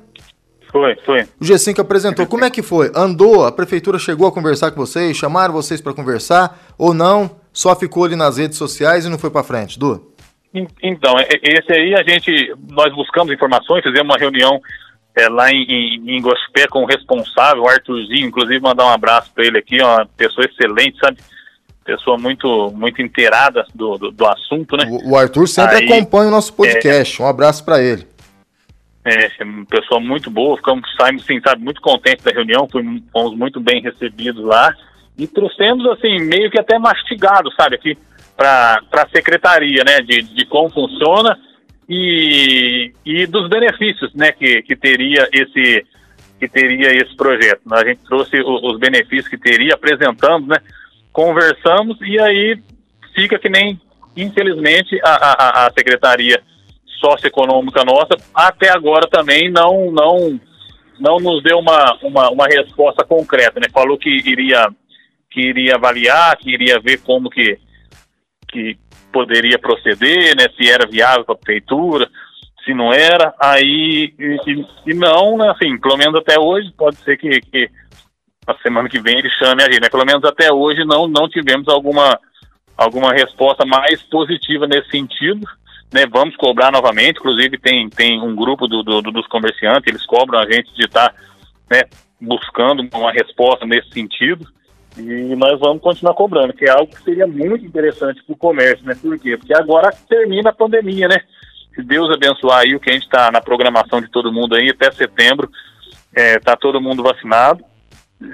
Foi, 0.72 0.96
foi. 1.04 1.24
O 1.40 1.44
G5 1.44 1.80
apresentou. 1.80 2.28
Como 2.28 2.46
é 2.46 2.52
que 2.52 2.62
foi? 2.62 2.92
Andou? 2.94 3.46
A 3.46 3.52
prefeitura 3.52 3.98
chegou 3.98 4.28
a 4.28 4.32
conversar 4.32 4.70
com 4.70 4.80
vocês? 4.80 5.18
Chamaram 5.18 5.54
vocês 5.54 5.82
para 5.82 5.94
conversar? 5.94 6.74
Ou 6.78 6.94
não? 6.94 7.32
Só 7.52 7.76
ficou 7.76 8.06
ali 8.06 8.16
nas 8.16 8.38
redes 8.38 8.60
sociais 8.60 9.06
e 9.06 9.10
não 9.10 9.18
foi 9.18 9.32
para 9.32 9.44
frente, 9.44 9.78
Du? 9.78 10.11
Então, 10.54 11.18
é, 11.18 11.28
esse 11.42 11.72
aí 11.72 11.96
a 11.96 12.04
gente, 12.04 12.54
nós 12.70 12.94
buscamos 12.94 13.34
informações, 13.34 13.84
fizemos 13.84 14.14
uma 14.14 14.18
reunião 14.18 14.62
é, 15.16 15.30
lá 15.30 15.50
em, 15.50 15.64
em, 15.64 16.18
em 16.18 16.22
Gospé 16.22 16.68
com 16.68 16.84
o 16.84 16.86
responsável, 16.86 17.64
o 17.64 17.70
Arthurzinho, 17.70 18.28
inclusive 18.28 18.60
mandar 18.60 18.86
um 18.86 18.90
abraço 18.90 19.32
para 19.34 19.46
ele 19.46 19.58
aqui, 19.58 19.82
uma 19.82 20.06
pessoa 20.18 20.46
excelente, 20.46 20.98
sabe? 21.00 21.18
Pessoa 21.84 22.18
muito, 22.18 22.72
muito 22.76 23.02
inteirada 23.02 23.66
do, 23.74 23.98
do, 23.98 24.12
do 24.12 24.28
assunto, 24.28 24.78
né? 24.78 24.86
O, 24.90 25.12
o 25.12 25.18
Arthur 25.18 25.48
sempre 25.48 25.78
aí, 25.78 25.86
acompanha 25.86 26.28
o 26.28 26.32
nosso 26.32 26.54
podcast, 26.54 27.22
é, 27.22 27.26
um 27.26 27.28
abraço 27.28 27.64
para 27.64 27.82
ele. 27.82 28.06
É, 29.04 29.32
é, 29.40 29.44
uma 29.44 29.66
pessoa 29.66 30.00
muito 30.00 30.30
boa, 30.30 30.58
ficamos, 30.58 30.84
saímos, 31.00 31.24
assim, 31.24 31.42
sabe, 31.42 31.64
muito 31.64 31.82
contentes 31.82 32.24
da 32.24 32.32
reunião, 32.32 32.68
fomos 33.12 33.38
muito 33.38 33.60
bem 33.60 33.82
recebidos 33.82 34.44
lá 34.44 34.74
e 35.18 35.28
trouxemos, 35.28 35.86
assim, 35.88 36.20
meio 36.20 36.52
que 36.52 36.60
até 36.60 36.78
mastigado, 36.78 37.52
sabe, 37.54 37.76
aqui 37.76 37.98
para 38.42 39.04
a 39.04 39.10
secretaria, 39.10 39.84
né, 39.84 40.02
de, 40.02 40.24
de 40.24 40.46
como 40.46 40.72
funciona 40.72 41.38
e, 41.88 42.92
e 43.06 43.28
dos 43.28 43.48
benefícios, 43.48 44.12
né, 44.16 44.32
que, 44.32 44.64
que 44.64 44.76
teria 44.76 45.30
esse, 45.32 45.86
que 46.40 46.48
teria 46.48 46.90
esse 46.92 47.16
projeto. 47.16 47.62
A 47.72 47.86
gente 47.86 48.02
trouxe 48.04 48.42
os 48.42 48.80
benefícios 48.80 49.28
que 49.28 49.38
teria, 49.38 49.76
apresentamos, 49.76 50.48
né? 50.48 50.58
Conversamos 51.14 51.98
e 52.02 52.20
aí 52.20 52.58
fica 53.14 53.38
que 53.38 53.50
nem, 53.50 53.80
infelizmente, 54.18 55.00
a, 55.04 55.14
a, 55.14 55.68
a 55.68 55.72
Secretaria 55.72 56.42
Socioeconômica 57.00 57.84
nossa 57.84 58.16
até 58.34 58.70
agora 58.70 59.08
também 59.08 59.52
não 59.52 59.92
não 59.92 60.40
não 61.00 61.18
nos 61.18 61.44
deu 61.44 61.58
uma, 61.58 61.98
uma, 62.02 62.30
uma 62.30 62.46
resposta 62.46 63.04
concreta, 63.04 63.60
né? 63.60 63.68
Falou 63.72 63.98
que 63.98 64.10
iria 64.10 64.68
que 65.30 65.42
iria 65.42 65.76
avaliar, 65.76 66.36
que 66.38 66.52
iria 66.52 66.80
ver 66.80 67.02
como 67.02 67.30
que, 67.30 67.58
que 68.52 68.78
poderia 69.12 69.58
proceder, 69.58 70.36
né? 70.36 70.48
Se 70.58 70.70
era 70.70 70.88
viável 70.88 71.26
para 71.26 71.36
a 71.36 71.38
prefeitura, 71.38 72.10
se 72.64 72.74
não 72.74 72.94
era, 72.94 73.34
aí 73.40 74.14
e, 74.20 74.66
e, 74.86 74.94
não, 74.94 75.38
né? 75.38 75.50
Assim, 75.50 75.78
pelo 75.80 75.98
menos 75.98 76.16
até 76.16 76.40
hoje, 76.40 76.72
pode 76.78 76.98
ser 76.98 77.18
que, 77.18 77.42
que 77.42 77.70
a 78.46 78.54
semana 78.62 78.90
que 78.90 79.00
vem 79.00 79.18
ele 79.18 79.30
chame 79.32 79.64
a 79.64 79.66
gente, 79.66 79.82
né? 79.82 79.90
Pelo 79.90 80.06
menos 80.06 80.24
até 80.24 80.52
hoje 80.52 80.84
não, 80.86 81.08
não 81.08 81.28
tivemos 81.30 81.68
alguma, 81.68 82.20
alguma 82.78 83.12
resposta 83.12 83.66
mais 83.66 84.02
positiva 84.04 84.68
nesse 84.68 84.90
sentido. 84.90 85.48
Né, 85.94 86.06
vamos 86.10 86.38
cobrar 86.38 86.72
novamente, 86.72 87.18
inclusive 87.18 87.58
tem, 87.58 87.90
tem 87.90 88.22
um 88.22 88.34
grupo 88.34 88.66
do, 88.66 88.82
do, 88.82 89.02
dos 89.02 89.28
comerciantes, 89.28 89.88
eles 89.88 90.06
cobram 90.06 90.40
a 90.40 90.50
gente 90.50 90.74
de 90.74 90.86
estar 90.86 91.10
tá, 91.10 91.16
né, 91.70 91.82
buscando 92.22 92.88
uma 92.94 93.12
resposta 93.12 93.66
nesse 93.66 93.90
sentido. 93.90 94.48
E 94.98 95.36
nós 95.36 95.60
vamos 95.60 95.82
continuar 95.82 96.14
cobrando, 96.14 96.54
que 96.54 96.66
é 96.66 96.72
algo 96.72 96.94
que 96.94 97.02
seria 97.04 97.26
muito 97.26 97.66
interessante 97.66 98.22
para 98.24 98.34
o 98.34 98.38
comércio, 98.38 98.86
né? 98.86 98.94
Por 98.94 99.18
quê? 99.18 99.38
Porque 99.38 99.54
agora 99.54 99.90
termina 100.10 100.50
a 100.50 100.54
pandemia, 100.54 101.08
né? 101.08 101.22
Se 101.74 101.82
Deus 101.82 102.14
abençoar 102.14 102.60
aí 102.60 102.76
o 102.76 102.80
que 102.80 102.90
a 102.90 102.94
gente 102.94 103.04
está 103.04 103.32
na 103.32 103.40
programação 103.40 104.02
de 104.02 104.10
todo 104.10 104.34
mundo 104.34 104.56
aí, 104.56 104.70
até 104.70 104.92
setembro, 104.92 105.50
está 106.14 106.52
é, 106.52 106.56
todo 106.58 106.82
mundo 106.82 107.02
vacinado, 107.02 107.64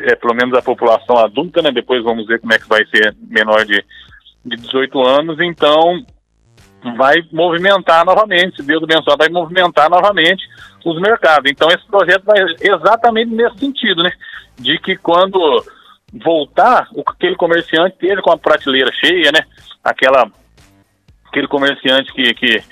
é, 0.01 0.15
pelo 0.15 0.33
menos 0.33 0.57
a 0.57 0.61
população 0.61 1.17
adulta, 1.19 1.61
né? 1.61 1.71
Depois 1.71 2.03
vamos 2.03 2.25
ver 2.25 2.39
como 2.39 2.53
é 2.53 2.57
que 2.57 2.67
vai 2.67 2.83
ser 2.87 3.15
menor 3.29 3.63
de, 3.63 3.83
de 4.43 4.55
18 4.55 4.99
anos, 4.99 5.37
então 5.39 6.03
vai 6.97 7.15
movimentar 7.31 8.03
novamente, 8.03 8.57
se 8.57 8.63
Deus 8.63 8.83
abençoar, 8.83 9.17
vai 9.17 9.29
movimentar 9.29 9.89
novamente 9.89 10.43
os 10.83 10.99
mercados. 10.99 11.51
Então 11.51 11.69
esse 11.69 11.85
projeto 11.85 12.23
vai 12.23 12.39
exatamente 12.59 13.31
nesse 13.31 13.59
sentido, 13.59 14.01
né? 14.01 14.11
De 14.57 14.79
que 14.79 14.95
quando 14.95 15.63
voltar, 16.13 16.87
aquele 17.05 17.35
comerciante 17.35 17.95
esteja 17.95 18.21
com 18.21 18.31
a 18.31 18.37
prateleira 18.37 18.91
cheia, 18.93 19.31
né? 19.31 19.45
Aquela, 19.83 20.29
aquele 21.27 21.47
comerciante 21.47 22.11
que, 22.13 22.33
que, 22.33 22.63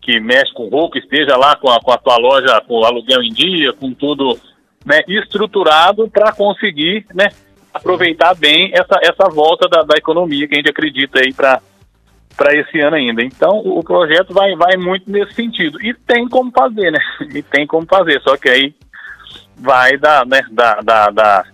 que 0.00 0.20
mexe 0.20 0.52
com 0.54 0.68
roupa 0.68 0.98
esteja 0.98 1.36
lá 1.36 1.56
com 1.56 1.70
a, 1.70 1.80
com 1.80 1.92
a 1.92 1.98
tua 1.98 2.16
loja, 2.16 2.60
com 2.66 2.80
o 2.80 2.84
aluguel 2.84 3.22
em 3.22 3.32
dia, 3.32 3.72
com 3.72 3.92
tudo 3.92 4.38
né, 4.84 5.00
estruturado 5.06 6.08
para 6.08 6.32
conseguir 6.32 7.06
né, 7.14 7.28
aproveitar 7.72 8.34
bem 8.34 8.72
essa, 8.72 8.98
essa 9.02 9.28
volta 9.30 9.68
da, 9.68 9.82
da 9.82 9.96
economia 9.96 10.48
que 10.48 10.54
a 10.54 10.58
gente 10.58 10.70
acredita 10.70 11.20
aí 11.20 11.32
para 11.32 11.60
para 12.36 12.54
esse 12.56 12.80
ano 12.80 12.96
ainda. 12.96 13.22
Então, 13.22 13.58
o 13.58 13.82
projeto 13.84 14.32
vai, 14.32 14.54
vai 14.56 14.74
muito 14.78 15.10
nesse 15.10 15.34
sentido. 15.34 15.78
E 15.84 15.92
tem 15.92 16.26
como 16.26 16.50
fazer, 16.50 16.90
né? 16.90 16.98
E 17.34 17.42
tem 17.42 17.66
como 17.66 17.86
fazer, 17.86 18.18
só 18.22 18.34
que 18.36 18.48
aí 18.48 18.74
vai 19.58 19.98
da, 19.98 20.24
né, 20.24 20.40
da, 20.50 20.80
da, 20.80 21.10
da 21.10 21.44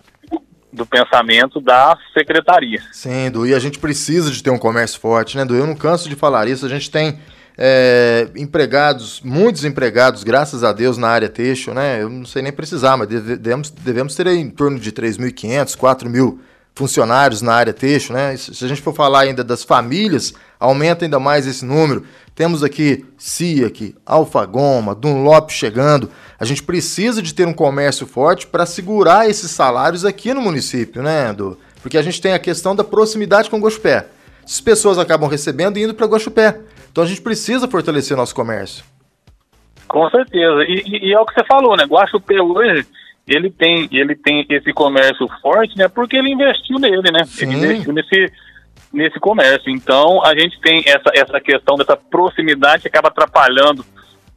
do 0.77 0.87
pensamento 0.87 1.61
da 1.61 1.97
secretaria. 2.13 2.83
Sim, 2.93 3.31
Du, 3.31 3.47
e 3.47 3.55
a 3.55 3.59
gente 3.59 3.79
precisa 3.79 4.31
de 4.31 4.43
ter 4.43 4.51
um 4.51 4.59
comércio 4.59 5.01
forte, 5.01 5.37
né, 5.37 5.45
Du? 5.45 5.55
Eu 5.55 5.67
não 5.67 5.75
canso 5.75 6.09
de 6.09 6.15
falar 6.15 6.47
isso, 6.47 6.67
a 6.67 6.69
gente 6.69 6.91
tem 6.91 7.19
é, 7.57 8.29
empregados, 8.37 9.21
muitos 9.25 9.65
empregados, 9.65 10.23
graças 10.23 10.63
a 10.63 10.73
Deus, 10.73 10.99
na 10.99 11.09
área 11.09 11.29
têxtil, 11.29 11.73
né? 11.73 12.03
Eu 12.03 12.11
não 12.11 12.27
sei 12.27 12.43
nem 12.43 12.53
precisar, 12.53 12.97
mas 12.97 13.09
devemos, 13.09 13.71
devemos 13.71 14.15
ter 14.15 14.27
em 14.27 14.51
torno 14.51 14.79
de 14.79 14.93
3.500, 14.93 15.77
4.000 15.77 16.39
funcionários 16.77 17.41
na 17.41 17.55
área 17.55 17.73
têxtil, 17.73 18.15
né? 18.15 18.37
Se 18.37 18.63
a 18.65 18.69
gente 18.69 18.83
for 18.83 18.95
falar 18.95 19.21
ainda 19.21 19.43
das 19.43 19.65
famílias, 19.65 20.35
aumenta 20.61 21.07
ainda 21.07 21.19
mais 21.19 21.47
esse 21.47 21.65
número. 21.65 22.05
Temos 22.35 22.63
aqui 22.63 23.03
SIAC, 23.17 23.97
Alfagoma, 24.05 24.95
Dunlop 24.95 25.51
chegando. 25.51 26.11
A 26.39 26.45
gente 26.45 26.63
precisa 26.63 27.23
de 27.23 27.33
ter 27.33 27.49
um 27.49 27.55
comércio 27.55 28.07
forte 28.07 28.47
para 28.47 28.67
segurar 28.67 29.29
esses 29.29 29.51
salários 29.51 30.05
aqui 30.05 30.35
no 30.35 30.43
município, 30.43 31.03
né, 31.03 31.31
Edu? 31.31 31.59
Porque 31.81 31.97
a 31.97 32.03
gente 32.03 32.21
tem 32.21 32.35
a 32.35 32.39
questão 32.39 32.77
da 32.77 32.85
proximidade 32.85 33.49
com 33.49 33.57
o 33.57 33.61
Guaxupé. 33.61 34.07
As 34.45 34.61
pessoas 34.61 34.99
acabam 34.99 35.31
recebendo 35.31 35.79
e 35.79 35.83
indo 35.83 35.95
para 35.95 36.07
Guaxupé. 36.07 36.61
Então 36.93 37.03
a 37.03 37.07
gente 37.07 37.23
precisa 37.23 37.67
fortalecer 37.67 38.19
nosso 38.19 38.35
comércio. 38.35 38.85
Com 39.89 40.11
certeza. 40.11 40.63
E, 40.69 40.83
e, 40.85 41.09
e 41.09 41.15
é 41.15 41.19
o 41.19 41.25
que 41.25 41.33
você 41.33 41.45
falou, 41.47 41.75
né? 41.75 41.85
Guaxupé 41.85 42.43
hoje 42.43 42.87
ele 43.27 43.51
tem, 43.51 43.89
ele 43.91 44.15
tem 44.15 44.47
esse 44.49 44.73
comércio 44.73 45.27
forte, 45.43 45.77
né? 45.77 45.89
Porque 45.89 46.17
ele 46.17 46.33
investiu 46.33 46.79
nele, 46.79 47.11
né? 47.11 47.25
Sim. 47.25 47.47
Ele 47.47 47.57
investiu 47.57 47.93
nesse, 47.93 48.33
nesse 48.93 49.19
comércio. 49.19 49.71
Então, 49.71 50.25
a 50.25 50.39
gente 50.39 50.61
tem 50.61 50.83
essa, 50.87 51.11
essa 51.15 51.41
questão 51.41 51.77
dessa 51.77 51.97
proximidade 51.97 52.83
que 52.83 52.89
acaba 52.89 53.09
atrapalhando 53.09 53.85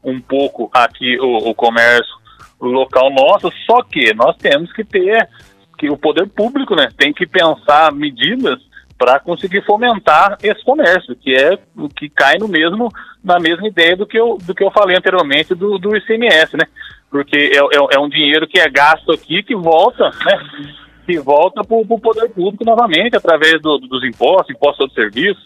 um 0.04 0.19
pouco 0.19 0.69
aqui 0.73 1.19
o, 1.19 1.49
o 1.49 1.54
comércio 1.54 2.17
local 2.60 3.10
nosso, 3.12 3.52
só 3.65 3.82
que 3.84 4.13
nós 4.13 4.36
temos 4.38 4.71
que 4.73 4.84
ter 4.84 5.30
que 5.78 5.89
o 5.89 5.97
poder 5.97 6.28
público, 6.28 6.75
né, 6.75 6.89
tem 6.97 7.13
que 7.13 7.25
pensar 7.25 7.91
medidas 7.93 8.60
para 8.97 9.17
conseguir 9.17 9.63
fomentar 9.65 10.38
esse 10.43 10.62
comércio, 10.65 11.15
que 11.15 11.34
é 11.34 11.58
o 11.78 11.88
que 11.88 12.10
cai 12.10 12.38
no 12.38 12.49
mesmo 12.49 12.91
na 13.23 13.39
mesma 13.39 13.65
ideia 13.65 13.95
do 13.95 14.06
que 14.06 14.19
eu, 14.19 14.38
do 14.41 14.54
que 14.54 14.62
eu 14.62 14.71
falei 14.71 14.97
anteriormente 14.97 15.56
do, 15.56 15.78
do 15.78 15.95
ICMS, 15.95 16.58
né? 16.58 16.65
Porque 17.10 17.38
é, 17.38 17.58
é, 17.58 17.95
é, 17.95 18.00
um 18.00 18.10
dinheiro 18.10 18.48
que 18.48 18.60
é 18.60 18.69
gasto 18.69 19.12
aqui 19.12 19.41
que 19.43 19.56
volta, 19.56 20.10
né? 20.26 20.76
Que 21.06 21.19
volta 21.19 21.63
para 21.63 21.76
o 21.76 22.00
poder 22.00 22.30
público 22.30 22.63
novamente, 22.63 23.15
através 23.15 23.60
do, 23.62 23.80
dos 23.80 24.04
impostos, 24.04 24.56
impostos 24.56 24.89
de 24.89 24.93
serviço, 24.93 25.41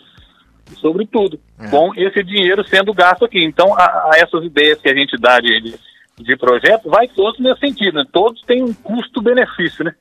sobretudo, 0.82 1.40
é. 1.58 1.70
com 1.70 1.94
esse 1.96 2.22
dinheiro 2.24 2.68
sendo 2.68 2.94
gasto 2.94 3.24
aqui. 3.24 3.42
Então, 3.44 3.74
a, 3.74 3.84
a 3.84 4.12
essas 4.18 4.44
ideias 4.44 4.82
que 4.82 4.90
a 4.90 4.96
gente 4.96 5.18
dá 5.18 5.40
de, 5.40 5.62
de, 5.62 5.76
de 6.20 6.38
projeto, 6.38 6.90
vai 6.90 7.08
todos 7.08 7.40
nesse 7.40 7.62
sentido, 7.62 8.00
né? 8.00 8.06
Todos 8.12 8.42
têm 8.42 8.62
um 8.62 8.74
custo-benefício, 8.74 9.86
né? 9.86 9.94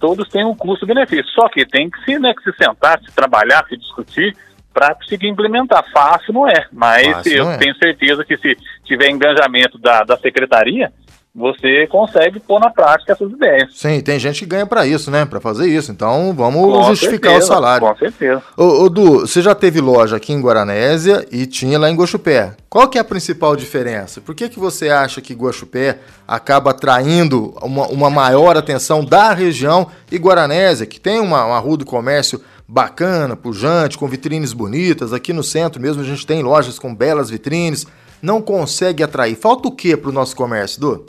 Todos 0.00 0.28
têm 0.28 0.44
um 0.44 0.54
custo-benefício. 0.54 1.28
Só 1.34 1.48
que 1.50 1.66
tem 1.66 1.90
que 1.90 2.02
se, 2.04 2.18
né, 2.18 2.32
que 2.34 2.50
se 2.50 2.56
sentar, 2.56 2.98
se 3.00 3.14
trabalhar, 3.14 3.64
se 3.68 3.76
discutir, 3.76 4.34
para 4.74 4.94
conseguir 4.96 5.28
implementar. 5.28 5.84
Fácil 5.92 6.34
não 6.34 6.48
é, 6.48 6.66
mas 6.72 7.06
Fácil 7.06 7.32
eu 7.32 7.50
é. 7.50 7.56
tenho 7.56 7.74
certeza 7.76 8.24
que 8.24 8.36
se 8.36 8.58
tiver 8.84 9.08
engajamento 9.08 9.78
da, 9.78 10.02
da 10.02 10.16
secretaria, 10.18 10.92
você 11.34 11.88
consegue 11.88 12.38
pôr 12.38 12.60
na 12.60 12.70
prática 12.70 13.12
essas 13.12 13.28
ideias. 13.32 13.68
Sim, 13.74 14.00
tem 14.00 14.20
gente 14.20 14.38
que 14.40 14.46
ganha 14.46 14.64
para 14.64 14.86
isso, 14.86 15.10
né? 15.10 15.24
Para 15.24 15.40
fazer 15.40 15.66
isso. 15.66 15.90
Então 15.90 16.32
vamos 16.32 16.62
com 16.62 16.82
justificar 16.84 17.32
certeza, 17.32 17.52
o 17.52 17.54
salário. 17.54 17.88
Com 17.88 17.96
certeza. 17.96 18.42
Ô, 18.56 18.84
ô, 18.84 18.88
Du, 18.88 19.20
você 19.20 19.42
já 19.42 19.52
teve 19.52 19.80
loja 19.80 20.16
aqui 20.16 20.32
em 20.32 20.40
Guaranésia 20.40 21.26
e 21.32 21.44
tinha 21.44 21.76
lá 21.76 21.90
em 21.90 21.96
Guaxupé. 21.96 22.54
Qual 22.70 22.88
que 22.88 22.98
é 22.98 23.00
a 23.00 23.04
principal 23.04 23.56
diferença? 23.56 24.20
Por 24.20 24.32
que, 24.32 24.48
que 24.48 24.60
você 24.60 24.90
acha 24.90 25.20
que 25.20 25.34
Guaxupé 25.34 25.98
acaba 26.26 26.70
atraindo 26.70 27.52
uma, 27.60 27.88
uma 27.88 28.10
maior 28.10 28.56
atenção 28.56 29.04
da 29.04 29.32
região 29.32 29.88
e 30.12 30.16
Guaranésia, 30.16 30.86
que 30.86 31.00
tem 31.00 31.18
uma, 31.18 31.44
uma 31.44 31.58
rua 31.58 31.78
do 31.78 31.84
comércio 31.84 32.40
bacana, 32.66 33.36
pujante, 33.36 33.98
com 33.98 34.08
vitrines 34.08 34.52
bonitas. 34.52 35.12
Aqui 35.12 35.32
no 35.32 35.42
centro 35.42 35.80
mesmo 35.80 36.02
a 36.02 36.04
gente 36.04 36.26
tem 36.26 36.42
lojas 36.42 36.78
com 36.78 36.94
belas 36.94 37.30
vitrines. 37.30 37.86
Não 38.22 38.40
consegue 38.40 39.02
atrair. 39.02 39.36
Falta 39.36 39.68
o 39.68 39.72
que 39.72 39.96
para 39.96 40.10
o 40.10 40.12
nosso 40.12 40.34
comércio, 40.34 40.80
Du? 40.80 41.06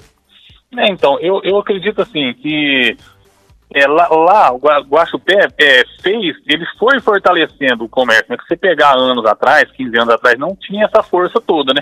É, 0.77 0.91
então, 0.91 1.19
eu, 1.19 1.41
eu 1.43 1.57
acredito 1.57 2.01
assim 2.01 2.33
que 2.41 2.97
é, 3.73 3.87
lá, 3.87 4.07
lá 4.09 4.51
o 4.53 4.57
Guaxupé 4.57 5.47
é, 5.57 5.83
fez, 6.01 6.35
ele 6.47 6.65
foi 6.77 6.99
fortalecendo 6.99 7.85
o 7.85 7.89
comércio. 7.89 8.25
Né? 8.29 8.37
Se 8.41 8.47
você 8.47 8.57
pegar 8.57 8.97
anos 8.97 9.25
atrás, 9.25 9.71
15 9.71 9.97
anos 9.97 10.13
atrás, 10.13 10.37
não 10.37 10.55
tinha 10.55 10.85
essa 10.85 11.01
força 11.01 11.41
toda, 11.41 11.73
né? 11.73 11.81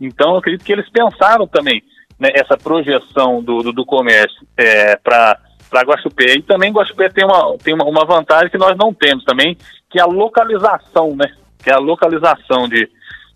Então, 0.00 0.32
eu 0.32 0.36
acredito 0.38 0.64
que 0.64 0.72
eles 0.72 0.88
pensaram 0.90 1.46
também 1.46 1.82
né, 2.18 2.30
essa 2.34 2.56
projeção 2.56 3.42
do, 3.42 3.62
do, 3.62 3.72
do 3.72 3.84
comércio 3.84 4.46
é, 4.56 4.96
para 4.96 5.38
para 5.68 5.82
Guaxupé. 5.82 6.34
E 6.36 6.42
também 6.42 6.72
Guaxupé 6.72 7.08
tem, 7.08 7.24
uma, 7.24 7.56
tem 7.58 7.74
uma, 7.74 7.84
uma, 7.84 8.04
vantagem 8.04 8.50
que 8.50 8.58
nós 8.58 8.76
não 8.76 8.92
temos 8.92 9.24
também, 9.24 9.56
que 9.90 9.98
é 9.98 10.02
a 10.02 10.06
localização, 10.06 11.14
né? 11.16 11.32
Que 11.62 11.70
é 11.70 11.74
a 11.74 11.78
localização 11.78 12.68
de, 12.68 12.88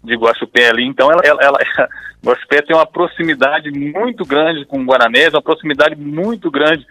de 0.03 0.15
Guaxupé 0.15 0.69
ali. 0.69 0.87
Então, 0.87 1.11
ela, 1.11 1.23
ela, 1.25 1.41
ela 1.43 1.59
Guaxupé 2.25 2.63
tem 2.63 2.77
uma 2.77 2.87
proximidade 2.87 3.71
muito 3.71 4.25
grande 4.25 4.65
com 4.65 4.85
Guaranés, 4.85 5.35
uma 5.35 5.43
proximidade 5.43 5.97
muito 5.97 6.51
grande 6.51 6.87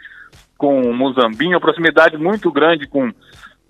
com 0.57 0.93
Muzambinho, 0.93 1.53
uma 1.53 1.61
proximidade 1.61 2.17
muito 2.17 2.51
grande 2.51 2.85
com 2.85 3.09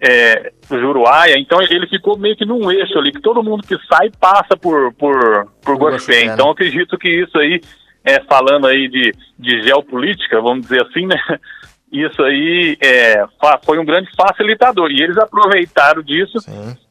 é, 0.02 0.52
Juruáia. 0.70 1.38
Então, 1.38 1.62
ele 1.62 1.88
ficou 1.88 2.18
meio 2.18 2.36
que 2.36 2.46
num 2.46 2.72
eixo 2.72 2.98
ali, 2.98 3.12
que 3.12 3.22
todo 3.22 3.44
mundo 3.44 3.68
que 3.68 3.78
sai 3.88 4.10
passa 4.20 4.58
por, 4.58 4.94
por, 4.94 5.48
por 5.62 5.76
Guaxupé. 5.76 6.26
Né? 6.26 6.34
Então, 6.34 6.50
acredito 6.50 6.98
que 6.98 7.10
isso 7.10 7.38
aí 7.38 7.62
é, 8.04 8.22
falando 8.24 8.68
aí 8.68 8.88
de, 8.88 9.14
de 9.38 9.62
geopolítica, 9.64 10.42
vamos 10.42 10.62
dizer 10.62 10.86
assim, 10.86 11.06
né? 11.06 11.18
Isso 11.92 12.22
aí 12.24 12.78
é, 12.82 13.26
foi 13.64 13.80
um 13.80 13.86
grande 13.86 14.10
facilitador 14.16 14.92
e 14.92 15.02
eles 15.02 15.18
aproveitaram 15.18 16.04
disso 16.04 16.38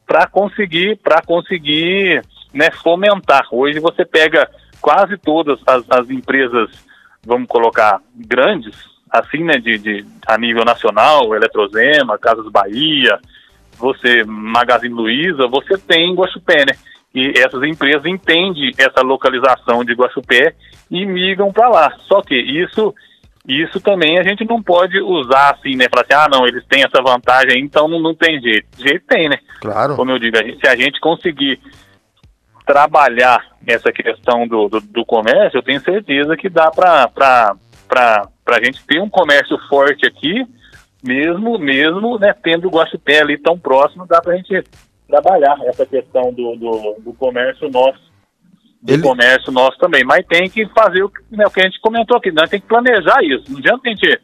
para 0.05 0.27
conseguir 0.27 0.97
para 0.97 1.21
conseguir 1.21 2.21
né, 2.53 2.69
fomentar. 2.71 3.47
Hoje 3.51 3.79
você 3.79 4.03
pega 4.03 4.49
quase 4.81 5.17
todas 5.17 5.59
as, 5.65 5.83
as 5.89 6.09
empresas 6.09 6.69
vamos 7.23 7.47
colocar, 7.47 8.01
grandes, 8.15 8.75
assim, 9.09 9.43
né, 9.43 9.53
de, 9.57 9.77
de, 9.77 10.05
a 10.27 10.37
nível 10.37 10.63
nacional, 10.63 11.35
Eletrozema, 11.35 12.17
Casas 12.17 12.49
Bahia, 12.51 13.19
você, 13.77 14.23
Magazine 14.25 14.93
Luiza, 14.93 15.47
você 15.47 15.77
tem 15.77 16.13
Guaxupé, 16.13 16.65
né? 16.65 16.77
E 17.13 17.39
essas 17.39 17.63
empresas 17.63 18.05
entendem 18.05 18.71
essa 18.77 19.01
localização 19.01 19.83
de 19.83 19.93
Guaxupé 19.93 20.53
e 20.91 21.05
migram 21.05 21.51
para 21.51 21.69
lá. 21.69 21.93
Só 22.07 22.21
que 22.21 22.35
isso 22.35 22.93
isso 23.49 23.81
também 23.81 24.19
a 24.19 24.23
gente 24.23 24.45
não 24.45 24.61
pode 24.61 25.01
usar 25.01 25.55
assim, 25.55 25.75
né? 25.75 25.87
Falar 25.89 26.03
assim, 26.03 26.13
ah, 26.13 26.27
não, 26.31 26.47
eles 26.47 26.63
têm 26.67 26.83
essa 26.83 27.01
vantagem, 27.01 27.63
então 27.63 27.87
não, 27.87 27.99
não 27.99 28.13
tem 28.13 28.39
jeito. 28.39 28.67
Jeito 28.77 29.05
tem, 29.07 29.27
né? 29.27 29.37
Claro. 29.59 29.95
Como 29.95 30.11
eu 30.11 30.19
digo, 30.19 30.37
a 30.37 30.43
gente, 30.43 30.59
se 30.59 30.67
a 30.67 30.75
gente 30.75 30.99
conseguir 30.99 31.59
trabalhar 32.65 33.43
essa 33.65 33.91
questão 33.91 34.47
do, 34.47 34.69
do, 34.69 34.79
do 34.79 35.03
comércio, 35.03 35.57
eu 35.57 35.63
tenho 35.63 35.81
certeza 35.81 36.37
que 36.37 36.47
dá 36.47 36.69
para 36.69 37.09
a 37.89 38.63
gente 38.63 38.85
ter 38.85 39.01
um 39.01 39.09
comércio 39.09 39.57
forte 39.67 40.05
aqui, 40.05 40.45
mesmo, 41.03 41.57
mesmo 41.57 42.19
né, 42.19 42.35
tendo 42.43 42.67
o 42.67 42.71
Guaxupé 42.71 43.21
ali 43.21 43.37
tão 43.37 43.57
próximo, 43.57 44.05
dá 44.05 44.21
para 44.21 44.33
a 44.33 44.35
gente 44.35 44.63
trabalhar 45.07 45.57
essa 45.65 45.85
questão 45.87 46.31
do, 46.31 46.55
do, 46.55 46.95
do 46.99 47.13
comércio 47.13 47.67
nosso 47.69 48.08
do 48.81 48.93
Ele... 48.93 49.01
comércio 49.01 49.51
nosso 49.51 49.77
também. 49.77 50.03
Mas 50.03 50.25
tem 50.25 50.49
que 50.49 50.65
fazer 50.67 51.03
o, 51.03 51.11
né, 51.31 51.45
o 51.45 51.51
que 51.51 51.61
a 51.61 51.63
gente 51.63 51.79
comentou 51.81 52.17
aqui, 52.17 52.31
nós 52.31 52.49
tem 52.49 52.59
que 52.59 52.67
planejar 52.67 53.21
isso. 53.23 53.45
Não 53.49 53.59
adianta 53.59 53.81
a 53.85 53.89
gente 53.89 54.21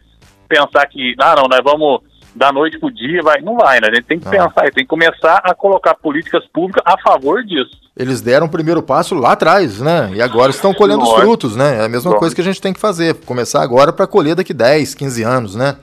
pensar 0.47 0.85
que, 0.87 1.15
ah, 1.19 1.35
não, 1.35 1.47
nós 1.47 1.61
vamos 1.63 2.01
da 2.35 2.51
noite 2.51 2.77
pro 2.77 2.91
dia, 2.91 3.21
vai. 3.23 3.41
Não 3.41 3.55
vai, 3.55 3.79
né? 3.79 3.87
A 3.89 3.95
gente 3.95 4.05
tem 4.05 4.19
que 4.19 4.27
ah. 4.27 4.31
pensar, 4.31 4.71
tem 4.71 4.83
que 4.83 4.85
começar 4.85 5.37
a 5.43 5.55
colocar 5.55 5.95
políticas 5.95 6.45
públicas 6.47 6.83
a 6.85 6.97
favor 7.01 7.43
disso. 7.43 7.71
Eles 7.97 8.19
deram 8.19 8.47
o 8.47 8.49
primeiro 8.49 8.83
passo 8.83 9.15
lá 9.15 9.31
atrás, 9.31 9.79
né? 9.79 10.11
E 10.13 10.21
agora 10.21 10.51
estão 10.51 10.73
colhendo 10.73 11.03
os 11.03 11.13
frutos, 11.13 11.55
né? 11.55 11.77
É 11.77 11.85
a 11.85 11.89
mesma 11.89 12.13
coisa 12.17 12.35
que 12.35 12.41
a 12.41 12.43
gente 12.43 12.61
tem 12.61 12.73
que 12.73 12.79
fazer. 12.79 13.15
Começar 13.25 13.61
agora 13.61 13.93
para 13.93 14.05
colher 14.05 14.35
daqui 14.35 14.53
10, 14.53 14.93
15 14.93 15.23
anos, 15.23 15.55
né? 15.55 15.77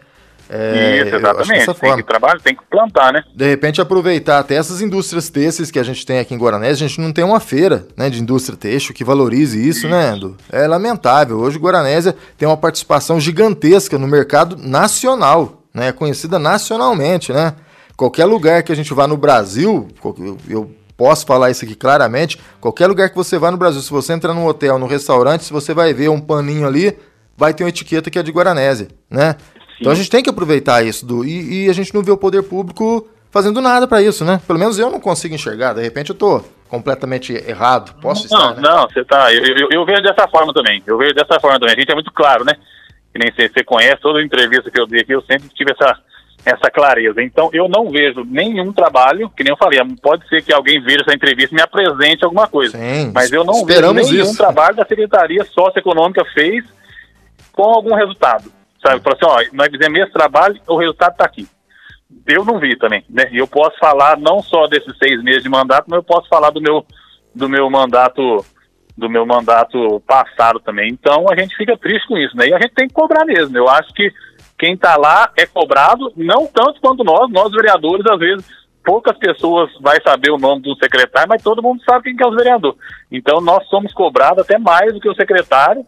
É, 0.55 0.99
Isso, 1.07 1.17
exatamente. 1.17 1.65
Tem 1.65 1.75
forma. 1.75 1.97
que 1.97 2.03
trabalhar, 2.03 2.39
tem 2.39 2.55
que 2.55 2.63
plantar, 2.71 3.11
né? 3.11 3.25
De 3.35 3.49
repente 3.49 3.81
aproveitar 3.81 4.39
até 4.39 4.57
essas 4.57 4.83
indústrias 4.83 5.31
têxteis 5.31 5.71
que 5.71 5.79
a 5.79 5.83
gente 5.83 6.05
tem 6.05 6.19
aqui 6.19 6.35
em 6.35 6.39
Guaranés, 6.39 6.75
a 6.75 6.87
gente 6.87 7.01
não 7.01 7.11
tem 7.11 7.25
uma 7.25 7.41
feira 7.41 7.87
né, 7.97 8.11
de 8.11 8.21
indústria 8.21 8.55
têxtil 8.55 8.95
que 8.95 9.03
valorize 9.03 9.57
isso, 9.57 9.89
né, 9.89 10.03
isso. 10.03 10.11
né, 10.11 10.11
Ando? 10.11 10.37
É 10.53 10.67
lamentável. 10.67 11.39
Hoje 11.39 11.59
Guaranésia 11.59 12.15
tem 12.37 12.47
uma 12.47 12.57
participação 12.57 13.19
gigantesca 13.19 13.99
no 13.99 14.07
mercado 14.07 14.55
nacional, 14.59 15.63
né? 15.73 15.91
Conhecida 15.91 16.39
nacionalmente, 16.39 17.33
né? 17.33 17.55
Qualquer 17.97 18.27
lugar 18.27 18.63
que 18.63 18.73
a 18.73 18.77
gente 18.77 18.93
vá 18.93 19.07
no 19.07 19.17
Brasil, 19.17 19.89
eu 20.51 20.71
posso 20.99 21.25
falar 21.25 21.51
isso 21.51 21.65
aqui 21.65 21.75
claramente, 21.75 22.39
qualquer 22.61 22.89
lugar 22.89 23.09
que 23.09 23.17
você 23.17 23.39
vá 23.39 23.51
no 23.51 23.57
Brasil, 23.57 23.81
se 23.81 23.91
você 23.91 24.13
entrar 24.13 24.35
num 24.35 24.47
hotel, 24.47 24.79
num 24.79 24.87
restaurante, 24.87 25.45
se 25.45 25.53
você 25.53 25.73
vai 25.73 25.95
ver 25.95 26.11
um 26.11 26.21
paninho 26.21 26.67
ali, 26.67 26.95
vai 27.37 27.55
ter 27.55 27.65
uma 27.65 27.71
etiqueta 27.71 28.11
que 28.11 28.19
é 28.19 28.23
de 28.23 28.31
Guaranésia, 28.31 28.89
né? 29.11 29.37
Então 29.83 29.91
a 29.91 29.97
gente 29.97 30.09
tem 30.09 30.23
que 30.23 30.31
aproveitar 30.31 30.85
isso 30.85 31.05
do, 31.05 31.25
e, 31.25 31.65
e 31.65 31.69
a 31.69 31.73
gente 31.73 31.93
não 31.93 32.05
vê 32.05 32.13
o 32.13 32.17
poder 32.17 32.45
público 32.45 33.09
fazendo 33.33 33.61
nada 33.61 33.89
para 33.89 34.01
isso, 34.01 34.25
né? 34.25 34.41
Pelo 34.47 34.59
menos 34.59 34.79
eu 34.79 34.89
não 34.89 35.01
consigo 35.01 35.35
enxergar. 35.35 35.73
De 35.73 35.83
repente 35.83 36.11
eu 36.11 36.15
tô 36.15 36.41
completamente 36.69 37.33
errado. 37.33 37.93
Posso 38.01 38.33
não, 38.33 38.51
estar? 38.51 38.63
Né? 38.63 38.69
Não, 38.69 38.89
você 38.89 39.05
tá. 39.05 39.35
Eu, 39.35 39.45
eu, 39.45 39.69
eu, 39.73 39.85
vejo 39.85 40.03
dessa 40.03 40.29
forma 40.29 40.55
também. 40.55 40.81
Eu 40.87 40.97
vejo 40.97 41.15
dessa 41.15 41.41
forma 41.41 41.59
também. 41.59 41.75
A 41.75 41.81
gente 41.81 41.91
é 41.91 41.95
muito 41.95 42.13
claro, 42.13 42.45
né? 42.45 42.53
Que 43.13 43.19
nem 43.19 43.33
você, 43.33 43.49
você 43.49 43.65
conhece 43.65 44.01
toda 44.01 44.23
entrevista 44.23 44.71
que 44.71 44.81
eu 44.81 44.87
dei 44.87 45.01
aqui, 45.01 45.13
eu 45.13 45.23
sempre 45.23 45.49
tive 45.49 45.73
essa, 45.73 45.99
essa 46.47 46.71
clareza. 46.71 47.21
Então 47.21 47.51
eu 47.53 47.69
não 47.69 47.91
vejo 47.91 48.25
nenhum 48.25 48.73
trabalho, 48.73 49.29
que 49.31 49.43
nem 49.43 49.51
eu 49.51 49.57
falei, 49.57 49.81
pode 50.01 50.29
ser 50.29 50.45
que 50.45 50.53
alguém 50.53 50.81
veja 50.81 51.01
essa 51.01 51.13
entrevista 51.13 51.53
e 51.53 51.57
me 51.57 51.63
apresente 51.63 52.25
alguma 52.25 52.47
coisa. 52.47 52.79
Sim, 52.79 53.11
mas 53.13 53.33
eu 53.33 53.43
não 53.43 53.67
vejo 53.67 53.93
nenhum 53.93 54.23
isso. 54.23 54.37
trabalho 54.37 54.77
da 54.77 54.87
Secretaria 54.87 55.45
Socioeconômica 55.45 56.25
fez 56.33 56.65
com 57.53 57.65
algum 57.65 57.97
resultado 57.97 58.62
sabe? 58.85 59.01
Falou 59.01 59.19
assim, 59.21 59.51
ó, 59.51 59.57
nós 59.57 59.69
fizemos 59.69 60.01
esse 60.01 60.13
trabalho, 60.13 60.61
o 60.67 60.77
resultado 60.77 61.13
está 61.13 61.25
aqui. 61.25 61.47
Eu 62.27 62.45
não 62.45 62.59
vi 62.59 62.77
também, 62.77 63.05
né? 63.09 63.29
E 63.33 63.39
eu 63.39 63.47
posso 63.47 63.79
falar 63.79 64.19
não 64.19 64.43
só 64.43 64.67
desses 64.67 64.97
seis 64.99 65.23
meses 65.23 65.43
de 65.43 65.49
mandato, 65.49 65.87
mas 65.89 65.97
eu 65.97 66.05
posso 66.05 66.29
falar 66.29 66.51
do 66.51 66.61
meu, 66.61 66.85
do 67.35 67.49
meu 67.49 67.71
mandato 67.71 68.45
do 68.97 69.09
meu 69.09 69.25
mandato 69.25 70.01
passado 70.07 70.61
também. 70.61 70.91
Então 70.93 71.27
a 71.31 71.35
gente 71.35 71.57
fica 71.57 71.77
triste 71.79 72.07
com 72.07 72.19
isso, 72.19 72.37
né? 72.37 72.49
E 72.49 72.55
a 72.55 72.61
gente 72.61 72.75
tem 72.75 72.87
que 72.87 72.95
cobrar 72.95 73.25
mesmo. 73.25 73.57
Eu 73.57 73.67
acho 73.67 73.93
que 73.95 74.13
quem 74.59 74.75
está 74.75 74.97
lá 74.97 75.31
é 75.37 75.47
cobrado, 75.47 76.13
não 76.15 76.47
tanto 76.47 76.81
quanto 76.81 77.03
nós, 77.03 77.31
nós 77.31 77.51
vereadores, 77.51 78.05
às 78.07 78.19
vezes 78.19 78.47
poucas 78.85 79.17
pessoas 79.17 79.71
vai 79.81 80.01
saber 80.03 80.31
o 80.31 80.39
nome 80.39 80.63
do 80.63 80.77
secretário, 80.77 81.29
mas 81.29 81.43
todo 81.43 81.63
mundo 81.63 81.83
sabe 81.85 82.05
quem 82.05 82.17
que 82.17 82.23
é 82.23 82.27
o 82.27 82.35
vereador. 82.35 82.77
Então 83.11 83.41
nós 83.41 83.67
somos 83.69 83.93
cobrados 83.93 84.45
até 84.45 84.59
mais 84.59 84.93
do 84.93 85.01
que 85.01 85.09
o 85.09 85.15
secretário 85.15 85.87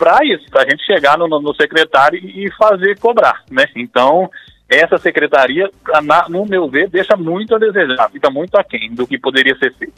para 0.00 0.24
isso, 0.24 0.46
para 0.50 0.62
a 0.62 0.64
gente 0.64 0.82
chegar 0.86 1.18
no, 1.18 1.28
no, 1.28 1.54
secretário 1.54 2.18
e 2.18 2.50
fazer 2.52 2.98
cobrar, 2.98 3.42
né? 3.50 3.66
Então, 3.76 4.30
essa 4.66 4.96
secretaria, 4.96 5.70
na, 6.02 6.26
no 6.26 6.46
meu 6.46 6.70
ver, 6.70 6.88
deixa 6.88 7.14
muito 7.18 7.54
a 7.54 7.58
desejar, 7.58 8.10
fica 8.10 8.30
muito 8.30 8.56
aquém 8.56 8.94
do 8.94 9.06
que 9.06 9.18
poderia 9.18 9.54
ser 9.58 9.74
feito. 9.74 9.92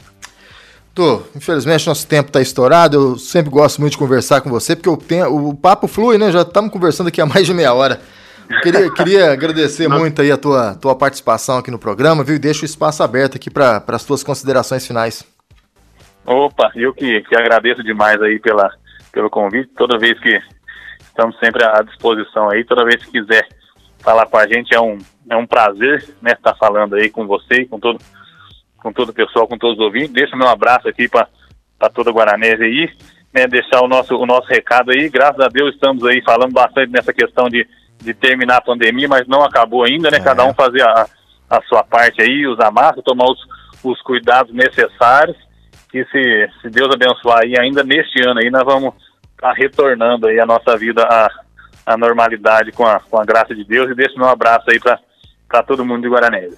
Tô, 0.93 1.23
infelizmente 1.33 1.87
nosso 1.87 2.05
tempo 2.05 2.27
está 2.27 2.41
estourado, 2.41 2.97
eu 2.97 3.17
sempre 3.17 3.49
gosto 3.49 3.79
muito 3.79 3.93
de 3.93 3.97
conversar 3.97 4.41
com 4.41 4.49
você, 4.49 4.75
porque 4.75 4.89
o, 4.89 4.97
tenho, 4.97 5.49
o 5.49 5.55
papo 5.55 5.87
flui, 5.87 6.17
né? 6.17 6.29
Já 6.33 6.41
estamos 6.41 6.69
conversando 6.69 7.07
aqui 7.07 7.21
há 7.21 7.25
mais 7.25 7.47
de 7.47 7.53
meia 7.53 7.73
hora. 7.73 8.01
Queria, 8.61 8.91
queria 8.93 9.31
agradecer 9.31 9.87
muito 9.87 10.21
aí 10.21 10.31
a 10.31 10.37
tua, 10.37 10.75
tua 10.75 10.95
participação 10.95 11.59
aqui 11.59 11.71
no 11.71 11.79
programa, 11.79 12.25
viu? 12.25 12.35
E 12.35 12.39
deixo 12.39 12.63
o 12.63 12.65
espaço 12.65 13.01
aberto 13.01 13.37
aqui 13.37 13.49
para 13.49 13.81
as 13.87 14.03
tuas 14.03 14.21
considerações 14.21 14.85
finais. 14.85 15.25
Opa, 16.25 16.71
eu 16.75 16.93
que, 16.93 17.21
que 17.21 17.35
agradeço 17.35 17.81
demais 17.83 18.21
aí 18.21 18.39
pela, 18.39 18.69
pelo 19.13 19.29
convite. 19.29 19.71
Toda 19.77 19.99
vez 19.99 20.19
que 20.19 20.37
estamos 20.99 21.37
sempre 21.39 21.63
à 21.63 21.81
disposição 21.83 22.49
aí, 22.49 22.65
toda 22.65 22.83
vez 22.83 23.05
que 23.05 23.11
quiser 23.11 23.47
falar 23.99 24.25
com 24.25 24.37
a 24.37 24.45
gente 24.45 24.75
é 24.75 24.81
um, 24.81 24.97
é 25.29 25.37
um 25.37 25.47
prazer, 25.47 26.03
né, 26.21 26.31
estar 26.33 26.55
falando 26.55 26.95
aí 26.95 27.09
com 27.09 27.25
você 27.25 27.61
e 27.61 27.65
com 27.65 27.79
todo, 27.79 27.99
com 28.77 28.91
todo 28.91 29.09
o 29.09 29.13
pessoal, 29.13 29.47
com 29.47 29.57
todos 29.57 29.77
os 29.77 29.85
ouvintes. 29.85 30.11
Deixa 30.11 30.35
meu 30.35 30.49
abraço 30.49 30.89
aqui 30.89 31.07
para 31.07 31.29
toda 31.93 32.09
a 32.09 32.13
Guaranese 32.13 32.63
aí, 32.63 32.89
né, 33.33 33.47
deixar 33.47 33.81
o 33.81 33.87
nosso, 33.87 34.17
o 34.17 34.25
nosso 34.25 34.47
recado 34.47 34.91
aí. 34.91 35.07
Graças 35.07 35.39
a 35.39 35.47
Deus 35.47 35.75
estamos 35.75 36.03
aí 36.05 36.21
falando 36.23 36.51
bastante 36.51 36.91
nessa 36.91 37.13
questão 37.13 37.47
de, 37.47 37.65
de 38.01 38.13
terminar 38.13 38.57
a 38.57 38.61
pandemia, 38.61 39.07
mas 39.07 39.27
não 39.27 39.43
acabou 39.43 39.85
ainda, 39.85 40.11
né? 40.11 40.17
É. 40.17 40.19
Cada 40.21 40.43
um 40.43 40.53
fazer 40.53 40.81
a, 40.81 41.07
a 41.49 41.61
sua 41.63 41.83
parte 41.83 42.21
aí, 42.21 42.45
usar 42.47 42.71
máscara, 42.71 43.03
tomar 43.03 43.25
os, 43.25 43.39
os 43.83 44.01
cuidados 44.01 44.53
necessários 44.53 45.37
que 45.93 46.03
se, 46.05 46.49
se 46.59 46.69
Deus 46.71 46.89
abençoar 46.91 47.41
aí, 47.43 47.53
ainda 47.55 47.83
neste 47.83 48.27
ano 48.27 48.39
aí, 48.39 48.49
nós 48.49 48.63
vamos 48.63 48.95
estar 49.35 49.49
tá 49.49 49.53
retornando 49.53 50.25
aí 50.25 50.39
a 50.39 50.45
nossa 50.45 50.75
vida 50.75 51.03
à, 51.03 51.29
à 51.85 51.95
normalidade 51.95 52.71
com 52.71 52.83
a, 52.83 52.99
com 52.99 53.21
a 53.21 53.23
graça 53.23 53.53
de 53.53 53.63
Deus. 53.63 53.91
E 53.91 53.93
deixo 53.93 54.17
meu 54.17 54.27
abraço 54.27 54.65
aí 54.71 54.79
para 54.79 55.63
todo 55.63 55.85
mundo 55.85 56.01
de 56.01 56.09
Guaranese. 56.09 56.57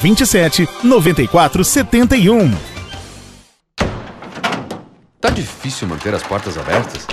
27 0.01 0.67
94 0.83 1.63
71. 1.63 2.51
Tá 5.19 5.29
difícil 5.29 5.87
manter 5.87 6.15
as 6.15 6.23
portas 6.23 6.57
abertas? 6.57 7.05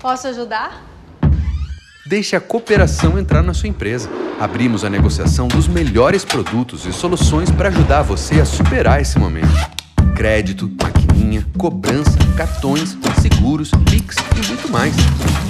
Posso 0.00 0.28
ajudar? 0.28 0.82
Deixe 2.06 2.34
a 2.36 2.40
cooperação 2.40 3.18
entrar 3.18 3.42
na 3.42 3.52
sua 3.52 3.68
empresa. 3.68 4.08
Abrimos 4.40 4.82
a 4.82 4.88
negociação 4.88 5.46
dos 5.46 5.68
melhores 5.68 6.24
produtos 6.24 6.86
e 6.86 6.92
soluções 6.92 7.50
para 7.50 7.68
ajudar 7.68 8.00
você 8.00 8.40
a 8.40 8.46
superar 8.46 9.02
esse 9.02 9.18
momento. 9.18 9.52
Crédito, 10.14 10.70
maquininha, 10.80 11.46
cobrança, 11.58 12.16
cartões, 12.34 12.96
seguros, 13.20 13.70
Pix 13.90 14.16
e 14.36 14.46
muito 14.46 14.70
mais. 14.70 14.94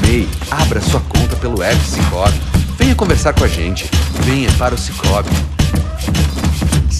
MEI, 0.00 0.28
abra 0.50 0.80
sua 0.80 1.00
conta 1.02 1.36
pelo 1.36 1.62
app 1.62 1.80
Cicobi. 1.84 2.40
Venha 2.76 2.94
conversar 2.96 3.34
com 3.34 3.44
a 3.44 3.48
gente. 3.48 3.88
Venha 4.24 4.50
para 4.58 4.74
o 4.74 4.78
Cicobi. 4.78 5.55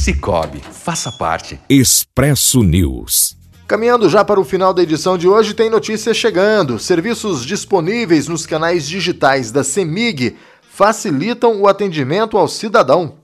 Cicobi, 0.06 0.60
faça 0.60 1.10
parte. 1.10 1.58
Expresso 1.68 2.62
News. 2.62 3.36
Caminhando 3.66 4.08
já 4.08 4.24
para 4.24 4.38
o 4.38 4.44
final 4.44 4.72
da 4.72 4.80
edição 4.80 5.18
de 5.18 5.26
hoje, 5.26 5.52
tem 5.52 5.68
notícias 5.68 6.16
chegando. 6.16 6.78
Serviços 6.78 7.44
disponíveis 7.44 8.28
nos 8.28 8.46
canais 8.46 8.86
digitais 8.86 9.50
da 9.50 9.64
CEMIG 9.64 10.36
facilitam 10.70 11.60
o 11.60 11.66
atendimento 11.66 12.38
ao 12.38 12.46
cidadão. 12.46 13.14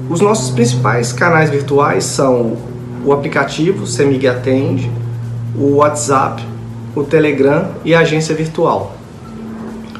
Os 0.08 0.22
nossos 0.22 0.52
principais 0.52 1.12
canais 1.12 1.50
virtuais 1.50 2.04
são 2.04 2.56
o 3.04 3.12
aplicativo 3.12 3.88
Semig 3.88 4.28
Atende, 4.28 4.92
o 5.58 5.78
WhatsApp, 5.78 6.46
o 6.96 7.04
Telegram 7.04 7.72
e 7.84 7.96
a 7.96 8.02
agência 8.02 8.36
virtual. 8.36 8.96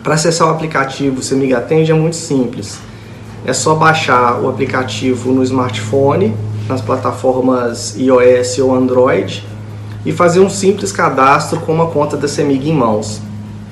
Para 0.04 0.14
acessar 0.14 0.48
o 0.48 0.52
aplicativo 0.52 1.24
Semig 1.24 1.56
Atende 1.56 1.92
é 1.92 1.96
muito 1.96 2.16
simples. 2.16 2.78
É 3.44 3.54
só 3.54 3.74
baixar 3.74 4.40
o 4.40 4.48
aplicativo 4.48 5.32
no 5.32 5.42
smartphone, 5.42 6.36
nas 6.70 6.80
plataformas 6.80 7.96
iOS 7.98 8.60
ou 8.60 8.76
Android 8.76 9.53
e 10.06 10.12
fazer 10.12 10.40
um 10.40 10.50
simples 10.50 10.92
cadastro 10.92 11.60
com 11.62 11.74
uma 11.74 11.88
conta 11.88 12.18
da 12.18 12.28
CEMIG 12.28 12.70
em 12.70 12.74
mãos. 12.74 13.22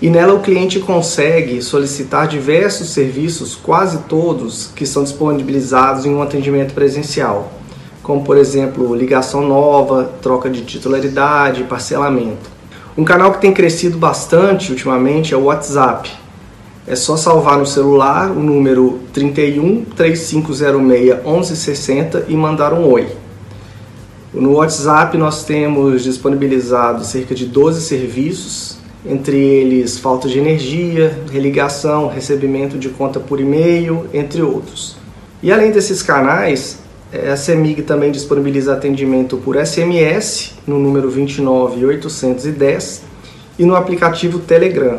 e 0.00 0.10
nela 0.10 0.34
o 0.34 0.40
cliente 0.40 0.80
consegue 0.80 1.60
solicitar 1.60 2.28
diversos 2.28 2.90
serviços, 2.90 3.54
quase 3.54 3.98
todos 4.08 4.70
que 4.74 4.86
são 4.86 5.02
disponibilizados 5.02 6.06
em 6.06 6.14
um 6.14 6.22
atendimento 6.22 6.72
presencial, 6.72 7.52
como 8.02 8.22
por 8.22 8.36
exemplo 8.36 8.94
ligação 8.94 9.46
nova, 9.46 10.12
troca 10.22 10.48
de 10.48 10.62
titularidade, 10.62 11.64
parcelamento. 11.64 12.53
Um 12.96 13.02
canal 13.02 13.32
que 13.32 13.40
tem 13.40 13.52
crescido 13.52 13.98
bastante 13.98 14.70
ultimamente 14.70 15.34
é 15.34 15.36
o 15.36 15.44
WhatsApp. 15.44 16.12
É 16.86 16.94
só 16.94 17.16
salvar 17.16 17.58
no 17.58 17.66
celular 17.66 18.30
o 18.30 18.38
número 18.38 19.00
31 19.12 19.84
3506 19.96 21.24
1160 21.24 22.26
e 22.28 22.36
mandar 22.36 22.72
um 22.72 22.88
oi. 22.88 23.08
No 24.32 24.52
WhatsApp 24.52 25.18
nós 25.18 25.44
temos 25.44 26.04
disponibilizado 26.04 27.04
cerca 27.04 27.34
de 27.34 27.46
12 27.46 27.80
serviços, 27.80 28.78
entre 29.04 29.38
eles 29.38 29.98
falta 29.98 30.28
de 30.28 30.38
energia, 30.38 31.18
religação, 31.32 32.06
recebimento 32.06 32.78
de 32.78 32.90
conta 32.90 33.18
por 33.18 33.40
e-mail, 33.40 34.06
entre 34.14 34.40
outros. 34.40 34.96
E 35.42 35.50
além 35.50 35.72
desses 35.72 36.00
canais, 36.00 36.78
a 37.32 37.36
CEMIG 37.36 37.82
também 37.82 38.10
disponibiliza 38.10 38.72
atendimento 38.72 39.36
por 39.36 39.56
SMS 39.56 40.52
no 40.66 40.78
número 40.78 41.08
29810 41.10 43.02
e 43.58 43.64
no 43.64 43.76
aplicativo 43.76 44.38
Telegram. 44.38 44.98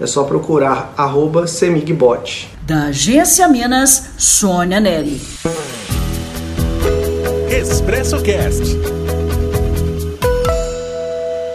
É 0.00 0.06
só 0.06 0.24
procurar 0.24 0.92
arroba 0.96 1.46
CEMIGBot. 1.46 2.50
Da 2.62 2.86
Agência 2.86 3.46
Minas, 3.48 4.10
Sônia 4.18 4.80
Neri. 4.80 5.20
Expresso 7.48 8.20
Cast. 8.22 9.03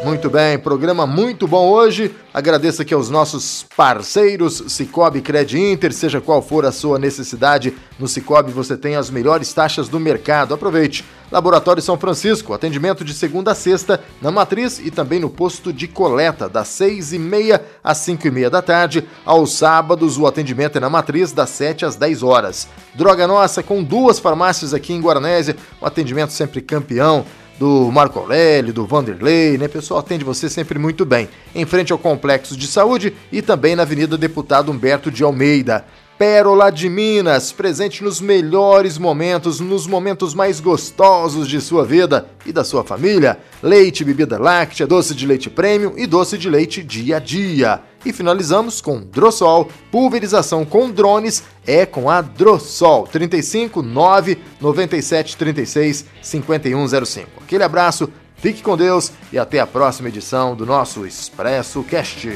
Muito 0.10 0.28
bem, 0.28 0.58
programa 0.58 1.06
muito 1.06 1.48
bom 1.48 1.70
hoje. 1.70 2.16
Agradeço 2.34 2.82
aqui 2.82 2.96
aos 2.96 3.12
nossos 3.12 3.64
parceiros 3.78 4.64
Cicobi 4.68 5.22
Cred 5.22 5.56
Inter, 5.56 5.94
seja 5.94 6.20
qual 6.20 6.42
for 6.42 6.66
a 6.66 6.72
sua 6.72 6.98
necessidade, 6.98 7.76
no 8.00 8.08
Cicobi 8.08 8.52
você 8.52 8.76
tem 8.76 8.96
as 8.96 9.12
melhores 9.12 9.54
taxas 9.54 9.88
do 9.88 10.00
mercado. 10.00 10.52
Aproveite. 10.52 11.06
Laboratório 11.32 11.80
São 11.80 11.96
Francisco, 11.96 12.56
atendimento 12.56 13.06
de 13.06 13.14
segunda 13.14 13.52
a 13.52 13.56
sexta 13.56 14.02
na 14.20 14.32
matriz 14.32 14.80
e 14.80 14.90
também 14.90 15.20
no 15.20 15.30
posto 15.30 15.72
de 15.72 15.88
coleta, 15.88 16.50
das 16.50 16.70
seis 16.70 17.14
e 17.14 17.20
meia 17.20 17.64
às 17.84 18.00
cinco 18.00 18.28
e 18.28 18.32
meia 18.32 18.50
da 18.50 18.64
tarde. 18.64 19.08
Aos 19.24 19.54
sábados, 19.54 20.18
o 20.18 20.26
atendimento 20.26 20.78
é 20.78 20.82
na 20.82 20.90
matriz, 20.90 21.32
das 21.32 21.52
sete 21.52 21.86
às 21.86 21.96
dez 21.96 22.24
horas. 22.24 22.68
Droga 22.96 23.28
Nossa, 23.28 23.62
com 23.62 23.84
duas 23.84 24.18
farmácias 24.18 24.74
aqui 24.74 24.92
em 24.92 25.02
Guaranésia, 25.02 25.56
um 25.80 25.86
atendimento 25.86 26.34
sempre 26.34 26.62
campeão 26.62 27.24
do 27.60 27.92
Marco 27.92 28.18
Aurélio, 28.18 28.74
do 28.74 28.86
Vanderlei, 28.86 29.58
né? 29.58 29.68
Pessoal 29.68 30.00
atende 30.00 30.24
você 30.24 30.50
sempre 30.50 30.80
muito 30.80 31.06
bem. 31.06 31.28
Em 31.54 31.66
frente 31.66 31.92
ao 31.92 32.00
Complexo 32.00 32.56
de 32.56 32.66
Saúde 32.66 33.14
e 33.32 33.42
também 33.42 33.76
na 33.76 33.84
Avenida 33.84 34.18
Deputado 34.18 34.72
Humberto 34.72 35.12
de 35.12 35.22
Almeida. 35.24 35.86
Pérola 36.20 36.70
de 36.70 36.90
Minas, 36.90 37.54
presente 37.54 38.04
nos 38.04 38.20
melhores 38.20 38.98
momentos, 38.98 39.62
nos 39.62 39.88
momentos 39.88 40.34
mais 40.34 40.60
gostosos 40.60 41.48
de 41.48 41.62
sua 41.62 41.86
vida 41.86 42.28
e 42.46 42.52
da 42.52 42.66
sua 42.66 42.84
família. 42.84 43.40
Leite, 43.64 44.04
bebida 44.04 44.38
láctea, 44.38 44.86
doce 44.86 45.16
de 45.16 45.26
leite 45.26 45.50
prêmio 45.50 45.94
e 45.96 46.06
doce 46.06 46.38
de 46.38 46.50
leite 46.50 46.84
dia 46.84 47.16
a 47.16 47.20
dia. 47.20 47.82
E 48.06 48.12
finalizamos 48.12 48.82
com 48.82 49.00
Drossol, 49.00 49.70
pulverização 49.90 50.66
com 50.66 50.92
drones 50.92 51.42
é 51.66 51.86
com 51.86 52.10
a 52.10 52.20
Drossol 52.20 53.08
35 53.08 53.82
9 53.82 54.40
97 54.60 55.38
36 55.38 56.06
5105. 56.22 57.30
Aquele 57.42 57.64
abraço, 57.64 58.10
fique 58.36 58.62
com 58.62 58.76
Deus 58.76 59.14
e 59.32 59.40
até 59.40 59.62
a 59.62 59.68
próxima 59.68 60.10
edição 60.10 60.54
do 60.54 60.66
nosso 60.66 61.06
Expresso 61.06 61.82
Cast. 61.84 62.28